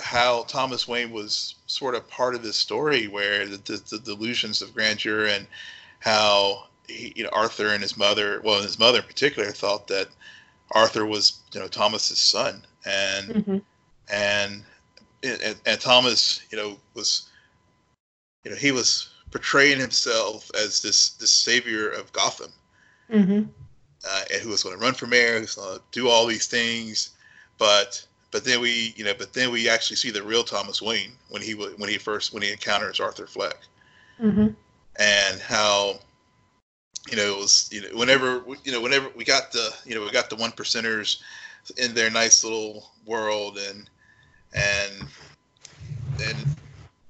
how 0.01 0.41
Thomas 0.43 0.87
Wayne 0.87 1.11
was 1.11 1.53
sort 1.67 1.93
of 1.93 2.09
part 2.09 2.33
of 2.33 2.41
this 2.41 2.57
story, 2.57 3.07
where 3.07 3.45
the, 3.45 3.57
the, 3.57 3.83
the 3.91 3.99
delusions 3.99 4.63
of 4.63 4.73
grandeur 4.73 5.27
and 5.27 5.45
how 5.99 6.63
he, 6.87 7.13
you 7.15 7.23
know 7.23 7.29
Arthur 7.31 7.67
and 7.67 7.83
his 7.83 7.95
mother, 7.95 8.41
well, 8.43 8.55
and 8.55 8.63
his 8.63 8.79
mother 8.79 8.97
in 8.97 9.03
particular, 9.03 9.51
thought 9.51 9.87
that 9.89 10.07
Arthur 10.71 11.05
was 11.05 11.41
you 11.53 11.59
know 11.59 11.67
Thomas's 11.67 12.17
son, 12.17 12.65
and 12.83 13.27
mm-hmm. 13.27 13.57
and, 14.11 14.63
and 15.21 15.55
and 15.63 15.79
Thomas, 15.79 16.41
you 16.49 16.57
know, 16.57 16.75
was 16.95 17.29
you 18.43 18.49
know 18.49 18.57
he 18.57 18.71
was 18.71 19.11
portraying 19.29 19.79
himself 19.79 20.49
as 20.55 20.81
this 20.81 21.11
this 21.11 21.31
savior 21.31 21.87
of 21.87 22.11
Gotham, 22.13 22.51
mm-hmm. 23.11 23.43
uh, 24.09 24.21
and 24.33 24.41
who 24.41 24.49
was 24.49 24.63
going 24.63 24.75
to 24.75 24.83
run 24.83 24.95
for 24.95 25.05
mayor, 25.05 25.39
who's 25.39 25.53
going 25.53 25.77
to 25.77 25.83
do 25.91 26.09
all 26.09 26.25
these 26.25 26.47
things, 26.47 27.11
but 27.59 28.03
but 28.31 28.45
then 28.45 28.61
we 28.61 28.93
you 28.95 29.03
know 29.03 29.13
but 29.17 29.33
then 29.33 29.51
we 29.51 29.69
actually 29.69 29.97
see 29.97 30.09
the 30.09 30.23
real 30.23 30.43
Thomas 30.43 30.81
Wayne 30.81 31.11
when 31.29 31.41
he 31.41 31.53
when 31.53 31.89
he 31.89 31.97
first 31.97 32.33
when 32.33 32.41
he 32.41 32.51
encounters 32.51 32.99
Arthur 32.99 33.27
Fleck, 33.27 33.57
mm-hmm. 34.19 34.47
and 34.97 35.41
how 35.41 35.99
you 37.09 37.17
know 37.17 37.23
it 37.23 37.37
was 37.37 37.69
you 37.71 37.81
know 37.81 37.97
whenever 37.97 38.43
you 38.63 38.71
know 38.71 38.81
whenever 38.81 39.09
we 39.15 39.25
got 39.25 39.51
the 39.51 39.73
you 39.85 39.93
know 39.93 40.01
we 40.01 40.11
got 40.11 40.29
the 40.29 40.35
one 40.35 40.51
percenters 40.51 41.21
in 41.77 41.93
their 41.93 42.09
nice 42.09 42.43
little 42.43 42.89
world 43.05 43.57
and 43.57 43.89
and 44.53 45.07
and 46.23 46.37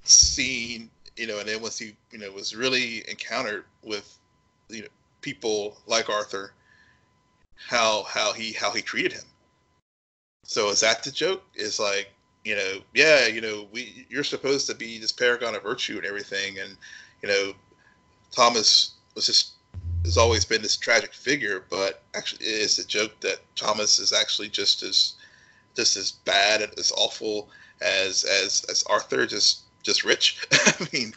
seeing 0.04 0.90
you 1.16 1.26
know 1.26 1.38
and 1.38 1.48
then 1.48 1.60
once 1.62 1.78
he 1.78 1.94
you 2.10 2.18
know 2.18 2.30
was 2.32 2.54
really 2.54 3.08
encountered 3.08 3.64
with 3.82 4.18
you 4.68 4.82
know 4.82 4.88
people 5.20 5.76
like 5.86 6.10
Arthur 6.10 6.52
how 7.54 8.02
how 8.08 8.32
he 8.32 8.52
how 8.52 8.72
he 8.72 8.82
treated 8.82 9.12
him 9.12 9.22
so 10.52 10.68
is 10.68 10.80
that 10.80 11.02
the 11.02 11.10
joke? 11.10 11.42
Is 11.54 11.80
like, 11.80 12.10
you 12.44 12.54
know, 12.54 12.80
yeah, 12.94 13.26
you 13.26 13.40
know, 13.40 13.66
we 13.72 14.06
you're 14.10 14.24
supposed 14.24 14.66
to 14.66 14.74
be 14.74 14.98
this 14.98 15.12
paragon 15.12 15.54
of 15.54 15.62
virtue 15.62 15.96
and 15.96 16.04
everything, 16.04 16.58
and 16.58 16.76
you 17.22 17.28
know, 17.28 17.52
Thomas 18.30 18.92
was 19.14 19.26
just 19.26 19.52
has 20.04 20.18
always 20.18 20.44
been 20.44 20.60
this 20.60 20.76
tragic 20.76 21.14
figure, 21.14 21.64
but 21.70 22.02
actually, 22.14 22.44
it's 22.44 22.78
a 22.78 22.86
joke 22.86 23.18
that 23.20 23.38
Thomas 23.56 23.98
is 23.98 24.12
actually 24.12 24.50
just 24.50 24.82
as 24.82 25.14
just 25.74 25.96
as 25.96 26.12
bad 26.12 26.60
and 26.60 26.78
as 26.78 26.92
awful 26.92 27.48
as 27.80 28.24
as 28.24 28.64
as 28.68 28.82
Arthur, 28.90 29.26
just 29.26 29.62
just 29.82 30.04
rich. 30.04 30.46
I 30.52 30.88
mean, 30.92 31.14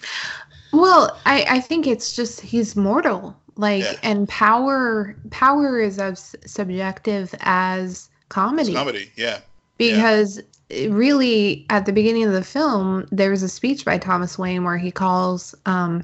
well, 0.71 1.19
I 1.25 1.45
I 1.49 1.59
think 1.59 1.88
it's 1.88 2.15
just 2.15 2.39
he's 2.39 2.77
mortal, 2.77 3.36
like, 3.57 3.83
yeah. 3.83 3.99
and 4.01 4.29
power 4.29 5.17
power 5.29 5.81
is 5.81 5.99
as 5.99 6.38
subjective 6.45 7.36
as 7.41 8.09
comedy. 8.30 8.71
It's 8.71 8.78
comedy, 8.78 9.11
yeah. 9.15 9.39
Because 9.78 10.41
yeah. 10.69 10.88
really, 10.89 11.65
at 11.69 11.86
the 11.86 11.93
beginning 11.93 12.23
of 12.23 12.34
the 12.34 12.43
film, 12.43 13.07
there's 13.11 13.43
a 13.43 13.49
speech 13.49 13.86
by 13.86 13.97
Thomas 13.97 14.38
Wayne 14.38 14.63
where 14.63 14.78
he 14.78 14.91
calls 14.91 15.53
um, 15.65 16.03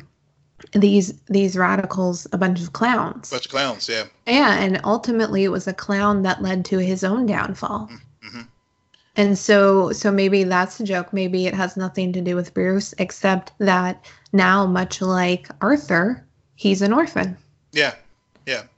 these 0.74 1.14
these 1.28 1.58
radicals 1.58 2.28
a 2.34 2.38
bunch 2.38 2.62
of 2.62 2.74
clowns. 2.74 3.32
A 3.32 3.36
Bunch 3.36 3.46
of 3.46 3.52
clowns, 3.52 3.90
yeah. 3.90 4.04
Yeah, 4.28 4.60
and 4.60 4.80
ultimately, 4.84 5.44
it 5.44 5.50
was 5.50 5.68
a 5.68 5.74
clown 5.74 6.24
that 6.24 6.42
led 6.42 6.66
to 6.66 6.78
his 6.78 7.04
own 7.04 7.26
downfall. 7.26 7.90
Mm-hmm. 7.92 8.42
And 9.18 9.38
so, 9.38 9.92
so 9.92 10.10
maybe 10.10 10.46
that's 10.46 10.80
a 10.80 10.86
joke. 10.86 11.12
Maybe 11.12 11.46
it 11.46 11.54
has 11.54 11.76
nothing 11.76 12.14
to 12.14 12.22
do 12.22 12.36
with 12.36 12.54
Bruce, 12.54 12.94
except 12.98 13.52
that 13.60 14.06
now, 14.32 14.66
much 14.66 15.02
like 15.02 15.50
Arthur, 15.60 16.26
he's 16.56 16.82
an 16.82 16.94
orphan. 16.94 17.38
Yeah, 17.74 17.94
yeah 17.94 17.96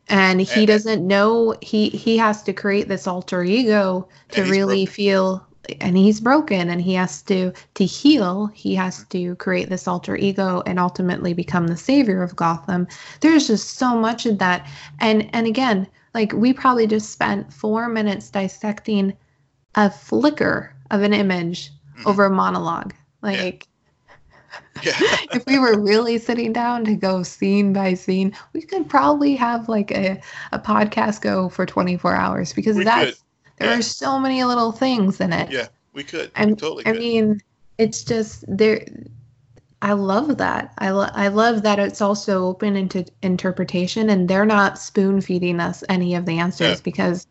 and 0.10 0.42
he 0.42 0.62
and, 0.62 0.68
doesn't 0.68 1.06
know 1.06 1.56
he 1.62 1.90
he 1.90 2.18
has 2.18 2.44
to 2.44 2.54
create 2.54 2.88
this 2.88 3.08
alter 3.08 3.44
ego 3.44 4.08
to 4.30 4.44
really 4.44 4.86
broken. 4.86 4.94
feel 4.94 5.48
and 5.80 5.98
he's 5.98 6.20
broken 6.20 6.70
and 6.70 6.82
he 6.82 6.94
has 6.94 7.22
to 7.22 7.52
to 7.76 7.86
heal 7.86 8.48
he 8.48 8.76
has 8.76 9.06
to 9.06 9.36
create 9.38 9.70
this 9.70 9.88
alter 9.88 10.18
ego 10.18 10.62
and 10.66 10.78
ultimately 10.80 11.34
become 11.34 11.68
the 11.68 11.78
savior 11.78 12.22
of 12.22 12.36
gotham 12.36 12.88
there's 13.22 13.48
just 13.48 13.78
so 13.78 13.96
much 13.96 14.26
of 14.26 14.40
that 14.40 14.68
and 15.00 15.30
and 15.34 15.48
again 15.48 15.88
like 16.14 16.34
we 16.34 16.52
probably 16.52 16.86
just 16.86 17.12
spent 17.12 17.52
four 17.52 17.88
minutes 17.88 18.30
dissecting 18.30 19.16
a 19.76 19.90
flicker 19.90 20.76
of 20.92 21.02
an 21.02 21.14
image 21.14 21.70
mm-hmm. 21.70 22.08
over 22.08 22.26
a 22.26 22.30
monologue 22.30 22.94
like 23.22 23.68
yeah. 24.82 24.94
if 25.34 25.46
we 25.46 25.60
were 25.60 25.80
really 25.80 26.18
sitting 26.18 26.54
down 26.54 26.86
to 26.86 26.96
go 26.96 27.24
scene 27.24 27.74
by 27.74 27.94
scene, 27.94 28.36
we 28.54 28.62
could 28.62 28.90
probably 28.90 29.36
have 29.36 29.70
like 29.70 29.92
a, 29.92 30.22
a 30.52 30.60
podcast 30.60 31.22
go 31.22 31.50
for 31.50 31.66
24 31.66 32.16
hours 32.16 32.54
because 32.54 32.78
we 32.78 32.84
that's 32.84 33.12
could. 33.12 33.20
there 33.58 33.70
yeah. 33.70 33.80
are 33.80 33.82
so 33.82 34.20
many 34.20 34.44
little 34.44 34.72
things 34.72 35.20
in 35.22 35.34
it. 35.34 35.52
Yeah, 35.52 35.68
we 35.94 36.04
could. 36.04 36.32
I 36.36 36.46
totally. 36.46 36.86
I 36.86 36.94
mean, 36.94 37.42
it's 37.78 38.04
just 38.04 38.46
there. 38.48 38.86
I 39.84 39.92
love 39.92 40.38
that. 40.38 40.74
I, 40.78 40.92
lo- 40.92 41.10
I 41.14 41.28
love 41.28 41.62
that 41.64 41.78
it's 41.78 42.00
also 42.00 42.46
open 42.46 42.78
into 42.78 43.06
interpretation 43.22 44.10
and 44.10 44.30
they're 44.30 44.46
not 44.46 44.80
spoon 44.80 45.20
feeding 45.20 45.60
us 45.60 45.84
any 45.90 46.16
of 46.16 46.26
the 46.26 46.40
answers 46.40 46.78
yeah. 46.78 46.84
because 46.86 47.28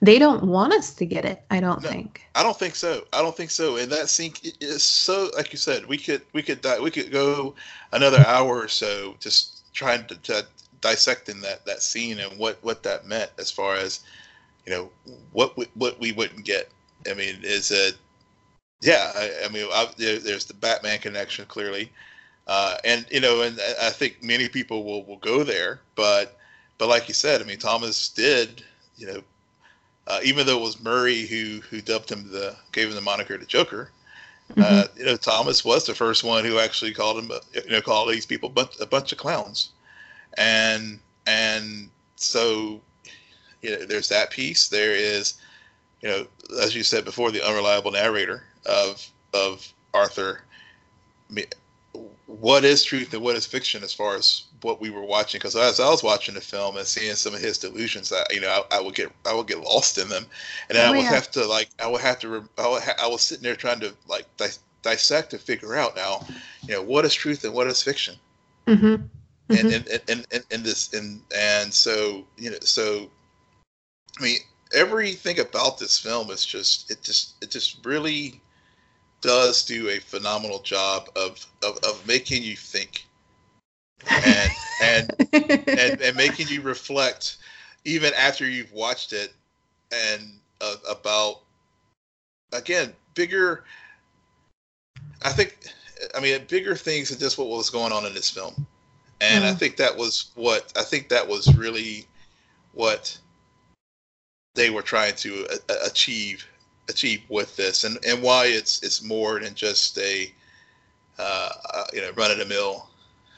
they 0.00 0.18
don't 0.18 0.44
want 0.44 0.72
us 0.72 0.94
to 0.94 1.04
get 1.04 1.26
it. 1.26 1.42
I 1.50 1.60
don't 1.60 1.82
no, 1.82 1.90
think. 1.90 2.22
I 2.34 2.42
don't 2.42 2.58
think 2.58 2.74
so. 2.74 3.06
I 3.12 3.20
don't 3.20 3.36
think 3.36 3.50
so. 3.50 3.76
And 3.76 3.92
that 3.92 4.08
scene 4.08 4.32
is 4.60 4.82
so, 4.82 5.30
like 5.36 5.52
you 5.52 5.58
said, 5.58 5.84
we 5.84 5.98
could 5.98 6.22
we 6.32 6.42
could 6.42 6.64
we 6.80 6.90
could 6.90 7.12
go 7.12 7.54
another 7.92 8.24
hour 8.26 8.56
or 8.56 8.68
so 8.68 9.14
just 9.20 9.70
trying 9.74 10.06
to, 10.06 10.16
to 10.22 10.46
dissecting 10.80 11.42
that 11.42 11.66
that 11.66 11.82
scene 11.82 12.18
and 12.18 12.38
what 12.38 12.56
what 12.62 12.82
that 12.84 13.06
meant 13.06 13.30
as 13.38 13.50
far 13.50 13.74
as 13.74 14.00
you 14.64 14.72
know 14.72 14.90
what 15.32 15.54
we, 15.58 15.66
what 15.74 16.00
we 16.00 16.12
wouldn't 16.12 16.46
get. 16.46 16.70
I 17.06 17.12
mean, 17.12 17.40
is 17.42 17.70
it? 17.70 17.96
Yeah, 18.80 19.12
I, 19.14 19.30
I 19.44 19.48
mean, 19.48 19.66
I, 19.72 19.88
there, 19.96 20.18
there's 20.18 20.46
the 20.46 20.54
Batman 20.54 20.98
connection 21.00 21.44
clearly, 21.46 21.92
uh, 22.46 22.76
and 22.84 23.04
you 23.10 23.20
know, 23.20 23.42
and 23.42 23.58
I 23.82 23.90
think 23.90 24.22
many 24.22 24.48
people 24.48 24.84
will 24.84 25.04
will 25.04 25.18
go 25.18 25.44
there, 25.44 25.80
but 25.94 26.38
but 26.78 26.88
like 26.88 27.06
you 27.06 27.14
said, 27.14 27.42
I 27.42 27.44
mean, 27.44 27.58
Thomas 27.58 28.08
did 28.08 28.64
you 28.96 29.06
know 29.06 29.22
uh, 30.10 30.20
even 30.24 30.44
though 30.44 30.58
it 30.58 30.62
was 30.62 30.82
Murray 30.82 31.26
who 31.26 31.60
who 31.70 31.80
dubbed 31.80 32.10
him 32.10 32.30
the 32.30 32.56
gave 32.72 32.88
him 32.88 32.94
the 32.94 33.00
moniker 33.00 33.38
the 33.38 33.46
Joker. 33.46 33.90
Uh, 34.50 34.52
mm-hmm. 34.54 34.62
Uh, 34.62 34.84
you 34.96 35.04
know, 35.04 35.16
Thomas 35.16 35.64
was 35.64 35.86
the 35.86 35.94
first 35.94 36.24
one 36.24 36.44
who 36.44 36.58
actually 36.58 36.92
called 36.92 37.22
him, 37.22 37.30
you 37.54 37.70
know, 37.70 37.80
called 37.80 38.10
these 38.10 38.26
people 38.26 38.52
a 38.80 38.86
bunch 38.86 39.12
of 39.12 39.18
clowns, 39.18 39.70
and 40.36 40.98
and 41.28 41.88
so, 42.16 42.80
you 43.62 43.70
know, 43.70 43.86
there's 43.86 44.08
that 44.08 44.32
piece. 44.32 44.66
There 44.66 44.90
is, 44.90 45.34
you 46.02 46.08
know, 46.08 46.26
as 46.60 46.74
you 46.74 46.82
said 46.82 47.04
before, 47.04 47.30
the 47.30 47.46
unreliable 47.46 47.92
narrator 47.92 48.42
of 48.70 49.10
of 49.34 49.72
Arthur 49.92 50.42
what 52.26 52.64
is 52.64 52.84
truth 52.84 53.12
and 53.12 53.22
what 53.22 53.36
is 53.36 53.46
fiction 53.46 53.82
as 53.82 53.92
far 53.92 54.14
as 54.14 54.44
what 54.62 54.80
we 54.80 54.90
were 54.90 55.04
watching 55.04 55.38
because 55.38 55.56
as 55.56 55.80
I 55.80 55.88
was 55.88 56.02
watching 56.02 56.34
the 56.34 56.40
film 56.40 56.76
and 56.76 56.86
seeing 56.86 57.14
some 57.14 57.34
of 57.34 57.40
his 57.40 57.58
delusions 57.58 58.08
that 58.10 58.32
you 58.32 58.40
know 58.40 58.64
I, 58.70 58.76
I, 58.76 58.80
would 58.80 58.94
get 58.94 59.10
I 59.26 59.34
would 59.34 59.48
get 59.48 59.60
lost 59.60 59.98
in 59.98 60.08
them 60.08 60.26
and 60.68 60.78
oh, 60.78 60.82
I 60.82 60.90
would 60.90 61.02
yeah. 61.02 61.10
have 61.10 61.30
to 61.32 61.44
like 61.46 61.70
I 61.82 61.88
would 61.88 62.00
have 62.00 62.20
to 62.20 62.48
I, 62.58 62.68
would 62.68 62.82
ha- 62.82 62.96
I 63.02 63.08
was 63.08 63.22
sitting 63.22 63.42
there 63.42 63.56
trying 63.56 63.80
to 63.80 63.92
like 64.06 64.24
di- 64.36 64.48
dissect 64.82 65.32
and 65.32 65.42
figure 65.42 65.74
out 65.74 65.96
now 65.96 66.24
you 66.62 66.74
know 66.74 66.82
what 66.82 67.04
is 67.04 67.14
truth 67.14 67.44
and 67.44 67.52
what 67.52 67.66
is 67.66 67.82
fiction 67.82 68.14
mm-hmm. 68.66 68.86
Mm-hmm. 68.86 69.66
And, 69.66 69.72
and, 69.74 70.00
and, 70.08 70.26
and 70.30 70.44
and 70.52 70.64
this 70.64 70.92
and 70.94 71.20
and 71.36 71.74
so 71.74 72.24
you 72.36 72.50
know 72.50 72.58
so 72.60 73.10
I 74.18 74.22
mean 74.22 74.38
everything 74.72 75.40
about 75.40 75.78
this 75.78 75.98
film 75.98 76.30
is 76.30 76.46
just 76.46 76.90
it 76.90 77.02
just 77.02 77.34
it 77.42 77.50
just 77.50 77.84
really 77.84 78.40
does 79.20 79.64
do 79.64 79.88
a 79.88 79.98
phenomenal 79.98 80.60
job 80.60 81.08
of 81.16 81.44
of, 81.62 81.78
of 81.78 82.06
making 82.06 82.42
you 82.42 82.56
think 82.56 83.06
and, 84.10 84.50
and 84.82 85.12
and 85.30 86.00
and 86.00 86.16
making 86.16 86.48
you 86.48 86.62
reflect 86.62 87.38
even 87.84 88.12
after 88.14 88.48
you've 88.48 88.72
watched 88.72 89.12
it 89.12 89.32
and 89.92 90.22
uh, 90.60 90.76
about 90.88 91.40
again 92.52 92.92
bigger 93.14 93.64
i 95.22 95.30
think 95.30 95.58
i 96.14 96.20
mean 96.20 96.40
bigger 96.48 96.74
things 96.74 97.10
than 97.10 97.18
just 97.18 97.38
what 97.38 97.48
was 97.48 97.70
going 97.70 97.92
on 97.92 98.06
in 98.06 98.14
this 98.14 98.30
film 98.30 98.66
and 99.20 99.44
mm. 99.44 99.48
i 99.48 99.54
think 99.54 99.76
that 99.76 99.96
was 99.96 100.30
what 100.34 100.72
i 100.76 100.82
think 100.82 101.08
that 101.08 101.26
was 101.26 101.54
really 101.56 102.06
what 102.72 103.16
they 104.54 104.70
were 104.70 104.82
trying 104.82 105.14
to 105.14 105.46
a- 105.68 105.86
achieve 105.86 106.46
achieve 106.90 107.22
with 107.28 107.56
this, 107.56 107.84
and 107.84 107.98
and 108.06 108.22
why 108.22 108.46
it's 108.46 108.82
it's 108.82 109.02
more 109.02 109.40
than 109.40 109.54
just 109.54 109.98
a 109.98 110.32
uh, 111.18 111.50
uh 111.72 111.84
you 111.92 112.00
know 112.00 112.10
run 112.16 112.30
of 112.30 112.38
the 112.38 112.44
mill 112.44 112.88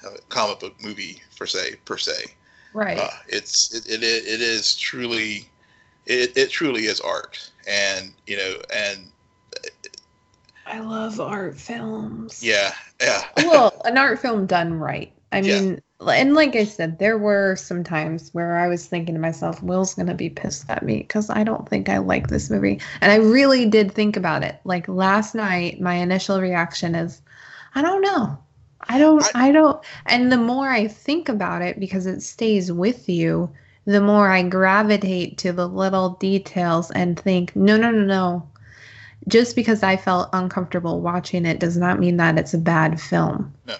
uh, 0.04 0.10
comic 0.28 0.60
book 0.60 0.74
movie 0.82 1.22
per 1.38 1.46
se 1.46 1.76
per 1.84 1.96
se. 1.96 2.24
Right. 2.74 2.98
Uh, 2.98 3.10
it's 3.28 3.74
it, 3.74 4.02
it 4.02 4.02
it 4.02 4.40
is 4.40 4.76
truly 4.76 5.48
it 6.06 6.36
it 6.36 6.50
truly 6.50 6.86
is 6.86 7.00
art, 7.00 7.50
and 7.68 8.12
you 8.26 8.36
know 8.36 8.54
and. 8.74 9.08
I 10.64 10.78
love 10.78 11.20
art 11.20 11.58
films. 11.58 12.42
Yeah, 12.42 12.72
yeah. 13.00 13.24
well, 13.38 13.82
an 13.84 13.98
art 13.98 14.20
film 14.20 14.46
done 14.46 14.78
right 14.78 15.12
I 15.32 15.40
Yeah. 15.40 15.60
mean, 15.60 15.82
and 16.06 16.34
like 16.34 16.54
I 16.56 16.64
said, 16.64 16.98
there 16.98 17.16
were 17.18 17.56
some 17.56 17.84
times 17.84 18.30
where 18.32 18.58
I 18.58 18.68
was 18.68 18.86
thinking 18.86 19.14
to 19.14 19.20
myself, 19.20 19.62
Will's 19.62 19.94
going 19.94 20.08
to 20.08 20.14
be 20.14 20.28
pissed 20.30 20.68
at 20.68 20.82
me 20.82 20.98
because 20.98 21.30
I 21.30 21.42
don't 21.44 21.68
think 21.68 21.88
I 21.88 21.98
like 21.98 22.28
this 22.28 22.50
movie. 22.50 22.80
And 23.00 23.10
I 23.10 23.16
really 23.16 23.66
did 23.66 23.92
think 23.92 24.16
about 24.16 24.42
it. 24.42 24.60
Like 24.64 24.88
last 24.88 25.34
night, 25.34 25.80
my 25.80 25.94
initial 25.94 26.40
reaction 26.40 26.94
is, 26.94 27.22
I 27.74 27.82
don't 27.82 28.02
know. 28.02 28.38
I 28.88 28.98
don't, 28.98 29.24
I, 29.34 29.52
don't. 29.52 29.82
And 30.06 30.32
the 30.32 30.36
more 30.36 30.68
I 30.68 30.88
think 30.88 31.28
about 31.28 31.62
it, 31.62 31.78
because 31.78 32.06
it 32.06 32.20
stays 32.20 32.70
with 32.72 33.08
you, 33.08 33.50
the 33.84 34.00
more 34.00 34.28
I 34.28 34.42
gravitate 34.42 35.38
to 35.38 35.52
the 35.52 35.68
little 35.68 36.10
details 36.10 36.90
and 36.90 37.18
think, 37.18 37.54
no, 37.56 37.76
no, 37.76 37.90
no, 37.92 38.04
no. 38.04 38.48
Just 39.28 39.54
because 39.54 39.84
I 39.84 39.96
felt 39.96 40.30
uncomfortable 40.32 41.00
watching 41.00 41.46
it 41.46 41.60
does 41.60 41.76
not 41.76 42.00
mean 42.00 42.16
that 42.16 42.38
it's 42.38 42.54
a 42.54 42.58
bad 42.58 43.00
film 43.00 43.54
No, 43.66 43.76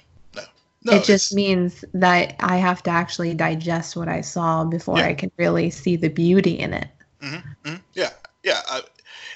it 0.84 1.04
just 1.04 1.32
means 1.32 1.84
that 1.94 2.34
I 2.40 2.56
have 2.56 2.82
to 2.84 2.90
actually 2.90 3.34
digest 3.34 3.96
what 3.96 4.08
I 4.08 4.20
saw 4.20 4.64
before 4.64 4.98
Yeah. 4.98 5.06
I 5.06 5.14
can 5.14 5.30
really 5.36 5.70
see 5.70 5.96
the 5.96 6.08
beauty 6.08 6.58
in 6.58 6.72
it. 6.72 6.88
Mhm. 7.22 7.80
Yeah, 7.94 8.10
yeah. 8.42 8.60
I, 8.68 8.82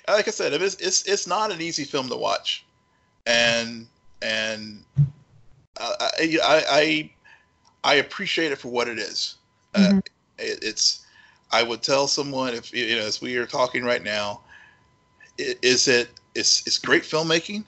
like 0.09 0.27
I 0.27 0.31
said, 0.33 0.53
it's 0.55 0.75
it's 0.77 1.03
it's 1.05 1.27
not 1.27 1.53
an 1.53 1.61
easy 1.61 1.85
film 1.85 2.09
to 2.09 2.17
watch, 2.17 2.65
and 3.27 3.87
and 4.23 4.85
I 5.79 6.11
I 6.43 6.65
I, 6.69 7.11
I 7.85 7.95
appreciate 7.97 8.53
it 8.53 8.59
for 8.59 8.69
what 8.69 8.89
it 8.89 8.99
is. 8.99 9.37
Uh, 9.75 9.79
Mhm. 9.79 9.99
it, 10.39 10.59
it's 10.63 11.05
I 11.53 11.63
would 11.63 11.83
tell 11.83 12.09
someone 12.09 12.55
if 12.55 12.73
you 12.73 12.97
know 12.97 13.03
as 13.07 13.21
we 13.21 13.37
are 13.37 13.47
talking 13.47 13.85
right 13.85 14.03
now, 14.03 14.41
i- 15.39 15.57
is 15.63 15.87
it 15.89 16.09
it's 16.35 16.67
it's 16.67 16.79
great 16.79 17.03
filmmaking. 17.05 17.65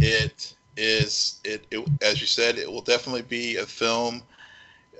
It 0.00 0.54
is 0.76 1.40
it, 1.44 1.66
it 1.70 1.86
as 2.02 2.20
you 2.20 2.26
said 2.26 2.56
it 2.56 2.70
will 2.70 2.82
definitely 2.82 3.22
be 3.22 3.56
a 3.56 3.66
film 3.66 4.22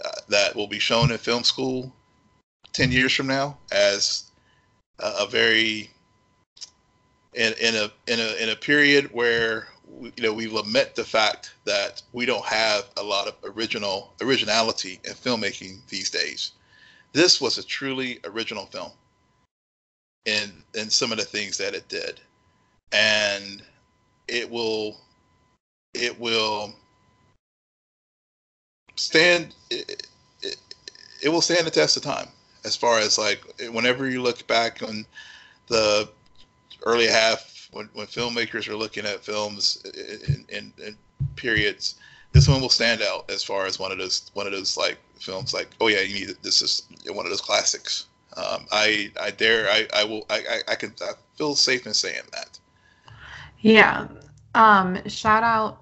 uh, 0.05 0.11
that 0.29 0.55
will 0.55 0.67
be 0.67 0.79
shown 0.79 1.11
in 1.11 1.19
film 1.19 1.45
school 1.45 1.93
10 2.73 2.93
years 2.93 3.15
from 3.15 3.27
now 3.27 3.57
as 3.71 4.25
a, 4.99 5.13
a 5.21 5.27
very 5.27 5.91
in, 7.35 7.55
in 7.61 7.75
a 7.75 7.91
in 8.07 8.21
a 8.21 8.43
in 8.43 8.49
a 8.51 8.57
period 8.57 9.11
where 9.13 9.69
we, 9.89 10.13
you 10.17 10.23
know 10.23 10.33
we 10.33 10.47
lament 10.49 10.95
the 10.95 11.05
fact 11.05 11.55
that 11.65 12.03
we 12.13 12.27
don't 12.27 12.45
have 12.45 12.85
a 12.99 13.03
lot 13.03 13.27
of 13.27 13.35
original 13.57 14.13
originality 14.21 15.01
in 15.05 15.13
filmmaking 15.13 15.79
these 15.89 16.11
days. 16.11 16.53
This 17.13 17.41
was 17.41 17.59
a 17.59 17.63
truly 17.63 18.21
original 18.25 18.67
film 18.67 18.91
in 20.25 20.63
in 20.75 20.91
some 20.91 21.13
of 21.13 21.19
the 21.19 21.25
things 21.25 21.57
that 21.59 21.75
it 21.75 21.89
did. 21.89 22.21
And 22.93 23.63
it 24.29 24.51
will 24.51 25.01
will 26.23 26.73
stand 28.95 29.55
it, 29.71 30.07
it, 30.41 30.57
it 31.21 31.29
will 31.29 31.41
stand 31.41 31.67
the 31.67 31.71
test 31.71 31.97
of 31.97 32.03
time 32.05 32.29
as 32.65 32.77
far 32.77 33.01
as 33.01 33.19
like 33.19 33.43
whenever 33.73 34.09
you 34.09 34.23
look 34.23 34.47
back 34.47 34.83
on 34.85 35.05
the 35.67 36.09
early 36.87 37.09
half 37.09 37.69
when, 37.73 37.89
when 37.95 38.07
filmmakers 38.07 38.69
are 38.69 38.77
looking 38.77 39.05
at 39.05 39.25
films 39.25 39.83
in, 40.29 40.45
in, 40.49 40.73
in 40.87 40.97
periods 41.35 41.97
this 42.31 42.47
one 42.47 42.61
will 42.61 42.69
stand 42.69 43.03
out 43.03 43.29
as 43.29 43.43
far 43.43 43.67
as 43.67 43.81
one 43.81 43.91
of 43.91 43.99
those 43.99 44.31
one 44.35 44.47
of 44.47 44.53
those 44.53 44.77
like 44.77 44.99
films 45.19 45.53
like 45.53 45.71
oh 45.81 45.89
yeah 45.89 46.01
you 46.01 46.15
need 46.15 46.37
this 46.43 46.63
is 46.63 46.87
one 47.09 47.27
of 47.27 47.31
those 47.31 47.41
classics 47.41 48.07
um, 48.37 48.67
I 48.71 49.11
I 49.21 49.31
dare 49.33 49.69
I, 49.69 49.89
I 49.93 50.05
will 50.05 50.25
I, 50.31 50.61
I, 50.69 50.75
can 50.77 50.95
I 51.03 51.13
feel 51.37 51.57
safe 51.57 51.87
in 51.87 51.95
saying 51.95 52.23
that 52.33 52.61
Yeah. 53.61 54.09
Um, 54.55 54.99
shout 55.09 55.43
out 55.43 55.82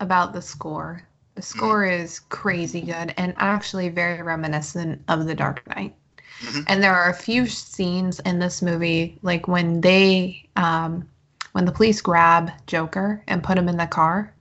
about 0.00 0.32
the 0.32 0.42
score. 0.42 1.02
The 1.34 1.42
score 1.42 1.84
is 1.84 2.20
crazy 2.20 2.80
good 2.80 3.14
and 3.16 3.34
actually 3.38 3.88
very 3.88 4.22
reminiscent 4.22 5.02
of 5.08 5.26
The 5.26 5.34
Dark 5.34 5.66
Knight. 5.68 5.94
Mhm. 6.42 6.64
And 6.68 6.82
there 6.82 6.94
are 6.94 7.10
a 7.10 7.14
few 7.14 7.46
scenes 7.46 8.20
in 8.20 8.38
this 8.38 8.62
movie, 8.62 9.18
like 9.22 9.48
when 9.48 9.80
they, 9.80 10.48
um, 10.56 11.08
when 11.52 11.64
the 11.64 11.72
police 11.72 12.00
grab 12.00 12.50
Joker 12.66 13.22
and 13.28 13.42
put 13.42 13.58
him 13.58 13.68
in 13.68 13.76
the 13.76 13.86
car. 13.86 14.32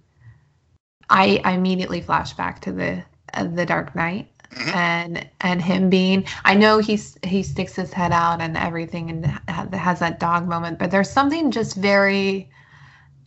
I, 1.09 1.41
I 1.43 1.51
immediately 1.53 2.01
flash 2.01 2.33
back 2.33 2.61
to 2.61 2.71
the 2.71 3.03
uh, 3.33 3.43
the 3.45 3.65
Dark 3.65 3.95
Knight 3.95 4.29
Mhm. 4.55 4.75
and 4.75 5.29
and 5.41 5.61
him 5.61 5.89
being. 5.89 6.25
I 6.45 6.55
know 6.55 6.79
he's 6.79 7.17
he 7.23 7.43
sticks 7.43 7.75
his 7.75 7.93
head 7.93 8.11
out 8.11 8.41
and 8.41 8.57
everything 8.57 9.09
and 9.09 9.25
ha- 9.49 9.67
has 9.73 9.99
that 9.99 10.19
dog 10.19 10.47
moment, 10.47 10.79
but 10.79 10.91
there's 10.91 11.09
something 11.09 11.51
just 11.51 11.75
very 11.75 12.49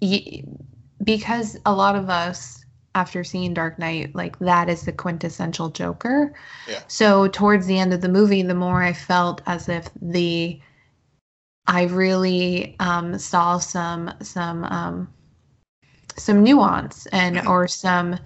y- 0.01 0.43
because 1.03 1.59
a 1.67 1.73
lot 1.73 1.97
of 1.97 2.11
us 2.11 2.65
after 2.95 3.23
seeing 3.23 3.55
Dark 3.55 3.79
Knight, 3.79 4.15
like 4.15 4.39
that 4.41 4.69
is 4.69 4.83
the 4.83 4.93
quintessential 4.93 5.71
Joker. 5.71 6.35
Yeah. 6.69 6.81
So 6.89 7.29
towards 7.29 7.67
the 7.67 7.79
end 7.79 7.93
of 7.93 8.01
the 8.01 8.09
movie, 8.09 8.43
the 8.43 8.55
more 8.55 8.83
I 8.83 8.93
felt 8.93 9.43
as 9.47 9.69
if 9.69 9.89
the 10.01 10.61
I 11.67 11.85
really 11.85 12.75
um, 12.81 13.17
saw 13.19 13.59
some 13.59 14.13
some 14.23 14.65
um, 14.65 15.09
some 16.17 16.43
nuance 16.43 17.07
and 17.07 17.47
or 17.47 17.69
some 17.69 18.19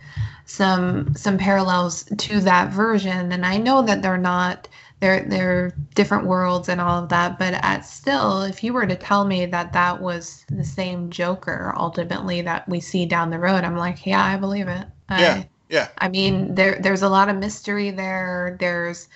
some 0.46 1.14
some 1.14 1.36
parallels 1.36 2.04
to 2.16 2.40
that 2.40 2.72
version. 2.72 3.32
And 3.32 3.44
I 3.44 3.58
know 3.58 3.82
that 3.82 4.00
they're 4.00 4.16
not 4.16 4.66
they're 5.04 5.24
they're 5.28 5.74
different 5.94 6.24
worlds 6.24 6.70
and 6.70 6.80
all 6.80 7.02
of 7.02 7.10
that 7.10 7.38
but 7.38 7.52
at 7.62 7.84
still 7.84 8.42
if 8.42 8.64
you 8.64 8.72
were 8.72 8.86
to 8.86 8.96
tell 8.96 9.26
me 9.26 9.44
that 9.44 9.70
that 9.72 10.00
was 10.00 10.46
the 10.48 10.64
same 10.64 11.10
joker 11.10 11.74
ultimately 11.76 12.40
that 12.40 12.66
we 12.68 12.80
see 12.80 13.04
down 13.04 13.28
the 13.28 13.38
road 13.38 13.64
i'm 13.64 13.76
like 13.76 14.06
yeah 14.06 14.24
i 14.24 14.36
believe 14.36 14.66
it. 14.66 14.86
Yeah, 15.10 15.34
I, 15.34 15.48
yeah. 15.68 15.88
i 15.98 16.08
mean 16.08 16.54
there 16.54 16.78
there's 16.80 17.02
a 17.02 17.08
lot 17.08 17.28
of 17.28 17.36
mystery 17.36 17.90
there. 17.90 18.56
There's 18.58 19.08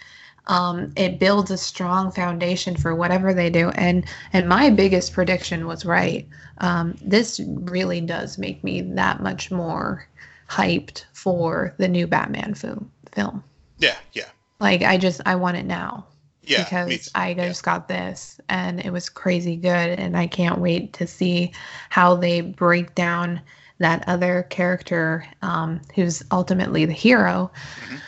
um, 0.49 0.93
it 0.97 1.18
builds 1.18 1.51
a 1.51 1.59
strong 1.59 2.11
foundation 2.11 2.76
for 2.76 2.95
whatever 2.95 3.34
they 3.34 3.51
do. 3.51 3.68
And 3.70 4.05
and 4.32 4.49
my 4.49 4.70
biggest 4.70 5.12
prediction 5.12 5.66
was 5.66 5.84
right. 5.84 6.26
Um, 6.59 6.97
this 7.03 7.41
really 7.45 8.01
does 8.01 8.39
make 8.39 8.64
me 8.64 8.80
that 8.80 9.22
much 9.22 9.51
more 9.51 10.07
hyped 10.49 11.05
for 11.12 11.74
the 11.78 11.89
new 11.89 12.07
batman 12.07 12.55
film 12.55 12.91
film. 13.12 13.45
Yeah 13.78 13.97
yeah 14.12 14.28
like 14.61 14.83
I 14.83 14.97
just 14.99 15.21
I 15.27 15.35
want 15.37 15.57
it 15.57 15.67
now 15.67 16.07
yeah 16.43 16.65
because. 16.65 17.11
I 17.15 17.31
Yeah. 17.31 17.49
just 17.49 17.63
got 17.63 17.89
this 17.89 18.41
and 18.49 18.81
it 18.81 18.91
was 18.93 19.09
crazy 19.09 19.57
good 19.57 19.99
and 19.99 20.17
I 20.17 20.27
can't 20.27 20.59
wait 20.59 20.93
to 20.95 21.07
see 21.07 21.53
how 21.91 22.15
they 22.15 22.41
break 22.41 22.95
down 22.95 23.41
that 23.79 24.05
other 24.09 24.43
character 24.51 25.25
um, 25.43 25.81
who's 25.95 26.23
ultimately 26.33 26.85
the 26.85 26.93
hero. 26.93 27.51
Mhm. 27.81 28.01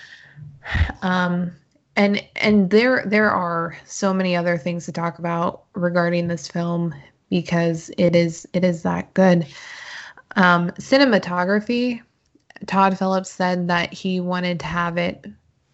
Um, 1.03 1.53
and 1.97 2.23
and 2.37 2.71
there 2.71 3.05
there 3.07 3.31
are 3.31 3.77
so 3.85 4.13
many 4.15 4.37
other 4.37 4.57
things 4.59 4.87
to 4.87 4.93
talk 4.93 5.19
about 5.19 5.65
regarding 5.75 6.29
this 6.29 6.49
film 6.49 6.95
because 7.29 7.91
it 7.99 8.15
is 8.17 8.47
it 8.53 8.65
is 8.65 8.83
that 8.83 9.13
good. 9.15 9.47
Um, 10.37 10.71
cinematography. 10.73 12.03
Todd 12.67 12.99
Phillips 12.99 13.31
said 13.31 13.69
that 13.69 13.93
he 13.93 14.21
wanted 14.21 14.61
to 14.61 14.67
have 14.67 14.97
it 14.99 15.25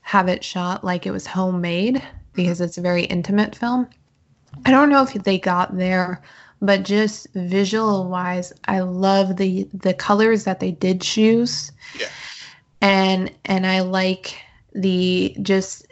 have 0.06 0.28
it 0.28 0.44
shot 0.44 0.84
like 0.84 1.04
it 1.04 1.10
was 1.10 1.26
homemade 1.26 2.00
because 2.32 2.60
it's 2.60 2.78
a 2.78 2.80
very 2.80 3.02
intimate 3.06 3.56
film. 3.56 3.88
I 4.64 4.70
don't 4.70 4.88
know 4.88 5.02
if 5.02 5.12
they 5.14 5.36
got 5.36 5.76
there, 5.76 6.22
but 6.62 6.84
just 6.84 7.26
visual 7.34 8.08
wise, 8.08 8.52
I 8.66 8.80
love 8.80 9.36
the 9.36 9.68
the 9.74 9.94
colors 9.94 10.44
that 10.44 10.60
they 10.60 10.70
did 10.70 11.00
choose. 11.00 11.72
Yeah. 11.98 12.06
And 12.80 13.32
and 13.46 13.66
I 13.66 13.80
like 13.80 14.36
the 14.74 15.34
just 15.42 15.88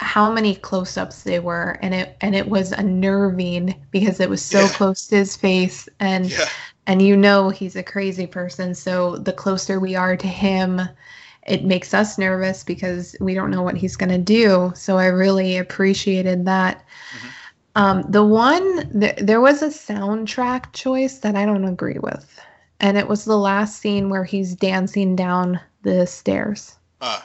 how 0.00 0.30
many 0.30 0.54
close-ups 0.54 1.22
they 1.22 1.38
were 1.38 1.78
and 1.80 1.94
it 1.94 2.18
and 2.20 2.34
it 2.34 2.46
was 2.46 2.72
unnerving 2.72 3.74
because 3.90 4.20
it 4.20 4.28
was 4.28 4.44
so 4.44 4.60
Yeah. 4.60 4.68
close 4.68 5.06
to 5.06 5.16
his 5.16 5.34
face 5.34 5.88
and 5.98 6.30
yeah 6.30 6.46
and 6.86 7.00
you 7.00 7.16
know 7.16 7.48
he's 7.50 7.76
a 7.76 7.82
crazy 7.82 8.26
person 8.26 8.74
so 8.74 9.16
the 9.16 9.32
closer 9.32 9.78
we 9.80 9.94
are 9.96 10.16
to 10.16 10.26
him 10.26 10.82
it 11.46 11.64
makes 11.64 11.94
us 11.94 12.18
nervous 12.18 12.64
because 12.64 13.16
we 13.20 13.34
don't 13.34 13.50
know 13.50 13.62
what 13.62 13.76
he's 13.76 13.96
going 13.96 14.10
to 14.10 14.18
do. 14.18 14.72
So 14.74 14.98
i 14.98 15.06
really 15.06 15.56
appreciated 15.58 16.44
that. 16.46 16.84
Mhm. 17.12 17.30
um, 17.76 18.02
the 18.08 18.24
one 18.24 19.00
th- 19.00 19.16
there 19.18 19.40
was 19.40 19.62
a 19.62 19.68
soundtrack 19.68 20.72
choice 20.72 21.18
that 21.18 21.36
i 21.36 21.44
don't 21.46 21.64
agree 21.64 21.98
with. 22.00 22.40
And 22.80 22.96
it 22.98 23.08
was 23.08 23.24
the 23.24 23.36
last 23.38 23.80
scene 23.80 24.08
where 24.10 24.24
he's 24.24 24.54
dancing 24.56 25.14
down 25.16 25.60
the 25.82 26.06
stairs. 26.06 26.76
Uh, 27.00 27.20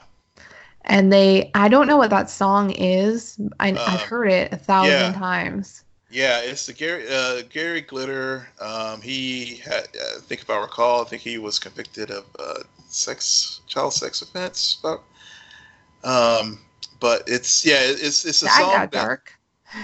and 0.86 1.12
they 1.12 1.52
i 1.56 1.68
don't 1.68 1.88
know 1.88 1.98
what 1.98 2.10
that 2.12 2.30
song 2.30 2.72
is. 2.72 3.40
I, 3.60 3.72
Uh, 3.74 3.84
i've 3.88 4.02
heard 4.04 4.28
it 4.32 4.54
a 4.54 4.58
thousand 4.58 5.14
yeah. 5.14 5.14
times. 5.14 5.84
Yeah, 6.10 6.40
it's 6.42 6.66
the 6.68 6.74
Gary 6.74 7.06
uh, 7.10 7.42
Gary 7.50 7.82
Glitter. 7.82 8.48
Um, 8.62 9.02
he 9.02 9.56
had, 9.58 9.88
I 10.18 10.20
think 10.22 10.42
if 10.42 10.50
I 10.50 10.58
recall, 10.62 11.02
I 11.02 11.06
think 11.06 11.22
he 11.24 11.38
was 11.38 11.60
convicted 11.60 12.12
of 12.12 12.26
uh, 12.40 12.64
sex, 12.96 13.62
child 13.68 13.94
sex 13.94 14.22
offense. 14.22 14.78
About, 14.80 15.04
um, 16.04 16.60
but 17.00 17.24
it's 17.28 17.66
yeah, 17.66 17.80
it's 17.82 18.26
it's 18.26 18.42
a 18.42 18.46
that 18.46 18.58
song. 18.58 18.72
got 18.72 18.92
that- 18.92 19.02
dark 19.02 19.32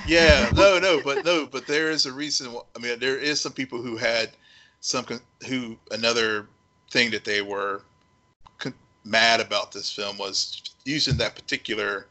yeah, 0.05 0.49
no, 0.55 0.79
no, 0.79 1.01
but 1.03 1.25
no, 1.25 1.45
but 1.45 1.67
there 1.67 1.91
is 1.91 2.05
a 2.05 2.11
reason. 2.13 2.51
wh- 2.51 2.65
I 2.75 2.79
mean, 2.79 2.99
there 2.99 3.17
is 3.17 3.41
some 3.41 3.51
people 3.51 3.81
who 3.81 3.97
had 3.97 4.31
some 4.79 5.05
who 5.47 5.77
another 5.91 6.47
thing 6.89 7.11
that 7.11 7.25
they 7.25 7.41
were 7.41 7.81
con- 8.57 8.73
mad 9.03 9.39
about 9.39 9.71
this 9.71 9.91
film 9.91 10.17
was 10.17 10.61
using 10.85 11.17
that 11.17 11.35
particular 11.35 12.07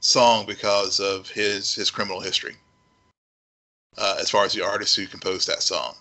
song 0.00 0.46
because 0.46 1.00
of 1.00 1.28
his 1.28 1.74
his 1.74 1.90
criminal 1.90 2.20
history. 2.20 2.56
Uh, 3.98 4.16
as 4.20 4.30
far 4.30 4.44
as 4.44 4.52
the 4.54 4.64
artist 4.64 4.96
who 4.96 5.06
composed 5.06 5.48
that 5.48 5.62
song, 5.62 5.94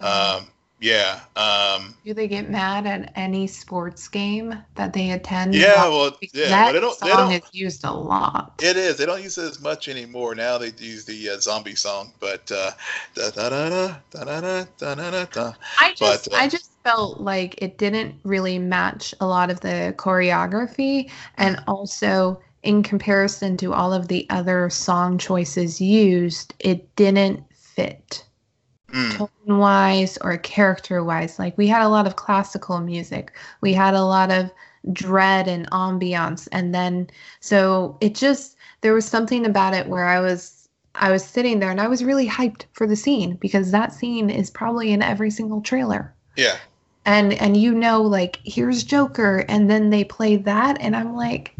um, 0.00 0.48
yeah. 0.82 1.20
Um, 1.36 1.94
Do 2.04 2.12
they 2.12 2.26
get 2.26 2.50
mad 2.50 2.86
at 2.86 3.12
any 3.14 3.46
sports 3.46 4.08
game 4.08 4.54
that 4.74 4.92
they 4.92 5.12
attend? 5.12 5.54
yeah, 5.54 5.86
well, 5.86 6.18
yeah, 6.34 6.48
that 6.48 6.72
they 6.72 6.80
don't. 6.80 7.00
They 7.00 7.08
song 7.08 7.32
is 7.32 7.42
used 7.52 7.84
a 7.84 7.92
lot. 7.92 8.60
It 8.60 8.76
is. 8.76 8.96
They 8.96 9.06
don't 9.06 9.22
use 9.22 9.38
it 9.38 9.44
as 9.44 9.60
much 9.60 9.88
anymore. 9.88 10.34
Now 10.34 10.58
they 10.58 10.72
use 10.78 11.04
the 11.04 11.30
uh, 11.30 11.38
zombie 11.38 11.76
song, 11.76 12.12
but 12.18 12.50
uh, 12.50 12.72
da 13.14 13.30
da 13.30 13.48
da 13.48 13.68
da 13.68 13.94
da 14.10 14.24
da 14.24 14.40
da 14.40 14.64
da 14.76 14.94
da 14.94 15.10
da. 15.10 15.24
da. 15.26 15.52
I 15.78 15.94
just 15.94 16.30
But, 16.30 16.34
uh, 16.34 16.42
I 16.42 16.48
just 16.48 16.72
felt 16.82 17.20
like 17.20 17.62
it 17.62 17.78
didn't 17.78 18.16
really 18.24 18.58
match 18.58 19.14
a 19.20 19.26
lot 19.26 19.50
of 19.50 19.60
the 19.60 19.94
choreography 19.96 21.10
and 21.38 21.62
also 21.68 22.42
in 22.64 22.82
comparison 22.82 23.56
to 23.58 23.72
all 23.72 23.92
of 23.92 24.08
the 24.08 24.26
other 24.30 24.68
song 24.68 25.16
choices 25.16 25.80
used, 25.80 26.54
it 26.58 26.94
didn't 26.96 27.44
fit 27.54 28.24
Mm, 28.92 29.16
tone 29.16 29.58
wise 29.58 30.18
or 30.18 30.36
character 30.38 31.02
wise. 31.02 31.38
Like 31.38 31.56
we 31.56 31.66
had 31.66 31.82
a 31.82 31.88
lot 31.88 32.06
of 32.06 32.16
classical 32.16 32.80
music. 32.80 33.32
We 33.60 33.72
had 33.72 33.94
a 33.94 34.04
lot 34.04 34.30
of 34.30 34.50
dread 34.92 35.46
and 35.46 35.70
ambiance 35.70 36.48
and 36.50 36.74
then 36.74 37.08
so 37.38 37.96
it 38.00 38.14
just 38.16 38.56
there 38.80 38.92
was 38.92 39.04
something 39.04 39.46
about 39.46 39.74
it 39.74 39.86
where 39.86 40.06
I 40.06 40.18
was 40.18 40.68
I 40.96 41.10
was 41.10 41.24
sitting 41.24 41.60
there 41.60 41.70
and 41.70 41.80
I 41.80 41.86
was 41.86 42.02
really 42.02 42.28
hyped 42.28 42.64
for 42.72 42.86
the 42.86 42.96
scene 42.96 43.36
because 43.36 43.70
that 43.70 43.92
scene 43.92 44.28
is 44.28 44.50
probably 44.50 44.92
in 44.92 45.00
every 45.00 45.30
single 45.30 45.60
trailer 45.60 46.12
yeah. 46.36 46.56
and 47.04 47.32
and 47.34 47.56
you 47.56 47.72
know 47.74 48.02
like 48.02 48.40
here's 48.44 48.82
joker 48.82 49.44
and 49.48 49.70
then 49.70 49.90
they 49.90 50.04
play 50.04 50.36
that 50.36 50.80
and 50.80 50.96
i'm 50.96 51.14
like 51.14 51.54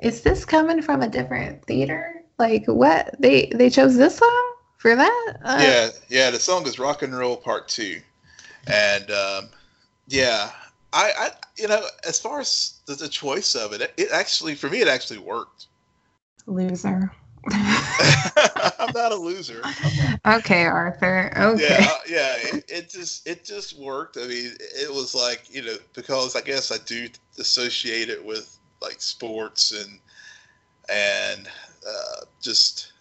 is 0.00 0.22
this 0.22 0.44
coming 0.44 0.82
from 0.82 1.02
a 1.02 1.08
different 1.08 1.64
theater 1.66 2.22
like 2.38 2.64
what 2.66 3.14
they 3.18 3.50
they 3.54 3.70
chose 3.70 3.96
this 3.96 4.16
song 4.16 4.54
for 4.78 4.96
that 4.96 5.36
uh, 5.44 5.58
yeah, 5.60 5.90
yeah. 6.08 6.30
The 6.30 6.38
song 6.40 6.66
is 6.66 6.78
"Rock 6.78 7.02
and 7.02 7.16
Roll 7.16 7.36
Part 7.36 7.68
2. 7.68 8.00
and 8.66 9.10
um, 9.10 9.48
yeah, 10.08 10.50
I, 10.92 11.12
I, 11.18 11.30
you 11.56 11.68
know, 11.68 11.82
as 12.06 12.18
far 12.18 12.40
as 12.40 12.80
the, 12.86 12.94
the 12.94 13.08
choice 13.08 13.54
of 13.54 13.72
it, 13.72 13.92
it 13.96 14.08
actually, 14.12 14.54
for 14.54 14.70
me, 14.70 14.80
it 14.80 14.88
actually 14.88 15.18
worked. 15.18 15.66
loser 16.46 17.12
I'm 17.52 18.92
not 18.94 19.12
a 19.12 19.16
loser. 19.16 19.62
okay 20.26 20.64
arthur 20.64 21.32
okay 21.36 21.66
Yeah, 21.66 21.78
uh, 21.80 21.98
yeah. 22.08 22.34
It, 22.38 22.64
it 22.68 22.90
just, 22.90 23.26
it 23.26 23.44
just 23.44 23.78
worked. 23.78 24.16
I 24.16 24.26
mean, 24.26 24.52
it 24.60 24.92
was 24.92 25.14
like, 25.14 25.52
you 25.54 25.62
know, 25.62 25.76
because 25.94 26.36
I 26.36 26.40
guess 26.40 26.72
I 26.72 26.78
do 26.84 27.08
associate 27.38 28.08
it 28.10 28.24
with 28.24 28.58
like 28.80 29.00
sports 29.00 29.72
and 29.72 29.98
and 30.90 31.48
uh, 31.86 32.24
just 32.40 32.92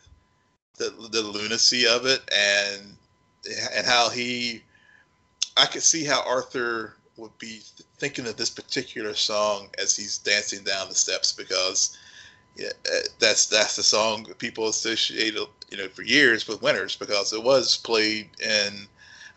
the 0.78 0.90
the 1.12 1.22
lunacy 1.22 1.88
of 1.88 2.06
it 2.06 2.22
and 2.36 2.96
and 3.76 3.86
how 3.86 4.10
he 4.10 4.62
I 5.56 5.66
could 5.66 5.84
see 5.84 6.04
how 6.04 6.24
Arthur 6.24 6.96
would 7.18 7.38
be 7.40 7.62
thinking 7.98 8.28
of 8.28 8.38
this 8.38 8.50
particular 8.50 9.16
song 9.16 9.70
as 9.80 9.96
he's 9.96 10.20
dancing 10.20 10.64
down 10.64 10.90
the 10.90 10.96
steps 10.96 11.32
because 11.32 11.98
yeah, 12.56 12.70
that's 13.20 13.48
that's 13.48 13.76
the 13.76 13.84
song 13.84 14.26
people 14.38 14.68
associate 14.68 15.36
you 15.36 15.78
know 15.78 15.88
for 15.90 16.04
years 16.04 16.48
with 16.48 16.62
winners 16.62 16.96
because 16.96 17.34
it 17.34 17.44
was 17.44 17.78
played 17.78 18.30
in 18.40 18.88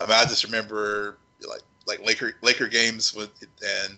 I 0.01 0.07
mean 0.07 0.16
I 0.16 0.24
just 0.24 0.45
remember 0.45 1.16
like 1.47 1.62
like 1.86 2.05
Laker 2.05 2.34
Laker 2.43 2.68
games 2.68 3.14
with 3.14 3.30
and 3.43 3.97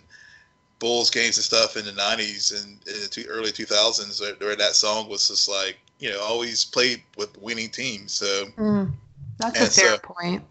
Bulls 0.78 1.10
games 1.10 1.36
and 1.36 1.44
stuff 1.44 1.76
in 1.76 1.84
the 1.84 1.92
'90s 1.92 2.62
and 2.62 2.78
in 2.88 3.00
the 3.02 3.08
two, 3.08 3.24
early 3.28 3.50
2000s 3.50 4.20
where, 4.20 4.34
where 4.34 4.56
that 4.56 4.74
song 4.74 5.08
was 5.08 5.28
just 5.28 5.48
like 5.48 5.78
you 6.02 6.10
know 6.10 6.20
always 6.20 6.64
played 6.64 7.00
with 7.16 7.40
winning 7.40 7.70
teams. 7.70 8.12
So 8.12 8.46
Mm, 8.58 8.92
that's 9.38 9.60
a 9.60 9.70
fair 9.70 9.90
so- 9.92 9.98
point 9.98 10.42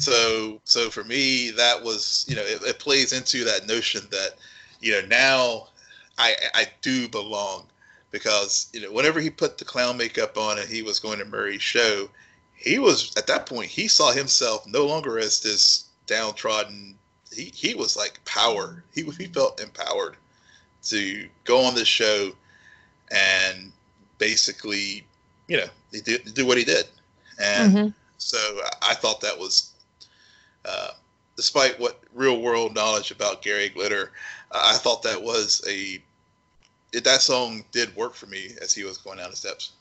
so 0.00 0.60
so 0.64 0.90
for 0.90 1.02
me 1.02 1.50
that 1.50 1.82
was 1.82 2.24
you 2.28 2.36
know 2.36 2.42
it, 2.42 2.62
it 2.62 2.78
plays 2.78 3.12
into 3.12 3.42
that 3.44 3.66
notion 3.66 4.06
that 4.12 4.34
you 4.80 4.92
know 4.92 5.04
now 5.08 5.68
I 6.18 6.36
I 6.54 6.66
do 6.82 7.08
belong 7.08 7.66
because 8.12 8.68
you 8.72 8.80
know 8.82 8.92
whenever 8.92 9.18
he 9.18 9.30
put 9.30 9.56
the 9.58 9.64
clown 9.64 9.96
makeup 9.96 10.36
on 10.36 10.58
and 10.58 10.68
he 10.68 10.82
was 10.82 11.00
going 11.00 11.18
to 11.18 11.24
Murray's 11.24 11.62
show, 11.62 12.08
he 12.54 12.78
was 12.78 13.16
at 13.16 13.26
that 13.26 13.46
point 13.46 13.70
he 13.70 13.88
saw 13.88 14.12
himself 14.12 14.66
no 14.66 14.86
longer 14.86 15.18
as 15.18 15.40
this 15.40 15.86
downtrodden. 16.06 16.94
He 17.34 17.44
he 17.54 17.74
was 17.74 17.96
like 17.96 18.20
power. 18.26 18.84
He 18.94 19.02
he 19.18 19.26
felt 19.26 19.60
empowered 19.60 20.16
to 20.84 21.28
go 21.44 21.64
on 21.64 21.74
this 21.74 21.88
show 21.88 22.30
and 23.10 23.72
basically 24.18 25.06
you 25.48 25.56
know 25.56 25.68
he 25.92 26.00
did 26.00 26.34
do 26.34 26.46
what 26.46 26.58
he 26.58 26.64
did 26.64 26.86
and. 27.38 27.74
Mhm. 27.74 27.94
So 28.20 28.36
I- 28.82 28.94
thought 28.94 29.20
that 29.20 29.38
was, 29.38 29.74
uh, 30.64 30.90
despite 31.36 31.78
what 31.78 32.00
real 32.14 32.40
world 32.40 32.74
knowledge 32.74 33.10
about 33.10 33.42
Gary 33.42 33.68
Glitter, 33.68 34.12
I 34.52 34.74
I 34.74 34.78
thought 34.78 35.02
that 35.04 35.22
was 35.22 35.62
a 35.68 36.02
it, 36.92 37.04
that 37.04 37.22
song 37.22 37.64
did 37.72 37.94
work 37.96 38.14
for 38.14 38.26
me 38.26 38.54
as 38.60 38.74
he 38.74 38.84
was 38.84 38.98
going 38.98 39.18
down 39.18 39.30
the 39.30 39.36
steps. 39.36 39.72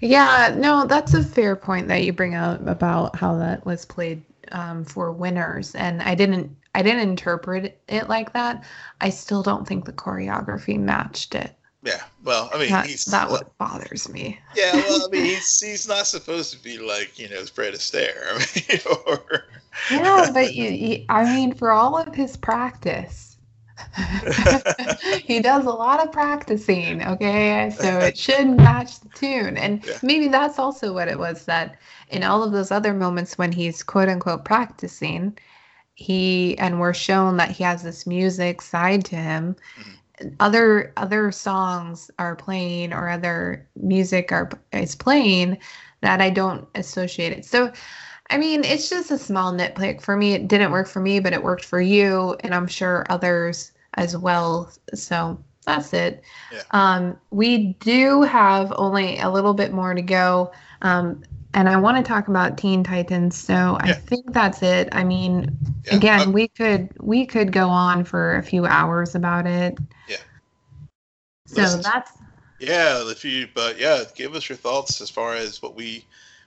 Yeah, 0.00 0.54
no, 0.56 0.86
that's 0.86 1.14
a 1.14 1.22
fair 1.22 1.56
point 1.56 1.88
that 1.88 2.04
you 2.04 2.12
bring 2.12 2.34
out 2.34 2.66
about 2.68 3.16
how 3.16 3.36
that 3.38 3.64
was 3.64 3.84
played 3.84 4.22
um, 4.52 4.84
for 4.84 5.12
winners, 5.12 5.74
and 5.74 6.02
I 6.02 6.14
didn't, 6.14 6.56
I 6.74 6.82
didn't 6.82 7.08
interpret 7.08 7.80
it 7.88 8.08
like 8.08 8.32
that. 8.34 8.64
I 9.00 9.10
still 9.10 9.42
don't 9.42 9.66
think 9.66 9.84
the 9.84 9.92
choreography 9.92 10.78
matched 10.78 11.34
it. 11.34 11.54
Yeah, 11.82 12.02
well, 12.24 12.50
I 12.54 12.58
mean, 12.58 12.68
That, 12.70 12.86
he's 12.86 13.04
that 13.06 13.30
what 13.30 13.56
bothers 13.58 14.08
me. 14.08 14.38
yeah, 14.54 14.72
well, 14.74 15.06
I 15.06 15.10
mean, 15.10 15.24
he's 15.24 15.60
he's 15.60 15.88
not 15.88 16.06
supposed 16.06 16.52
to 16.52 16.62
be 16.62 16.78
like 16.78 17.18
you 17.18 17.28
know 17.28 17.44
Fred 17.46 17.74
Astaire. 17.74 18.22
I 18.32 18.38
mean, 18.72 18.80
or 19.06 19.44
Yeah, 19.88 20.30
but 20.32 20.54
you, 20.54 20.68
you, 20.70 21.04
I 21.08 21.24
mean, 21.24 21.54
for 21.54 21.70
all 21.72 21.96
of 21.98 22.14
his 22.14 22.36
practice, 22.36 23.36
he 25.26 25.40
does 25.40 25.64
a 25.66 25.70
lot 25.70 26.00
of 26.04 26.12
practicing. 26.12 27.02
Okay, 27.06 27.70
so 27.70 28.00
it 28.00 28.16
should 28.16 28.48
match 28.48 29.00
the 29.00 29.08
tune, 29.10 29.56
and 29.56 29.84
Yeah. 29.84 29.98
maybe 30.02 30.28
that's 30.28 30.58
also 30.58 30.92
what 30.92 31.08
it 31.08 31.18
was 31.18 31.44
that 31.46 31.78
in 32.08 32.22
all 32.22 32.42
of 32.42 32.52
those 32.52 32.70
other 32.70 32.94
moments 32.94 33.38
when 33.38 33.52
he's 33.52 33.82
quote 33.82 34.08
unquote 34.08 34.44
practicing, 34.44 35.36
he 35.94 36.56
and 36.58 36.80
we're 36.80 36.94
shown 36.94 37.36
that 37.38 37.50
he 37.50 37.64
has 37.64 37.82
this 37.82 38.06
music 38.06 38.62
side 38.62 39.04
to 39.06 39.16
him. 39.16 39.56
Mm-hmm. 39.78 39.90
Other 40.40 40.92
other 40.96 41.30
songs 41.32 42.10
are 42.18 42.36
playing 42.36 42.92
or 42.92 43.08
other 43.08 43.68
music 43.76 44.32
are 44.32 44.50
is 44.72 44.94
playing 44.94 45.58
that 46.00 46.20
I 46.20 46.30
don't 46.30 46.66
associate 46.74 47.32
it. 47.32 47.44
So 47.44 47.72
I 48.30 48.38
mean, 48.38 48.64
it's 48.64 48.88
just 48.88 49.10
a 49.10 49.18
small 49.18 49.52
nitpick. 49.52 50.00
For 50.00 50.16
me, 50.16 50.32
it 50.32 50.48
didn't 50.48 50.72
work 50.72 50.88
for 50.88 51.00
me, 51.00 51.20
but 51.20 51.32
it 51.32 51.42
worked 51.42 51.64
for 51.64 51.80
you, 51.80 52.36
and 52.40 52.54
I'm 52.54 52.66
sure 52.66 53.04
others 53.10 53.72
as 53.94 54.16
well. 54.16 54.72
So 54.94 55.42
that's 55.66 55.92
it. 55.92 56.22
Yeah. 56.50 56.62
Um, 56.70 57.18
we 57.30 57.74
do 57.74 58.22
have 58.22 58.72
only 58.76 59.18
a 59.18 59.28
little 59.28 59.54
bit 59.54 59.72
more 59.72 59.94
to 59.94 60.02
go. 60.02 60.52
Um, 60.80 61.22
and 61.54 61.68
I 61.68 61.76
want 61.76 61.98
to 61.98 62.02
talk 62.02 62.28
about 62.28 62.56
Teen 62.56 62.82
Titans. 62.82 63.36
So 63.36 63.76
I 63.80 63.92
think 63.92 64.32
that's 64.32 64.62
it. 64.62 64.88
I 64.92 65.04
mean, 65.04 65.56
Yeah, 65.84 65.96
again, 65.96 66.28
uh, 66.28 66.30
we 66.30 66.48
could 66.48 66.90
we 67.00 67.26
could 67.26 67.52
go 67.52 67.68
on 67.68 68.04
for 68.04 68.36
a 68.36 68.42
few 68.42 68.64
hours 68.66 69.14
about 69.14 69.46
it. 69.46 69.78
Yeah. 70.08 70.16
So 71.46 71.62
Listen. 71.62 71.82
that's 71.82 72.12
yeah, 72.58 73.02
if 73.10 73.24
you 73.24 73.48
but 73.54 73.78
yeah, 73.78 74.04
give 74.14 74.34
us 74.34 74.48
your 74.48 74.56
thoughts 74.56 75.00
as 75.00 75.10
far 75.10 75.34
as 75.34 75.60
what 75.60 75.74
we 75.74 76.04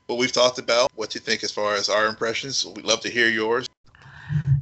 what 0.07 0.17
we've 0.17 0.31
talked 0.31 0.59
about, 0.59 0.91
what 0.95 1.13
you 1.13 1.21
think 1.21 1.43
as 1.43 1.51
far 1.51 1.75
as 1.75 1.89
our 1.89 2.07
impressions. 2.07 2.65
We'd 2.65 2.85
love 2.85 3.01
to 3.01 3.09
hear 3.09 3.29
yours. 3.29 3.67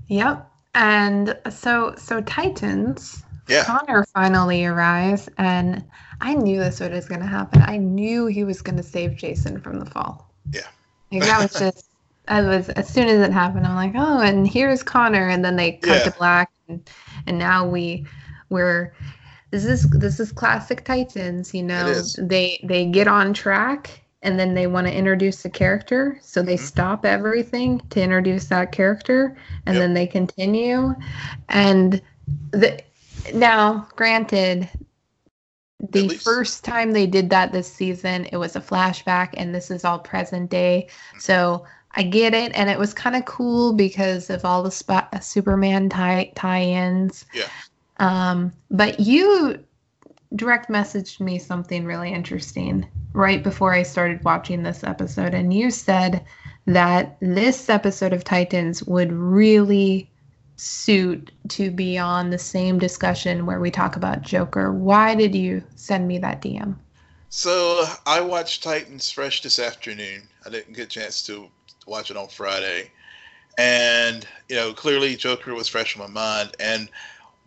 Yep. 0.07 0.49
And 0.75 1.37
so 1.49 1.95
so 1.97 2.19
Titans, 2.21 3.23
Yeah. 3.47 3.63
Connor 3.63 4.03
finally 4.13 4.65
arrives 4.65 5.29
and 5.37 5.85
I 6.19 6.33
knew 6.33 6.59
this 6.59 6.79
was 6.79 7.07
gonna 7.07 7.27
happen. 7.27 7.61
I 7.61 7.77
knew 7.77 8.25
he 8.25 8.43
was 8.43 8.61
gonna 8.61 8.83
save 8.83 9.15
Jason 9.15 9.61
from 9.61 9.79
the 9.79 9.85
fall. 9.85 10.32
Yeah. 10.51 10.67
Like 11.11 11.23
that 11.23 11.39
was 11.39 11.53
just 11.59 11.89
I 12.27 12.41
was 12.41 12.69
as 12.69 12.87
soon 12.89 13.07
as 13.07 13.19
it 13.27 13.31
happened, 13.33 13.67
I'm 13.67 13.75
like, 13.75 13.93
oh, 13.95 14.19
and 14.21 14.47
here's 14.47 14.81
Connor, 14.83 15.27
and 15.29 15.43
then 15.43 15.55
they 15.55 15.73
cut 15.73 16.03
Yeah. 16.05 16.11
to 16.11 16.11
black 16.11 16.49
and 16.67 16.89
and 17.27 17.37
now 17.37 17.67
we 17.67 18.05
we're 18.49 18.93
this 19.51 19.65
is 19.65 19.89
this 19.91 20.19
is 20.19 20.31
classic 20.31 20.83
Titans, 20.85 21.53
you 21.53 21.63
know. 21.63 22.01
They 22.17 22.59
they 22.63 22.85
get 22.85 23.07
on 23.07 23.33
track 23.33 24.01
and 24.21 24.39
then 24.39 24.53
they 24.53 24.67
want 24.67 24.87
to 24.87 24.93
introduce 24.93 25.43
a 25.45 25.49
character, 25.49 26.17
so 26.21 26.41
they 26.41 26.55
Mhm. 26.55 26.59
stop 26.59 27.05
everything 27.05 27.81
to 27.89 28.01
introduce 28.01 28.45
that 28.47 28.71
character 28.71 29.35
and 29.65 29.75
Yep. 29.75 29.81
then 29.81 29.93
they 29.93 30.07
continue. 30.07 30.95
And 31.49 32.01
the 32.51 32.81
now, 33.33 33.87
granted, 33.95 34.69
the 35.93 36.09
first 36.09 36.63
time 36.63 36.91
they 36.91 37.07
did 37.07 37.29
that 37.29 37.51
this 37.51 37.71
season, 37.71 38.25
it 38.31 38.37
was 38.37 38.55
a 38.55 38.61
flashback, 38.61 39.29
and 39.37 39.53
this 39.53 39.71
is 39.71 39.85
all 39.85 39.99
present 39.99 40.49
day. 40.49 40.87
Mm-hmm. 40.89 41.19
So 41.19 41.65
I 41.91 42.03
get 42.03 42.33
it, 42.33 42.51
and 42.55 42.69
it 42.69 42.79
was 42.79 42.93
kind 42.93 43.15
of 43.15 43.25
cool 43.25 43.73
because 43.73 44.29
of 44.29 44.43
all 44.45 44.63
the 44.63 44.71
sp- 44.73 45.13
Superman 45.21 45.89
tie 45.89 46.31
tie-ins. 46.35 47.25
Yeah. 47.33 47.47
Um, 47.97 48.51
but 48.71 48.99
you 48.99 49.63
direct 50.35 50.69
messaged 50.69 51.19
me 51.19 51.37
something 51.37 51.85
really 51.85 52.11
interesting 52.11 52.87
right 53.13 53.43
before 53.43 53.71
I 53.73 53.83
started 53.83 54.23
watching 54.23 54.63
this 54.63 54.83
episode, 54.83 55.33
and 55.33 55.53
you 55.53 55.69
said 55.69 56.25
that 56.65 57.17
this 57.19 57.69
episode 57.69 58.13
of 58.13 58.23
Titans 58.23 58.83
would 58.83 59.11
really 59.11 60.09
suit 60.55 61.31
to 61.49 61.71
be 61.71 61.97
on 61.97 62.29
the 62.29 62.37
same 62.37 62.79
discussion 62.79 63.45
where 63.45 63.59
we 63.59 63.71
talk 63.71 63.95
about 63.95 64.21
Joker. 64.21 64.71
Why 64.71 65.15
did 65.15 65.35
you 65.35 65.63
send 65.75 66.07
me 66.07 66.17
that 66.19 66.41
DM? 66.41 66.75
So 67.29 67.85
I 68.05 68.21
watched 68.21 68.63
Titans 68.63 69.09
fresh 69.09 69.41
this 69.41 69.57
afternoon. 69.57 70.27
I 70.45 70.49
didn't 70.49 70.73
get 70.73 70.83
a 70.83 70.89
chance 70.89 71.25
to 71.25 71.49
watch 71.87 72.11
it 72.11 72.17
on 72.17 72.27
Friday. 72.27 72.91
And, 73.57 74.27
you 74.49 74.55
know, 74.55 74.73
clearly 74.73 75.15
Joker 75.15 75.53
was 75.53 75.67
fresh 75.67 75.95
in 75.95 76.01
my 76.01 76.07
mind. 76.07 76.55
And 76.59 76.89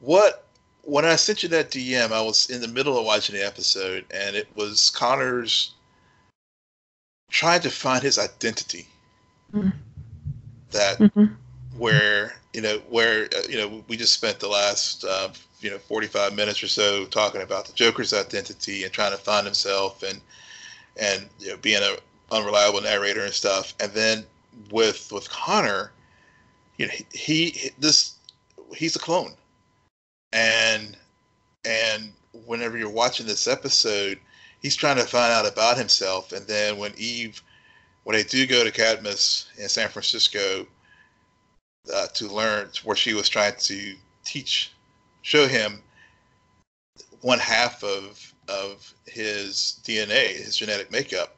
what 0.01 0.47
when 0.87 1.05
I 1.05 1.17
sent 1.17 1.43
you 1.43 1.49
that 1.51 1.71
DM, 1.71 2.13
I 2.13 2.21
was 2.21 2.49
in 2.49 2.61
the 2.61 2.69
middle 2.69 2.97
of 2.97 3.05
watching 3.05 3.35
the 3.35 3.45
episode, 3.45 4.05
and 4.13 4.37
it 4.37 4.49
was 4.55 4.91
Connor's 4.91 5.75
trying 7.29 7.61
to 7.63 7.71
find 7.71 8.03
his 8.03 8.19
identity. 8.19 8.87
Mm-hmm. 9.53 9.71
That 10.71 10.99
mm-hmm. 10.99 11.35
where 11.77 12.37
you 12.57 12.63
know 12.63 12.79
where 12.89 13.29
uh, 13.37 13.43
you 13.51 13.59
know 13.59 13.85
we 13.87 13.99
just 13.99 14.15
spent 14.15 14.41
the 14.41 14.49
last 14.49 15.05
uh, 15.05 15.29
you 15.61 15.71
know 15.71 15.77
45 15.77 16.35
minutes 16.35 16.63
or 16.63 16.69
so 16.69 17.05
talking 17.05 17.43
about 17.43 17.67
the 17.67 17.75
Joker's 17.75 18.15
identity 18.15 18.83
and 18.83 18.93
trying 18.93 19.13
to 19.13 19.19
find 19.19 19.45
himself 19.45 20.03
and 20.03 20.23
and 20.97 21.29
you 21.39 21.51
know 21.51 21.59
being 21.59 21.83
a 21.83 21.97
unreliable 22.35 22.81
narrator 22.81 23.23
and 23.23 23.35
stuff, 23.35 23.75
and 23.79 23.93
then 23.93 24.25
with 24.71 25.13
with 25.13 25.29
Connor, 25.29 25.93
you 26.79 26.87
know 26.87 26.93
he, 27.13 27.51
he 27.51 27.71
this 27.79 28.15
he's 28.75 28.97
a 28.97 29.01
clone. 29.01 29.35
And 30.33 30.97
and 31.67 32.11
whenever 32.47 32.79
you're 32.79 32.89
watching 32.89 33.27
this 33.27 33.47
episode, 33.47 34.19
he's 34.63 34.77
trying 34.77 34.97
to 34.97 35.05
find 35.05 35.31
out 35.31 35.47
about 35.47 35.77
himself, 35.77 36.33
and 36.33 36.47
then 36.47 36.79
when 36.79 36.95
Eve, 36.97 37.43
when 38.05 38.17
they 38.17 38.23
do 38.25 38.47
go 38.47 38.65
to 38.65 38.71
Cadmus 38.71 39.47
in 39.59 39.69
San 39.69 39.91
Francisco 39.91 40.67
uh, 41.93 42.07
to 42.09 42.29
learn, 42.29 42.69
where 42.85 42.97
she 42.97 43.15
was 43.15 43.29
trying 43.29 43.55
to 43.59 43.95
teach, 44.25 44.73
show 45.23 45.47
him 45.47 45.83
one 47.21 47.39
half 47.39 47.83
of 47.83 48.33
of 48.49 48.95
his 49.07 49.81
DNA, 49.85 50.37
his 50.37 50.57
genetic 50.57 50.91
makeup. 50.91 51.37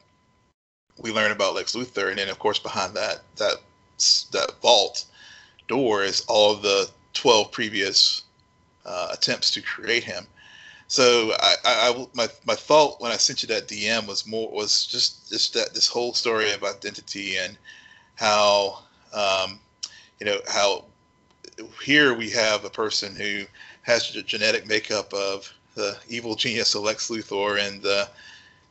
We 0.98 1.12
learn 1.12 1.32
about 1.32 1.54
Lex 1.54 1.74
Luthor, 1.74 2.10
and 2.10 2.18
then 2.18 2.28
of 2.28 2.38
course 2.38 2.58
behind 2.58 2.94
that 2.94 3.22
that 3.36 3.56
that 4.32 4.60
vault 4.60 5.06
door 5.68 6.02
is 6.02 6.22
all 6.28 6.54
the 6.54 6.90
twelve 7.12 7.52
previous 7.52 8.22
uh, 8.84 9.08
attempts 9.12 9.50
to 9.52 9.62
create 9.62 10.04
him. 10.04 10.26
So 10.88 11.32
I, 11.38 11.54
I, 11.64 12.06
my, 12.14 12.28
my 12.46 12.54
thought 12.54 13.00
when 13.00 13.12
I 13.12 13.18
sent 13.18 13.42
you 13.42 13.48
that 13.48 13.68
DM 13.68 14.06
was 14.06 14.26
more 14.26 14.50
was 14.50 14.86
just 14.86 15.28
just 15.28 15.52
that 15.54 15.74
this 15.74 15.86
whole 15.86 16.14
story 16.14 16.50
of 16.52 16.64
identity 16.64 17.36
and 17.36 17.58
how 18.14 18.82
um, 19.12 19.60
you 20.20 20.26
know 20.26 20.40
how 20.48 20.84
here 21.82 22.14
we 22.14 22.30
have 22.30 22.64
a 22.64 22.70
person 22.70 23.14
who 23.14 23.44
has 23.82 24.12
the 24.12 24.22
genetic 24.22 24.66
makeup 24.66 25.12
of 25.12 25.52
the 25.74 25.96
evil 26.08 26.34
genius 26.34 26.74
of 26.74 26.82
Lex 26.82 27.08
Luthor 27.10 27.66
and 27.66 27.82
the 27.82 28.08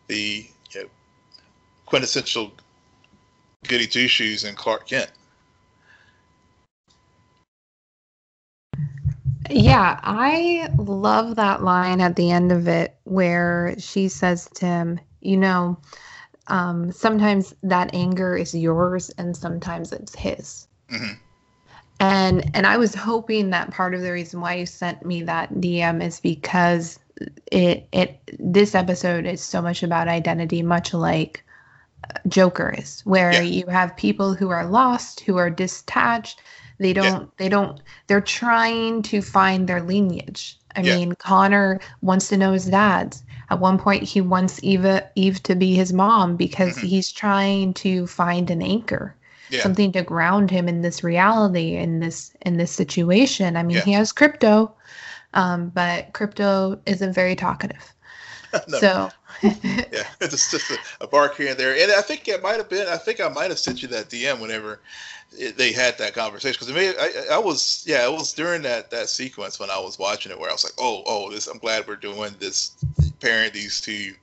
the 0.08 0.46
you 0.72 0.82
know, 0.82 0.90
quintessential 1.86 2.52
goody 3.68 3.88
two 3.88 4.08
shoes 4.08 4.44
in 4.44 4.56
Clark 4.56 4.88
Kent. 4.88 5.12
Yeah, 9.50 10.00
I 10.04 10.70
love 10.78 11.36
that 11.38 11.64
line 11.64 12.02
at 12.02 12.16
the 12.16 12.32
end 12.32 12.52
of 12.52 12.68
it 12.68 12.96
where 13.06 13.76
she 13.80 14.10
says 14.10 14.50
to 14.56 14.66
him, 14.66 15.00
you 15.22 15.38
know, 15.38 15.78
um, 16.48 16.92
sometimes 16.92 17.56
that 17.64 17.94
anger 17.94 18.36
is 18.36 18.54
yours 18.54 19.10
and 19.18 19.36
sometimes 19.36 19.94
it's 19.94 20.16
his. 20.16 20.68
Mm-hmm. 20.90 21.14
And 22.00 22.50
and 22.56 22.68
I 22.68 22.78
was 22.78 22.94
hoping 22.94 23.50
that 23.50 23.72
part 23.72 23.96
of 23.96 24.02
the 24.02 24.12
reason 24.12 24.40
why 24.40 24.56
you 24.56 24.66
sent 24.66 25.06
me 25.06 25.24
that 25.24 25.54
DM 25.56 26.04
is 26.04 26.20
because 26.20 27.00
it 27.52 27.88
it 27.92 28.20
this 28.40 28.76
episode 28.76 29.26
is 29.26 29.42
so 29.42 29.62
much 29.62 29.82
about 29.84 30.08
identity, 30.08 30.62
much 30.62 30.94
like 30.94 31.44
Joker 32.28 32.76
is, 32.78 33.02
where 33.02 33.34
yeah. 33.34 33.42
you 33.42 33.66
have 33.68 33.98
people 33.98 34.34
who 34.34 34.50
are 34.50 34.68
lost, 34.68 35.22
who 35.22 35.38
are 35.38 35.50
detached, 35.50 36.42
they 36.78 36.94
don't 36.94 37.22
yeah. 37.22 37.26
they 37.38 37.50
don't 37.50 37.82
they're 38.08 38.22
trying 38.22 39.02
to 39.04 39.22
find 39.22 39.68
their 39.68 39.82
lineage. 39.82 40.60
I 40.76 40.82
yeah. 40.82 40.96
mean, 40.96 41.14
Connor 41.14 41.80
wants 42.02 42.28
to 42.30 42.38
know 42.38 42.54
his 42.54 42.66
dad's. 42.66 43.24
At 43.50 43.60
one 43.60 43.80
point 43.80 44.04
he 44.04 44.22
wants 44.22 44.60
Eva 44.62 45.10
Eve 45.16 45.42
to 45.44 45.56
be 45.56 45.74
his 45.74 45.92
mom 45.92 46.36
because 46.36 46.76
mm-hmm. 46.78 46.88
he's 46.88 47.12
trying 47.12 47.74
to 47.76 48.06
find 48.06 48.52
an 48.52 48.62
anchor. 48.62 49.16
Yeah. 49.50 49.62
Something 49.62 49.94
to 49.94 50.04
ground 50.04 50.52
him 50.52 50.68
in 50.68 50.82
this 50.82 51.04
reality 51.04 51.76
in 51.76 52.00
this 52.00 52.34
in 52.42 52.58
this 52.58 52.72
situation. 52.72 53.56
I 53.56 53.64
mean, 53.64 53.82
he 53.82 53.94
has 53.94 54.12
Krypto 54.12 54.72
um, 55.34 55.70
but 55.70 56.14
Krypto 56.14 56.80
isn't 56.86 57.14
very 57.14 57.36
talkative. 57.36 57.94
no. 58.68 58.80
So 58.80 59.10
yeah, 59.44 60.08
it's 60.22 60.52
just 60.52 60.72
a, 60.72 60.78
a, 61.02 61.08
bark 61.08 61.36
here 61.36 61.50
and 61.50 61.58
there. 61.58 61.76
And 61.76 61.92
I 61.92 62.02
think 62.02 62.28
it 62.28 62.42
might 62.42 62.58
have 62.58 62.70
been. 62.70 62.88
I 62.88 62.98
think 62.98 63.20
I 63.20 63.28
might 63.28 63.50
have 63.50 63.60
sent 63.60 63.82
you 63.82 63.88
that 63.90 64.10
DM 64.10 64.40
whenever 64.40 64.80
it, 65.38 65.58
they 65.58 65.72
had 65.72 65.98
that 65.98 66.14
conversation 66.16 66.66
because 66.66 66.96
I, 66.98 67.36
I 67.36 67.38
was 67.38 67.84
yeah 67.86 68.06
it 68.06 68.12
was 68.12 68.34
during 68.34 68.62
that 68.64 68.90
that 68.90 69.10
sequence 69.10 69.60
when 69.60 69.70
I 69.70 69.80
was 69.80 70.00
watching 70.00 70.32
it 70.32 70.40
where 70.40 70.50
I 70.50 70.54
was 70.54 70.64
like 70.64 70.74
oh 70.80 71.04
oh 71.06 71.30
this 71.30 71.48
I'm 71.48 71.60
glad 71.60 71.88
we're 71.88 71.98
doing 71.98 72.34
this 72.40 72.72
pairing 73.20 73.52
these 73.54 73.82
two 73.82 74.14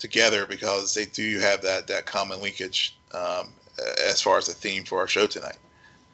together 0.00 0.44
because 0.44 0.92
they 0.92 1.04
do 1.06 1.38
have 1.38 1.62
that 1.62 1.86
that 1.86 2.04
common 2.04 2.42
linkage 2.42 2.96
um, 3.14 3.52
as 4.04 4.20
far 4.20 4.38
as 4.38 4.46
the 4.46 4.54
theme 4.54 4.84
for 4.84 4.98
our 4.98 5.08
show 5.08 5.26
tonight. 5.26 5.58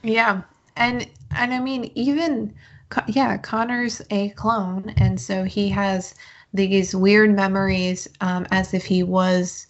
Yeah, 0.02 0.42
and 0.76 1.08
and 1.32 1.52
I 1.52 1.60
mean 1.60 1.90
even 1.94 2.54
yeah 3.06 3.36
Connor's 3.36 4.00
a 4.10 4.30
clone 4.30 4.94
and 4.96 5.20
so 5.20 5.44
he 5.44 5.68
has 5.68 6.14
these 6.54 6.94
weird 6.94 7.34
memories 7.34 8.08
um, 8.20 8.46
as 8.50 8.72
if 8.72 8.84
he 8.84 9.02
was 9.02 9.66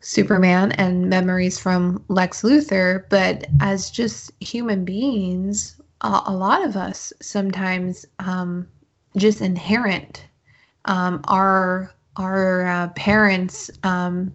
Superman 0.00 0.70
and 0.72 1.10
memories 1.10 1.58
from 1.58 2.04
Lex 2.06 2.42
Luthor, 2.42 3.04
but 3.08 3.48
as 3.60 3.90
just 3.90 4.30
human 4.40 4.84
beings, 4.84 5.80
a, 6.02 6.22
a 6.26 6.32
lot 6.32 6.64
of 6.64 6.76
us 6.76 7.12
sometimes 7.20 8.06
um, 8.20 8.68
just 9.16 9.40
inherent 9.40 10.24
um, 10.84 11.20
our 11.24 11.92
our 12.16 12.66
uh, 12.66 12.88
parents 12.90 13.70
um, 13.82 14.32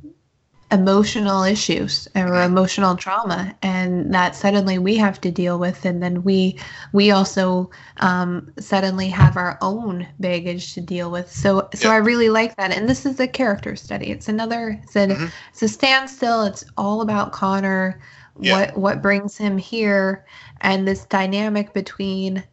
emotional 0.72 1.44
issues 1.44 2.08
or 2.16 2.42
emotional 2.42 2.96
trauma 2.96 3.54
and 3.62 4.14
that 4.14 4.36
suddenly 4.36 4.78
we 4.78 4.96
have 4.96 5.20
to 5.20 5.30
deal 5.30 5.60
with 5.60 5.84
and 5.84 6.02
then 6.02 6.24
we 6.24 6.58
we 6.94 7.12
also 7.12 7.70
um, 7.98 8.52
suddenly 8.58 9.08
have 9.10 9.36
our 9.36 9.58
own 9.62 10.08
baggage 10.20 10.74
to 10.74 10.82
deal 10.82 11.12
with. 11.12 11.30
So 11.32 11.68
so 11.74 11.92
i 11.92 11.98
really 11.98 12.30
like 12.30 12.56
that 12.56 12.72
and 12.72 12.88
this 12.88 13.06
is 13.06 13.20
a 13.20 13.28
character 13.28 13.76
study. 13.76 14.12
It's 14.12 14.30
another 14.30 14.80
it's 14.84 14.96
a, 14.96 15.08
mm-hmm. 15.08 15.26
it's 15.52 15.62
a 15.62 15.68
standstill. 15.68 16.44
It's 16.44 16.64
all 16.78 17.02
about 17.02 17.34
connor 17.34 18.02
what 18.36 18.76
what 18.78 19.02
brings 19.02 19.38
him 19.38 19.58
here 19.58 20.26
and 20.62 20.88
this 20.88 21.06
dynamic 21.06 21.74
between 21.74 22.44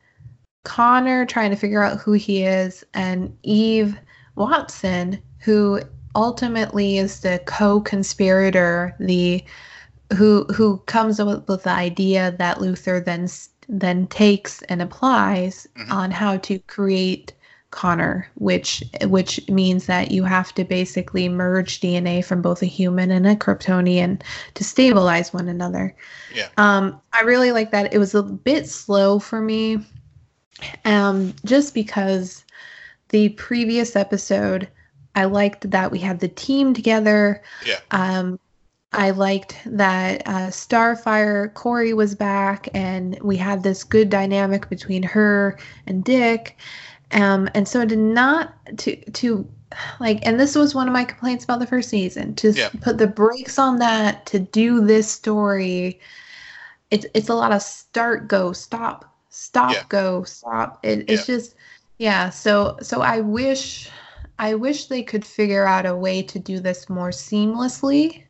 connor 0.64 1.24
trying 1.24 1.50
to 1.50 1.56
figure 1.56 1.82
out 1.82 1.98
who 1.98 2.12
he 2.12 2.42
is 2.42 2.84
and 2.94 3.34
eve 3.42 3.96
watson 4.34 5.22
who 5.38 5.80
ultimately 6.14 6.98
is 6.98 7.20
the 7.20 7.40
co-conspirator, 7.46 8.94
the 8.98 9.44
who 10.16 10.44
who 10.44 10.78
comes 10.86 11.20
up 11.20 11.48
with 11.48 11.62
the 11.64 11.70
idea 11.70 12.34
that 12.38 12.58
Luthor 12.58 13.04
then 13.04 13.28
then 13.68 14.06
takes 14.06 14.62
and 14.62 14.80
applies 14.80 15.66
mm-hmm. 15.76 15.92
on 15.92 16.10
how 16.10 16.38
to 16.38 16.58
create 16.60 17.34
Connor, 17.70 18.26
which 18.36 18.82
which 19.04 19.46
means 19.48 19.86
that 19.86 20.10
you 20.10 20.24
have 20.24 20.54
to 20.54 20.64
basically 20.64 21.28
merge 21.28 21.80
DNA 21.80 22.24
from 22.24 22.40
both 22.40 22.62
a 22.62 22.66
human 22.66 23.10
and 23.10 23.26
a 23.26 23.36
Kryptonian 23.36 24.22
to 24.54 24.64
stabilize 24.64 25.34
one 25.34 25.48
another. 25.48 25.94
Yeah. 26.34 26.48
Um, 26.56 26.98
I 27.12 27.20
really 27.22 27.52
like 27.52 27.70
that. 27.72 27.92
It 27.92 27.98
was 27.98 28.14
a 28.14 28.22
bit 28.22 28.68
slow 28.70 29.18
for 29.18 29.42
me, 29.42 29.84
um, 30.86 31.34
just 31.44 31.74
because 31.74 32.42
the 33.10 33.28
previous 33.30 33.96
episode 33.96 34.68
I 35.18 35.24
liked 35.24 35.68
that 35.72 35.90
we 35.90 35.98
had 35.98 36.20
the 36.20 36.28
team 36.28 36.72
together. 36.72 37.42
Yeah. 37.66 37.80
Um, 37.90 38.38
I 38.92 39.10
liked 39.10 39.58
that 39.66 40.22
uh, 40.26 40.46
Starfire 40.48 41.52
Kory 41.54 41.92
was 41.92 42.14
back, 42.14 42.68
and 42.72 43.18
we 43.20 43.36
had 43.36 43.64
this 43.64 43.82
good 43.82 44.10
dynamic 44.10 44.68
between 44.68 45.02
her 45.02 45.58
and 45.88 46.04
Dick. 46.04 46.56
Um, 47.10 47.50
and 47.54 47.66
so 47.66 47.84
to 47.84 47.96
not 47.96 48.54
to 48.78 48.96
to 48.96 49.48
like, 49.98 50.24
and 50.24 50.38
this 50.38 50.54
was 50.54 50.74
one 50.74 50.86
of 50.86 50.92
my 50.92 51.04
complaints 51.04 51.42
about 51.42 51.58
the 51.58 51.66
first 51.66 51.88
season. 51.88 52.36
To 52.36 52.52
yeah. 52.52 52.70
put 52.80 52.98
the 52.98 53.08
brakes 53.08 53.58
on 53.58 53.80
that 53.80 54.24
to 54.26 54.38
do 54.38 54.86
this 54.86 55.10
story, 55.10 55.98
it's 56.92 57.06
it's 57.12 57.28
a 57.28 57.34
lot 57.34 57.50
of 57.50 57.60
start, 57.60 58.28
go, 58.28 58.52
stop, 58.52 59.12
stop, 59.30 59.72
Yeah. 59.72 59.82
go, 59.88 60.22
stop. 60.22 60.78
It, 60.84 61.10
it's 61.10 61.26
just 61.26 61.56
yeah. 61.98 62.30
So 62.30 62.78
so 62.82 63.02
I 63.02 63.20
wish 63.20 63.90
I 64.38 64.54
wish 64.54 64.86
they 64.86 65.02
could 65.02 65.24
figure 65.24 65.66
out 65.66 65.86
a 65.86 65.96
way 65.96 66.22
to 66.22 66.38
do 66.38 66.60
this 66.60 66.88
more 66.88 67.10
seamlessly. 67.10 68.22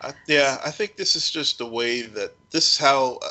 I, 0.00 0.12
yeah, 0.26 0.58
I 0.64 0.70
think 0.70 0.96
this 0.96 1.16
is 1.16 1.30
just 1.30 1.58
the 1.58 1.66
way 1.66 2.02
that 2.02 2.34
this 2.50 2.72
is 2.72 2.78
how. 2.78 3.18
Uh, 3.22 3.30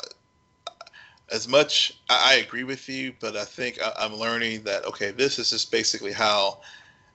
as 1.32 1.48
much 1.48 1.98
I, 2.08 2.34
I 2.34 2.34
agree 2.36 2.64
with 2.64 2.88
you, 2.88 3.12
but 3.20 3.36
I 3.36 3.44
think 3.44 3.80
I, 3.82 3.92
I'm 3.98 4.14
learning 4.14 4.62
that 4.62 4.84
okay, 4.86 5.10
this 5.10 5.38
is 5.38 5.50
just 5.50 5.70
basically 5.70 6.12
how 6.12 6.60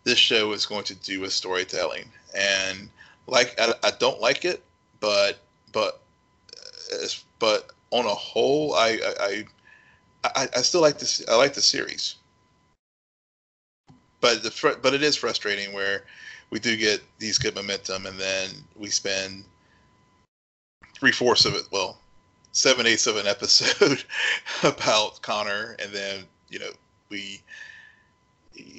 this 0.03 0.17
show 0.17 0.51
is 0.51 0.65
going 0.65 0.83
to 0.85 0.95
do 0.95 1.21
with 1.21 1.33
storytelling, 1.33 2.11
and 2.35 2.89
like 3.27 3.55
I, 3.59 3.73
I 3.83 3.91
don't 3.99 4.19
like 4.19 4.45
it, 4.45 4.63
but 4.99 5.39
but 5.71 6.01
uh, 6.93 7.07
but 7.39 7.71
on 7.91 8.05
a 8.05 8.09
whole, 8.09 8.75
I 8.75 8.99
I, 9.19 9.45
I 10.23 10.47
I 10.55 10.61
still 10.61 10.81
like 10.81 10.99
this. 10.99 11.23
I 11.29 11.35
like 11.35 11.53
the 11.53 11.61
series, 11.61 12.15
but 14.21 14.43
the 14.43 14.51
fr- 14.51 14.79
but 14.81 14.93
it 14.93 15.03
is 15.03 15.15
frustrating 15.15 15.73
where 15.73 16.03
we 16.51 16.59
do 16.59 16.77
get 16.77 17.01
these 17.19 17.37
good 17.37 17.55
momentum, 17.55 18.05
and 18.05 18.17
then 18.17 18.49
we 18.77 18.89
spend 18.89 19.43
three 20.93 21.11
fourths 21.11 21.45
of 21.45 21.55
it, 21.55 21.63
well, 21.71 21.97
seven 22.51 22.85
eighths 22.85 23.07
of 23.07 23.17
an 23.17 23.27
episode 23.27 24.03
about 24.63 25.21
Connor, 25.21 25.75
and 25.79 25.91
then 25.91 26.23
you 26.49 26.59
know 26.59 26.69
we, 27.09 27.41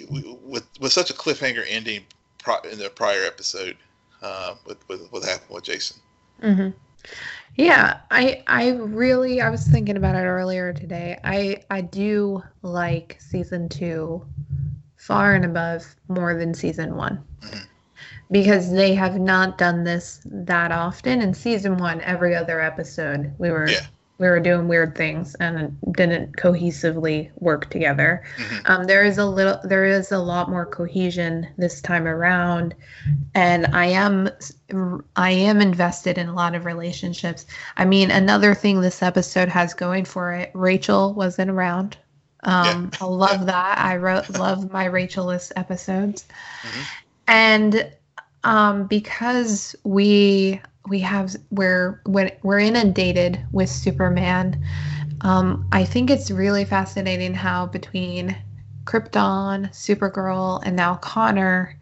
we 0.09 0.39
with 0.45 0.67
with 0.81 0.93
such 0.93 1.11
a 1.11 1.15
cliffhanger 1.15 1.65
ending 1.69 2.05
pro, 2.39 2.57
in 2.71 2.79
the 2.79 2.89
prior 2.91 3.25
episode 3.25 3.77
uh, 4.23 4.55
with, 4.67 4.87
with 4.89 5.11
what 5.13 5.25
happened 5.25 5.51
with 5.51 5.65
Jason. 5.65 5.99
hmm 6.41 6.69
Yeah, 7.57 7.99
I 8.11 8.43
I 8.47 8.71
really 8.71 9.41
I 9.41 9.51
was 9.51 9.67
thinking 9.67 9.97
about 9.97 10.15
it 10.15 10.25
earlier 10.25 10.73
today. 10.73 11.19
I 11.25 11.63
I 11.71 11.81
do 11.81 12.43
like 12.63 13.17
season 13.21 13.69
two 13.69 14.25
far 15.03 15.35
and 15.35 15.45
above 15.45 15.85
more 16.07 16.35
than 16.35 16.55
season 16.55 16.95
one. 16.95 17.19
Mhm. 17.41 17.67
Because 18.31 18.71
they 18.71 18.95
have 18.95 19.19
not 19.19 19.59
done 19.59 19.83
this 19.83 20.21
that 20.25 20.71
often. 20.71 21.21
In 21.21 21.35
season 21.35 21.77
one, 21.77 22.01
every 22.03 22.37
other 22.37 22.61
episode 22.61 23.33
we 23.39 23.51
were 23.51 23.69
Yeah. 23.69 23.81
we 24.19 24.29
were 24.29 24.39
doing 24.39 24.69
weird 24.69 24.95
things 24.95 25.35
and 25.41 25.77
didn't 25.97 26.37
cohesively 26.37 27.31
work 27.41 27.69
together. 27.71 28.23
Mhm. 28.37 28.71
Um, 28.71 28.85
there 28.85 29.03
is 29.03 29.19
a 29.19 29.27
little, 29.27 29.59
there 29.65 29.85
is 29.85 30.13
a 30.13 30.19
lot 30.19 30.49
more 30.49 30.65
cohesion 30.65 31.49
this 31.59 31.81
time 31.81 32.07
around, 32.07 32.77
and 33.35 33.67
I 33.73 33.87
am, 33.87 34.29
I 35.17 35.31
am 35.31 35.61
invested 35.61 36.19
in 36.19 36.29
a 36.29 36.35
lot 36.35 36.55
of 36.55 36.65
relationships. 36.67 37.47
I 37.77 37.85
mean, 37.85 38.13
another 38.13 38.55
thing 38.55 38.81
this 38.81 39.03
episode 39.03 39.49
has 39.49 39.75
going 39.75 40.05
for 40.05 40.33
it, 40.33 40.53
Rachel 40.55 41.13
wasn't 41.15 41.51
around. 41.51 41.97
Um, 42.45 42.91
I 43.01 43.05
love 43.05 43.47
that. 43.47 43.79
I 43.79 43.97
wrote, 43.97 44.29
love 44.31 44.71
my 44.73 44.87
Rachelless 44.89 45.53
episodes, 45.57 46.27
Mhm. 46.63 46.87
and 47.29 47.93
um, 48.45 48.87
because 48.87 49.77
we 49.85 50.61
we 50.89 50.99
have 51.01 51.37
we're 51.51 52.01
when 52.07 52.33
we're 52.43 52.59
inundated 52.59 53.39
with 53.53 53.69
Superman. 53.69 54.65
Um, 55.21 55.67
I 55.71 55.85
think 55.85 56.11
it's 56.11 56.31
really 56.33 56.65
fascinating 56.65 57.33
how 57.35 57.67
between 57.67 58.37
Krypton, 58.85 59.71
Supergirl, 59.71 60.61
and 60.65 60.75
now 60.75 60.97
Connor, 60.97 61.79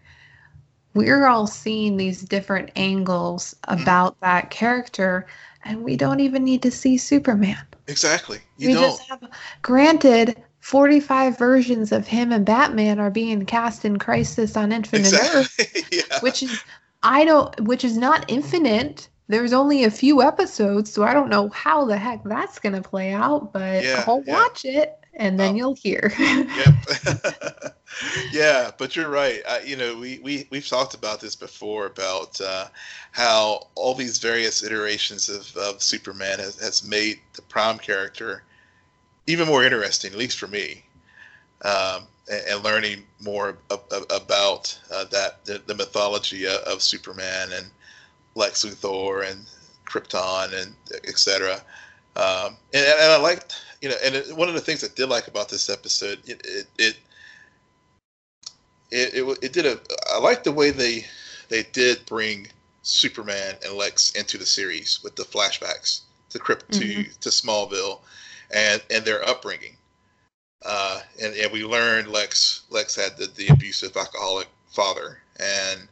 we're 0.93 1.27
all 1.27 1.47
seeing 1.47 1.97
these 1.97 2.21
different 2.21 2.71
angles 2.77 3.57
about 3.65 4.21
that 4.21 4.51
character, 4.51 5.27
and 5.65 5.83
we 5.83 5.97
don't 5.97 6.21
even 6.21 6.45
need 6.45 6.63
to 6.63 6.71
see 6.71 6.99
Superman. 6.99 7.57
Exactly. 7.87 8.41
You 8.59 8.69
we 8.69 8.75
don't. 8.75 8.83
just 8.83 9.09
have, 9.09 9.23
granted, 9.63 10.37
45 10.61 11.39
versions 11.39 11.91
of 11.93 12.07
him 12.07 12.33
and 12.33 12.45
Batman 12.47 13.01
are 13.01 13.11
being 13.11 13.45
cast 13.47 13.85
in 13.85 13.99
Crisis 13.99 14.57
on 14.57 14.73
Infinite 14.73 15.13
Earth, 15.15 15.89
yeah. 15.93 16.21
which 16.21 16.43
is 16.43 16.63
I 17.03 17.25
don't 17.25 17.59
which 17.63 17.85
is 17.85 17.97
not 17.97 18.25
infinite. 18.29 19.09
There's 19.29 19.53
only 19.53 19.85
a 19.85 19.91
few 19.91 20.23
episodes, 20.23 20.93
so 20.93 21.03
I 21.05 21.15
don't 21.15 21.29
know 21.31 21.49
how 21.51 21.85
the 21.85 21.97
heck 21.97 22.23
that's 22.25 22.59
gonna 22.59 22.83
play 22.83 23.13
out, 23.13 23.53
but 23.53 23.83
Yeah, 23.85 24.05
I'll 24.07 24.23
yeah. 24.27 24.33
watch 24.35 24.65
it 24.65 24.97
and 25.15 25.39
then 25.39 25.55
Oh. 25.55 25.57
you'll 25.57 25.75
hear. 25.75 26.13
Yep. 26.19 27.75
yeah, 28.33 28.71
but 28.79 28.95
you're 28.97 29.09
right. 29.09 29.43
I, 29.49 29.61
you 29.61 29.77
know, 29.77 29.97
we, 29.97 30.19
we, 30.23 30.47
we've 30.51 30.67
talked 30.67 30.95
about 30.95 31.21
this 31.21 31.35
before 31.37 31.87
about 31.87 32.41
uh, 32.41 32.67
how 33.13 33.69
all 33.75 33.95
these 33.95 34.19
various 34.19 34.63
iterations 34.63 35.29
of, 35.29 35.55
of 35.57 35.83
Superman 35.83 36.39
has, 36.39 36.59
has 36.61 36.85
made 36.87 37.19
the 37.35 37.43
prime 37.43 37.79
character 37.79 38.43
even 39.27 39.47
more 39.47 39.64
interesting, 39.64 40.12
at 40.12 40.18
least 40.18 40.39
for 40.39 40.47
me, 40.47 40.85
um, 41.62 42.03
and, 42.31 42.43
and 42.49 42.64
learning 42.64 43.05
more 43.21 43.57
ab- 43.71 43.81
ab- 43.93 44.11
about 44.11 44.79
uh, 44.93 45.05
that 45.05 45.45
the, 45.45 45.61
the 45.66 45.75
mythology 45.75 46.47
of, 46.47 46.57
of 46.62 46.83
Superman 46.83 47.51
and 47.53 47.66
Lex 48.35 48.64
Luthor 48.64 49.31
and 49.31 49.47
Krypton 49.87 50.53
and 50.62 50.75
etc. 51.05 51.61
Um, 52.16 52.57
and, 52.75 52.85
and 52.87 53.12
I 53.12 53.16
liked, 53.18 53.62
you 53.83 53.89
know, 53.89 53.97
and 54.05 54.14
it, 54.14 54.37
one 54.37 54.49
of 54.49 54.55
the 54.55 54.61
things 54.61 54.83
I 54.85 54.89
did 54.95 55.09
like 55.09 55.29
about 55.29 55.49
this 55.49 55.68
episode, 55.68 56.21
it 56.27 56.41
it 56.45 56.66
it 56.79 56.97
it, 58.91 59.14
it, 59.14 59.39
it 59.43 59.53
did 59.53 59.66
a. 59.66 59.79
I 60.12 60.18
like 60.18 60.43
the 60.43 60.53
way 60.53 60.71
they 60.71 61.07
they 61.49 61.62
did 61.73 62.05
bring 62.07 62.49
Superman 62.83 63.57
and 63.64 63.75
Lex 63.75 64.12
into 64.12 64.39
the 64.39 64.47
series 64.47 65.01
with 65.03 65.16
the 65.16 65.23
flashbacks 65.23 66.01
to 66.31 66.39
Krypt 66.39 66.68
to 66.71 66.85
Mhm. 66.85 67.18
to 67.18 67.29
Smallville, 67.29 68.01
and 68.53 68.83
and 68.91 69.05
their 69.05 69.27
upbringing. 69.29 69.77
Uh, 70.65 71.01
and, 71.23 71.35
and 71.35 71.51
we 71.53 71.65
learned 71.65 72.09
Lex 72.09 72.65
Lex 72.71 72.95
had 72.95 73.17
the, 73.17 73.27
the 73.37 73.49
abusive 73.49 73.97
alcoholic 73.97 74.49
father, 74.69 75.19
and 75.39 75.89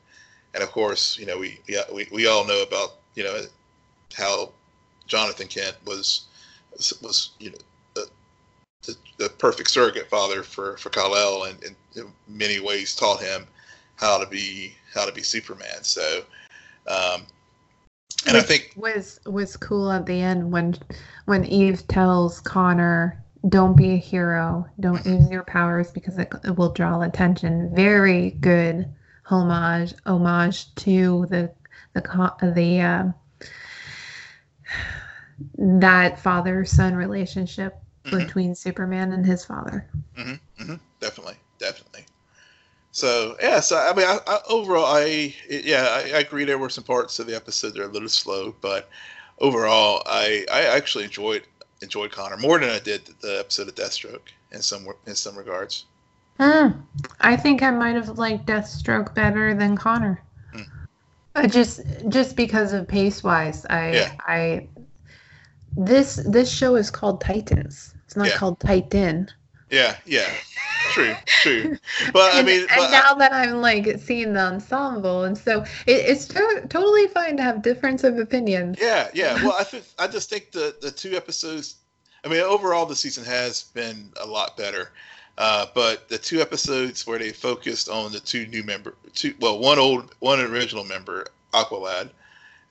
and 0.55 0.63
of 0.63 0.71
course 0.71 1.19
you 1.19 1.27
know 1.27 1.39
we 1.39 1.59
we, 1.93 2.07
we 2.13 2.27
all 2.27 2.47
know 2.47 2.63
about 2.63 2.97
you 3.15 3.25
know 3.25 3.41
how 4.15 4.53
Jonathan 5.07 5.49
Kent 5.49 5.77
was 5.85 6.27
was 7.03 7.31
you 7.39 7.51
know 7.51 7.59
the, 7.95 8.09
the, 8.83 8.97
the 9.17 9.29
perfect 9.31 9.71
surrogate 9.71 10.09
father 10.09 10.43
for 10.43 10.77
for 10.77 10.91
Kal-El 10.91 11.45
and, 11.45 11.63
and 11.65 11.77
in 11.97 12.13
many 12.29 12.61
ways 12.61 12.95
taught 12.95 13.21
him 13.21 13.47
how 13.97 14.19
to 14.19 14.27
be 14.27 14.75
how 14.95 15.05
to 15.05 15.13
be 15.13 15.23
Superman. 15.23 15.83
So, 15.83 16.23
um, 16.87 17.23
and 18.27 18.37
I 18.37 18.41
think 18.43 18.73
was 18.77 19.21
was 19.27 19.57
cool 19.57 19.91
at 19.91 20.07
the 20.07 20.21
end 20.21 20.51
when 20.53 20.75
when 21.27 21.45
Eve 21.45 21.87
tells 21.89 22.41
Connor, 22.41 23.23
"Don't 23.49 23.77
be 23.77 23.93
a 23.93 23.97
hero. 23.97 24.66
Don't 24.81 25.05
use 25.07 25.31
your 25.31 25.43
powers 25.45 25.91
because 25.91 26.19
it, 26.19 26.33
it 26.45 26.57
will 26.57 26.73
draw 26.73 27.01
attention." 27.03 27.75
Very 27.75 28.33
good 28.41 28.87
homage 29.25 29.95
homage 30.07 30.75
to 30.77 31.27
the 31.31 31.53
the 31.95 32.03
co- 32.03 32.37
the 32.43 32.81
uh, 32.81 33.05
that 35.59 36.19
father 36.19 36.64
son 36.64 36.95
relationship 36.97 37.77
Mhm. 38.05 38.27
between 38.27 38.55
Superman 38.55 39.12
and 39.12 39.25
his 39.27 39.45
father. 39.45 39.89
Mm-hmm, 40.16 40.62
mm-hmm, 40.62 40.75
definitely, 41.01 41.37
definitely. 41.59 42.05
So 42.99 43.36
yeah, 43.40 43.61
so 43.61 43.76
I 43.78 43.94
mean, 43.94 44.07
I, 44.07 44.18
I, 44.26 44.40
overall, 44.49 44.84
I 44.86 45.32
yeah, 45.49 45.86
I, 45.88 46.16
I 46.16 46.18
agree. 46.18 46.44
There 46.44 46.59
were 46.59 46.68
some 46.68 46.82
parts 46.82 47.20
of 47.20 47.28
the 47.28 47.36
episode 47.36 47.74
that 47.74 47.80
are 47.80 47.88
a 47.88 47.92
little 47.92 48.09
slow, 48.09 48.57
but 48.61 48.90
overall, 49.38 50.03
I 50.07 50.44
I 50.51 50.62
actually 50.62 51.05
enjoyed 51.05 51.44
enjoyed 51.80 52.11
Connor 52.11 52.36
more 52.38 52.59
than 52.59 52.70
I 52.70 52.80
did 52.80 53.03
the 53.20 53.38
episode 53.38 53.68
of 53.68 53.76
Deathstroke 53.76 54.28
in 54.51 54.62
some 54.62 54.88
in 55.07 55.14
some 55.14 55.38
regards. 55.38 55.84
Hmm. 56.40 56.70
I 57.20 57.36
think 57.36 57.62
I 57.62 57.70
might 57.70 57.94
have 57.94 58.18
liked 58.18 58.46
Deathstroke 58.46 59.14
better 59.14 59.55
than 59.55 59.76
Connor. 59.76 60.20
Uh, 61.36 61.46
just 61.46 61.82
just 62.09 62.34
because 62.34 62.72
of 62.72 62.88
pace 62.88 63.22
wise. 63.22 63.64
I 63.70 63.92
Yeah. 63.92 64.12
I 64.26 64.68
this 65.76 66.16
this 66.26 66.51
show 66.51 66.74
is 66.74 66.90
called 66.90 67.20
Titans. 67.20 67.94
It's 68.07 68.16
not 68.16 68.26
Yeah. 68.26 68.38
called 68.38 68.59
Titan. 68.59 69.28
Yeah, 69.70 69.96
yeah, 70.05 70.28
true, 70.99 71.16
true. 71.26 71.78
But 72.12 72.34
I 72.34 72.42
mean, 72.42 72.61
and 72.61 72.68
but, 72.76 72.90
now 72.90 73.14
that 73.14 73.32
I'm 73.32 73.61
like 73.61 73.99
seeing 73.99 74.32
the 74.32 74.40
ensemble, 74.40 75.24
and 75.24 75.36
so 75.36 75.62
it, 75.86 75.92
it's 76.07 76.26
to- 76.28 76.66
totally 76.68 77.07
fine 77.09 77.36
to 77.36 77.42
have 77.42 77.62
difference 77.62 78.05
of 78.05 78.18
opinions. 78.18 78.78
Yeah, 78.80 79.09
yeah. 79.14 79.34
Well, 79.42 79.57
I 79.59 79.64
think 79.64 79.84
I 79.99 80.07
just 80.07 80.30
think 80.30 80.53
the 80.53 80.74
the 80.80 80.90
two 80.90 81.14
episodes. 81.16 81.76
I 82.24 82.28
mean, 82.28 82.40
overall, 82.40 82.86
the 82.86 82.96
season 82.96 83.24
has 83.24 83.64
been 83.74 84.11
a 84.20 84.26
lot 84.26 84.57
better. 84.57 84.90
Uh, 85.38 85.66
but 85.72 86.09
the 86.09 86.18
two 86.18 86.40
episodes 86.40 87.07
where 87.07 87.16
they 87.16 87.30
focused 87.30 87.88
on 87.88 88.11
the 88.11 88.18
two 88.18 88.44
new 88.49 88.64
member, 88.64 88.96
two 89.14 89.32
well, 89.40 89.61
one 89.61 89.78
old, 89.78 90.12
one 90.18 90.40
original 90.40 90.84
member, 90.84 91.26
Aqualad, 91.55 92.11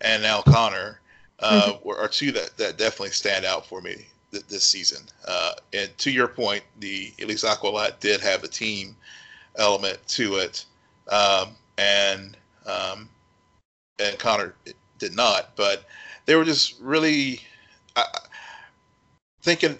and 0.01 0.21
now 0.21 0.41
Connor, 0.41 0.99
uh, 1.39 1.77
were, 1.81 1.97
are 1.97 2.09
two 2.09 2.33
that, 2.33 2.57
that 2.57 2.77
definitely 2.77 3.11
stand 3.11 3.45
out 3.45 3.65
for 3.65 3.79
me 3.79 4.05
th- 4.31 4.45
this 4.47 4.63
season. 4.63 5.03
Uh, 5.27 5.53
and 5.73 5.95
to 5.97 6.11
your 6.11 6.27
point, 6.27 6.63
the 6.79 7.13
at 7.19 7.27
least 7.27 7.45
did 7.99 8.21
have 8.21 8.43
a 8.43 8.47
team 8.47 8.95
element 9.57 9.99
to 10.07 10.35
it, 10.35 10.65
um, 11.09 11.49
and 11.77 12.37
um, 12.65 13.09
and 13.99 14.17
Connor 14.19 14.55
did 14.99 15.15
not. 15.15 15.55
But 15.55 15.85
they 16.25 16.35
were 16.35 16.45
just 16.45 16.79
really 16.79 17.41
thinking. 19.41 19.77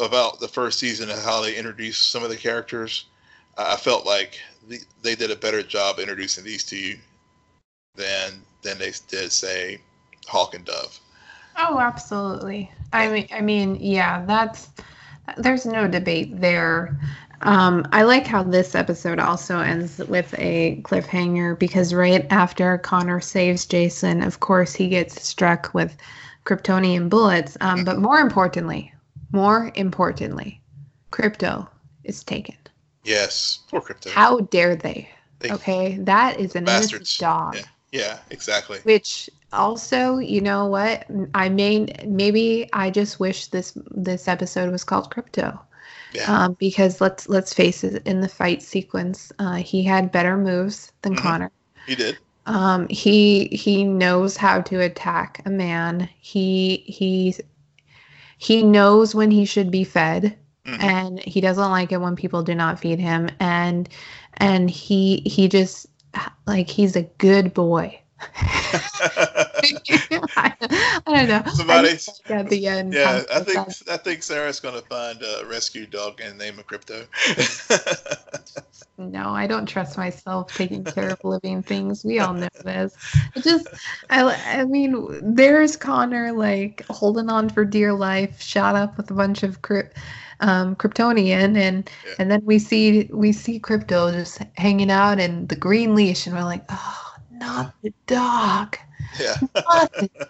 about 0.00 0.40
the 0.40 0.48
first 0.48 0.78
season 0.78 1.08
and 1.10 1.20
how 1.22 1.40
they 1.40 1.56
introduced 1.56 2.10
some 2.10 2.22
of 2.22 2.28
the 2.28 2.36
characters. 2.36 3.06
I 3.56 3.76
felt 3.76 4.04
like 4.04 4.38
the, 4.68 4.80
they 5.02 5.14
did 5.14 5.30
a 5.30 5.36
better 5.36 5.62
job 5.62 5.98
introducing 5.98 6.44
these 6.44 6.64
two 6.64 6.96
than 7.94 8.42
than 8.62 8.78
they 8.78 8.92
did 9.08 9.32
say 9.32 9.80
Hawk 10.26 10.54
and 10.54 10.64
Dove. 10.64 11.00
Oh, 11.56 11.78
absolutely. 11.78 12.70
I 12.92 13.08
mean, 13.08 13.28
I 13.32 13.40
mean, 13.40 13.76
yeah, 13.80 14.24
that's 14.24 14.68
there's 15.38 15.66
no 15.66 15.88
debate 15.88 16.40
there. 16.40 16.98
Um, 17.42 17.86
I 17.92 18.02
like 18.02 18.26
how 18.26 18.42
this 18.42 18.74
episode 18.74 19.18
also 19.18 19.58
ends 19.58 19.98
with 19.98 20.34
a 20.38 20.80
cliffhanger 20.82 21.58
because 21.58 21.92
right 21.92 22.26
after 22.30 22.78
Connor 22.78 23.20
saves 23.20 23.66
Jason, 23.66 24.22
of 24.22 24.40
course, 24.40 24.74
he 24.74 24.88
gets 24.88 25.22
struck 25.22 25.70
with 25.74 25.96
Kryptonian 26.44 27.10
bullets. 27.10 27.56
Um, 27.60 27.84
but 27.84 27.98
more 27.98 28.20
importantly, 28.20 28.92
more 29.32 29.70
importantly, 29.74 30.60
Krypto 31.10 31.68
is 32.04 32.24
taken. 32.24 32.56
Yes, 33.04 33.60
poor 33.68 33.80
Krypto. 33.80 34.10
How 34.10 34.40
dare 34.40 34.76
they? 34.76 35.08
they 35.40 35.50
okay, 35.50 35.98
that 35.98 36.40
is 36.40 36.56
an 36.56 36.64
bastards. 36.64 36.92
innocent 36.94 37.20
dog. 37.20 37.56
Yeah. 37.56 37.62
yeah, 37.92 38.18
exactly. 38.30 38.78
Which 38.84 39.28
also, 39.52 40.18
you 40.18 40.40
know 40.40 40.66
what? 40.66 41.06
I 41.34 41.48
may 41.48 41.86
maybe 42.06 42.68
I 42.72 42.90
just 42.90 43.20
wish 43.20 43.48
this 43.48 43.76
this 43.90 44.28
episode 44.28 44.70
was 44.70 44.84
called 44.84 45.10
Krypto. 45.10 45.58
Yeah. 46.12 46.44
Um, 46.44 46.54
because 46.54 47.00
let's 47.00 47.28
let's 47.28 47.52
face 47.52 47.84
it, 47.84 48.06
in 48.06 48.20
the 48.20 48.28
fight 48.28 48.62
sequence, 48.62 49.32
uh, 49.38 49.56
he 49.56 49.82
had 49.82 50.12
better 50.12 50.36
moves 50.36 50.92
than 51.02 51.14
mm-hmm. 51.14 51.22
Connor. 51.22 51.52
He 51.86 51.94
did. 51.94 52.18
Um, 52.46 52.86
he 52.88 53.48
he 53.48 53.84
knows 53.84 54.36
how 54.36 54.60
to 54.62 54.80
attack 54.80 55.42
a 55.44 55.50
man. 55.50 56.08
He 56.18 56.84
he 56.86 57.34
he 58.38 58.62
knows 58.62 59.14
when 59.14 59.30
he 59.30 59.44
should 59.44 59.70
be 59.70 59.84
fed, 59.84 60.36
mm-hmm. 60.64 60.80
and 60.80 61.20
he 61.20 61.40
doesn't 61.40 61.70
like 61.70 61.92
it 61.92 62.00
when 62.00 62.16
people 62.16 62.42
do 62.42 62.54
not 62.54 62.78
feed 62.78 63.00
him. 63.00 63.28
And 63.40 63.88
and 64.34 64.70
he 64.70 65.22
he 65.26 65.48
just 65.48 65.86
like 66.46 66.68
he's 66.68 66.96
a 66.96 67.02
good 67.02 67.52
boy. 67.52 68.00
I, 70.36 70.52
don't 71.06 71.28
know. 71.28 71.42
Somebody 71.52 71.98
at 72.28 72.48
the 72.48 72.66
end. 72.66 72.92
Yeah, 72.92 73.22
I 73.32 73.40
think 73.40 73.66
that. 73.66 73.82
I 73.90 73.96
think 73.96 74.22
Sarah's 74.22 74.60
gonna 74.60 74.82
find 74.82 75.22
a 75.22 75.46
rescue 75.46 75.86
dog 75.86 76.20
and 76.20 76.38
name 76.38 76.58
a 76.58 76.62
Krypto. 76.62 77.06
no, 78.98 79.30
I 79.30 79.46
don't 79.46 79.66
trust 79.66 79.96
myself 79.96 80.54
taking 80.54 80.84
care 80.96 81.10
of 81.10 81.24
living 81.24 81.62
things. 81.62 82.04
We 82.04 82.18
all 82.18 82.34
know 82.34 82.48
this. 82.64 82.96
It 83.34 83.44
just, 83.44 83.68
I, 84.10 84.60
I 84.60 84.64
mean, 84.64 85.20
there's 85.22 85.76
Connor 85.76 86.32
like 86.32 86.84
holding 86.88 87.30
on 87.30 87.48
for 87.48 87.64
dear 87.64 87.92
life, 87.92 88.40
shot 88.40 88.74
up 88.74 88.96
with 88.96 89.10
a 89.10 89.14
bunch 89.14 89.42
of 89.42 89.62
crypt 89.62 89.96
um, 90.40 90.76
Kryptonian, 90.76 91.56
and 91.56 91.90
yeah. 92.06 92.14
and 92.18 92.30
then 92.30 92.44
we 92.44 92.58
see 92.58 93.08
we 93.12 93.32
see 93.32 93.58
Krypto 93.58 94.12
just 94.12 94.42
hanging 94.56 94.90
out 94.90 95.18
in 95.18 95.46
the 95.46 95.56
green 95.56 95.94
leash, 95.94 96.26
and 96.26 96.36
we're 96.36 96.44
like, 96.44 96.64
oh, 96.68 97.14
not 97.30 97.74
the 97.82 97.92
dog. 98.06 98.78
Yeah. 99.18 99.36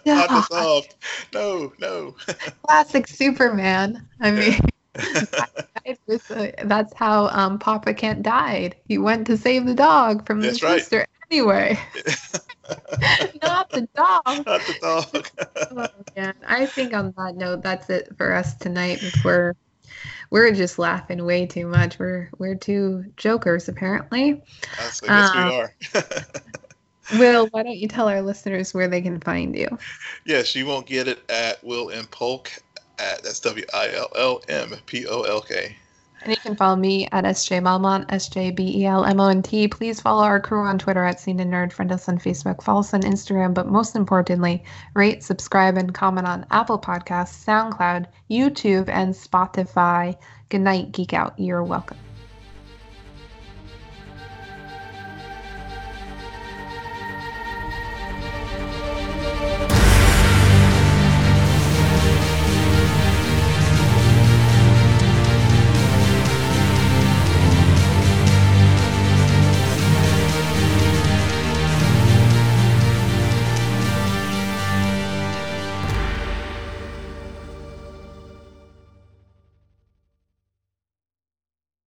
Not 0.05 0.49
not. 0.51 0.95
No, 1.33 1.73
no. 1.79 2.15
Classic 2.63 3.07
Superman. 3.07 4.07
I 4.21 4.31
mean, 4.31 4.59
that's 6.63 6.93
how 6.93 7.27
um, 7.27 7.59
Papa 7.59 7.93
Kent 7.93 8.23
died. 8.23 8.75
He 8.87 8.97
went 8.97 9.27
to 9.27 9.37
save 9.37 9.65
the 9.65 9.73
dog 9.73 10.25
from 10.25 10.41
that's 10.41 10.59
the 10.59 10.79
sister 10.79 10.99
right. 10.99 11.07
anyway. 11.29 11.79
not 13.41 13.69
the 13.69 13.87
dog. 13.95 14.21
Not 14.25 14.45
the 14.45 14.75
dog. 14.81 15.29
oh, 15.71 15.87
man. 16.15 16.33
I 16.47 16.65
think 16.65 16.93
on 16.93 17.13
that 17.17 17.35
note, 17.35 17.61
that's 17.63 17.89
it 17.89 18.09
for 18.17 18.33
us 18.33 18.55
tonight. 18.55 19.01
We're 19.23 19.53
we're 20.29 20.51
just 20.51 20.79
laughing 20.79 21.23
way 21.25 21.45
too 21.45 21.67
much. 21.67 21.99
We're 21.99 22.29
we're 22.37 22.55
two 22.55 23.05
jokers 23.17 23.69
apparently. 23.69 24.41
Yes, 24.77 25.01
I 25.03 25.07
guess 25.07 25.35
um, 25.35 25.47
we 25.47 25.55
are. 25.55 25.73
Will, 27.13 27.47
why 27.51 27.63
don't 27.63 27.77
you 27.77 27.87
tell 27.87 28.09
our 28.09 28.21
listeners 28.21 28.73
where 28.73 28.87
they 28.87 29.01
can 29.01 29.19
find 29.19 29.55
you? 29.55 29.67
Yes, 30.25 30.55
you 30.55 30.65
won't 30.65 30.85
get 30.85 31.07
it 31.07 31.19
at 31.29 31.63
Will 31.63 31.89
and 31.89 32.09
Polk 32.11 32.51
at 32.99 33.23
that's 33.23 33.39
W 33.41 33.65
I 33.73 33.89
L 33.95 34.09
L 34.15 34.41
M 34.49 34.73
P 34.85 35.07
O 35.07 35.21
L 35.21 35.41
K. 35.41 35.75
And 36.21 36.31
you 36.31 36.37
can 36.37 36.55
follow 36.55 36.75
me 36.75 37.07
at 37.11 37.25
SJ 37.25 37.63
Belmont, 37.63 38.05
S 38.09 38.27
J 38.27 38.51
B 38.51 38.81
E 38.81 38.85
L 38.85 39.05
M 39.05 39.19
O 39.19 39.27
N 39.27 39.41
T. 39.41 39.67
Please 39.67 40.01
follow 40.01 40.23
our 40.23 40.39
crew 40.39 40.61
on 40.61 40.79
Twitter 40.79 41.03
at 41.03 41.19
Scene 41.19 41.39
and 41.39 41.53
Nerd. 41.53 41.71
Friend 41.71 41.91
us 41.91 42.09
on 42.09 42.17
Facebook, 42.17 42.63
follow 42.63 42.79
us 42.79 42.93
on 42.93 43.01
Instagram, 43.01 43.53
but 43.53 43.67
most 43.67 43.95
importantly, 43.95 44.63
rate, 44.95 45.23
subscribe, 45.23 45.77
and 45.77 45.93
comment 45.93 46.27
on 46.27 46.45
Apple 46.51 46.79
Podcasts, 46.79 47.45
SoundCloud, 47.45 48.07
YouTube, 48.29 48.89
and 48.89 49.13
Spotify. 49.13 50.17
Good 50.49 50.61
night, 50.61 50.91
Geek 50.91 51.13
Out. 51.13 51.37
You're 51.37 51.63
welcome. 51.63 51.97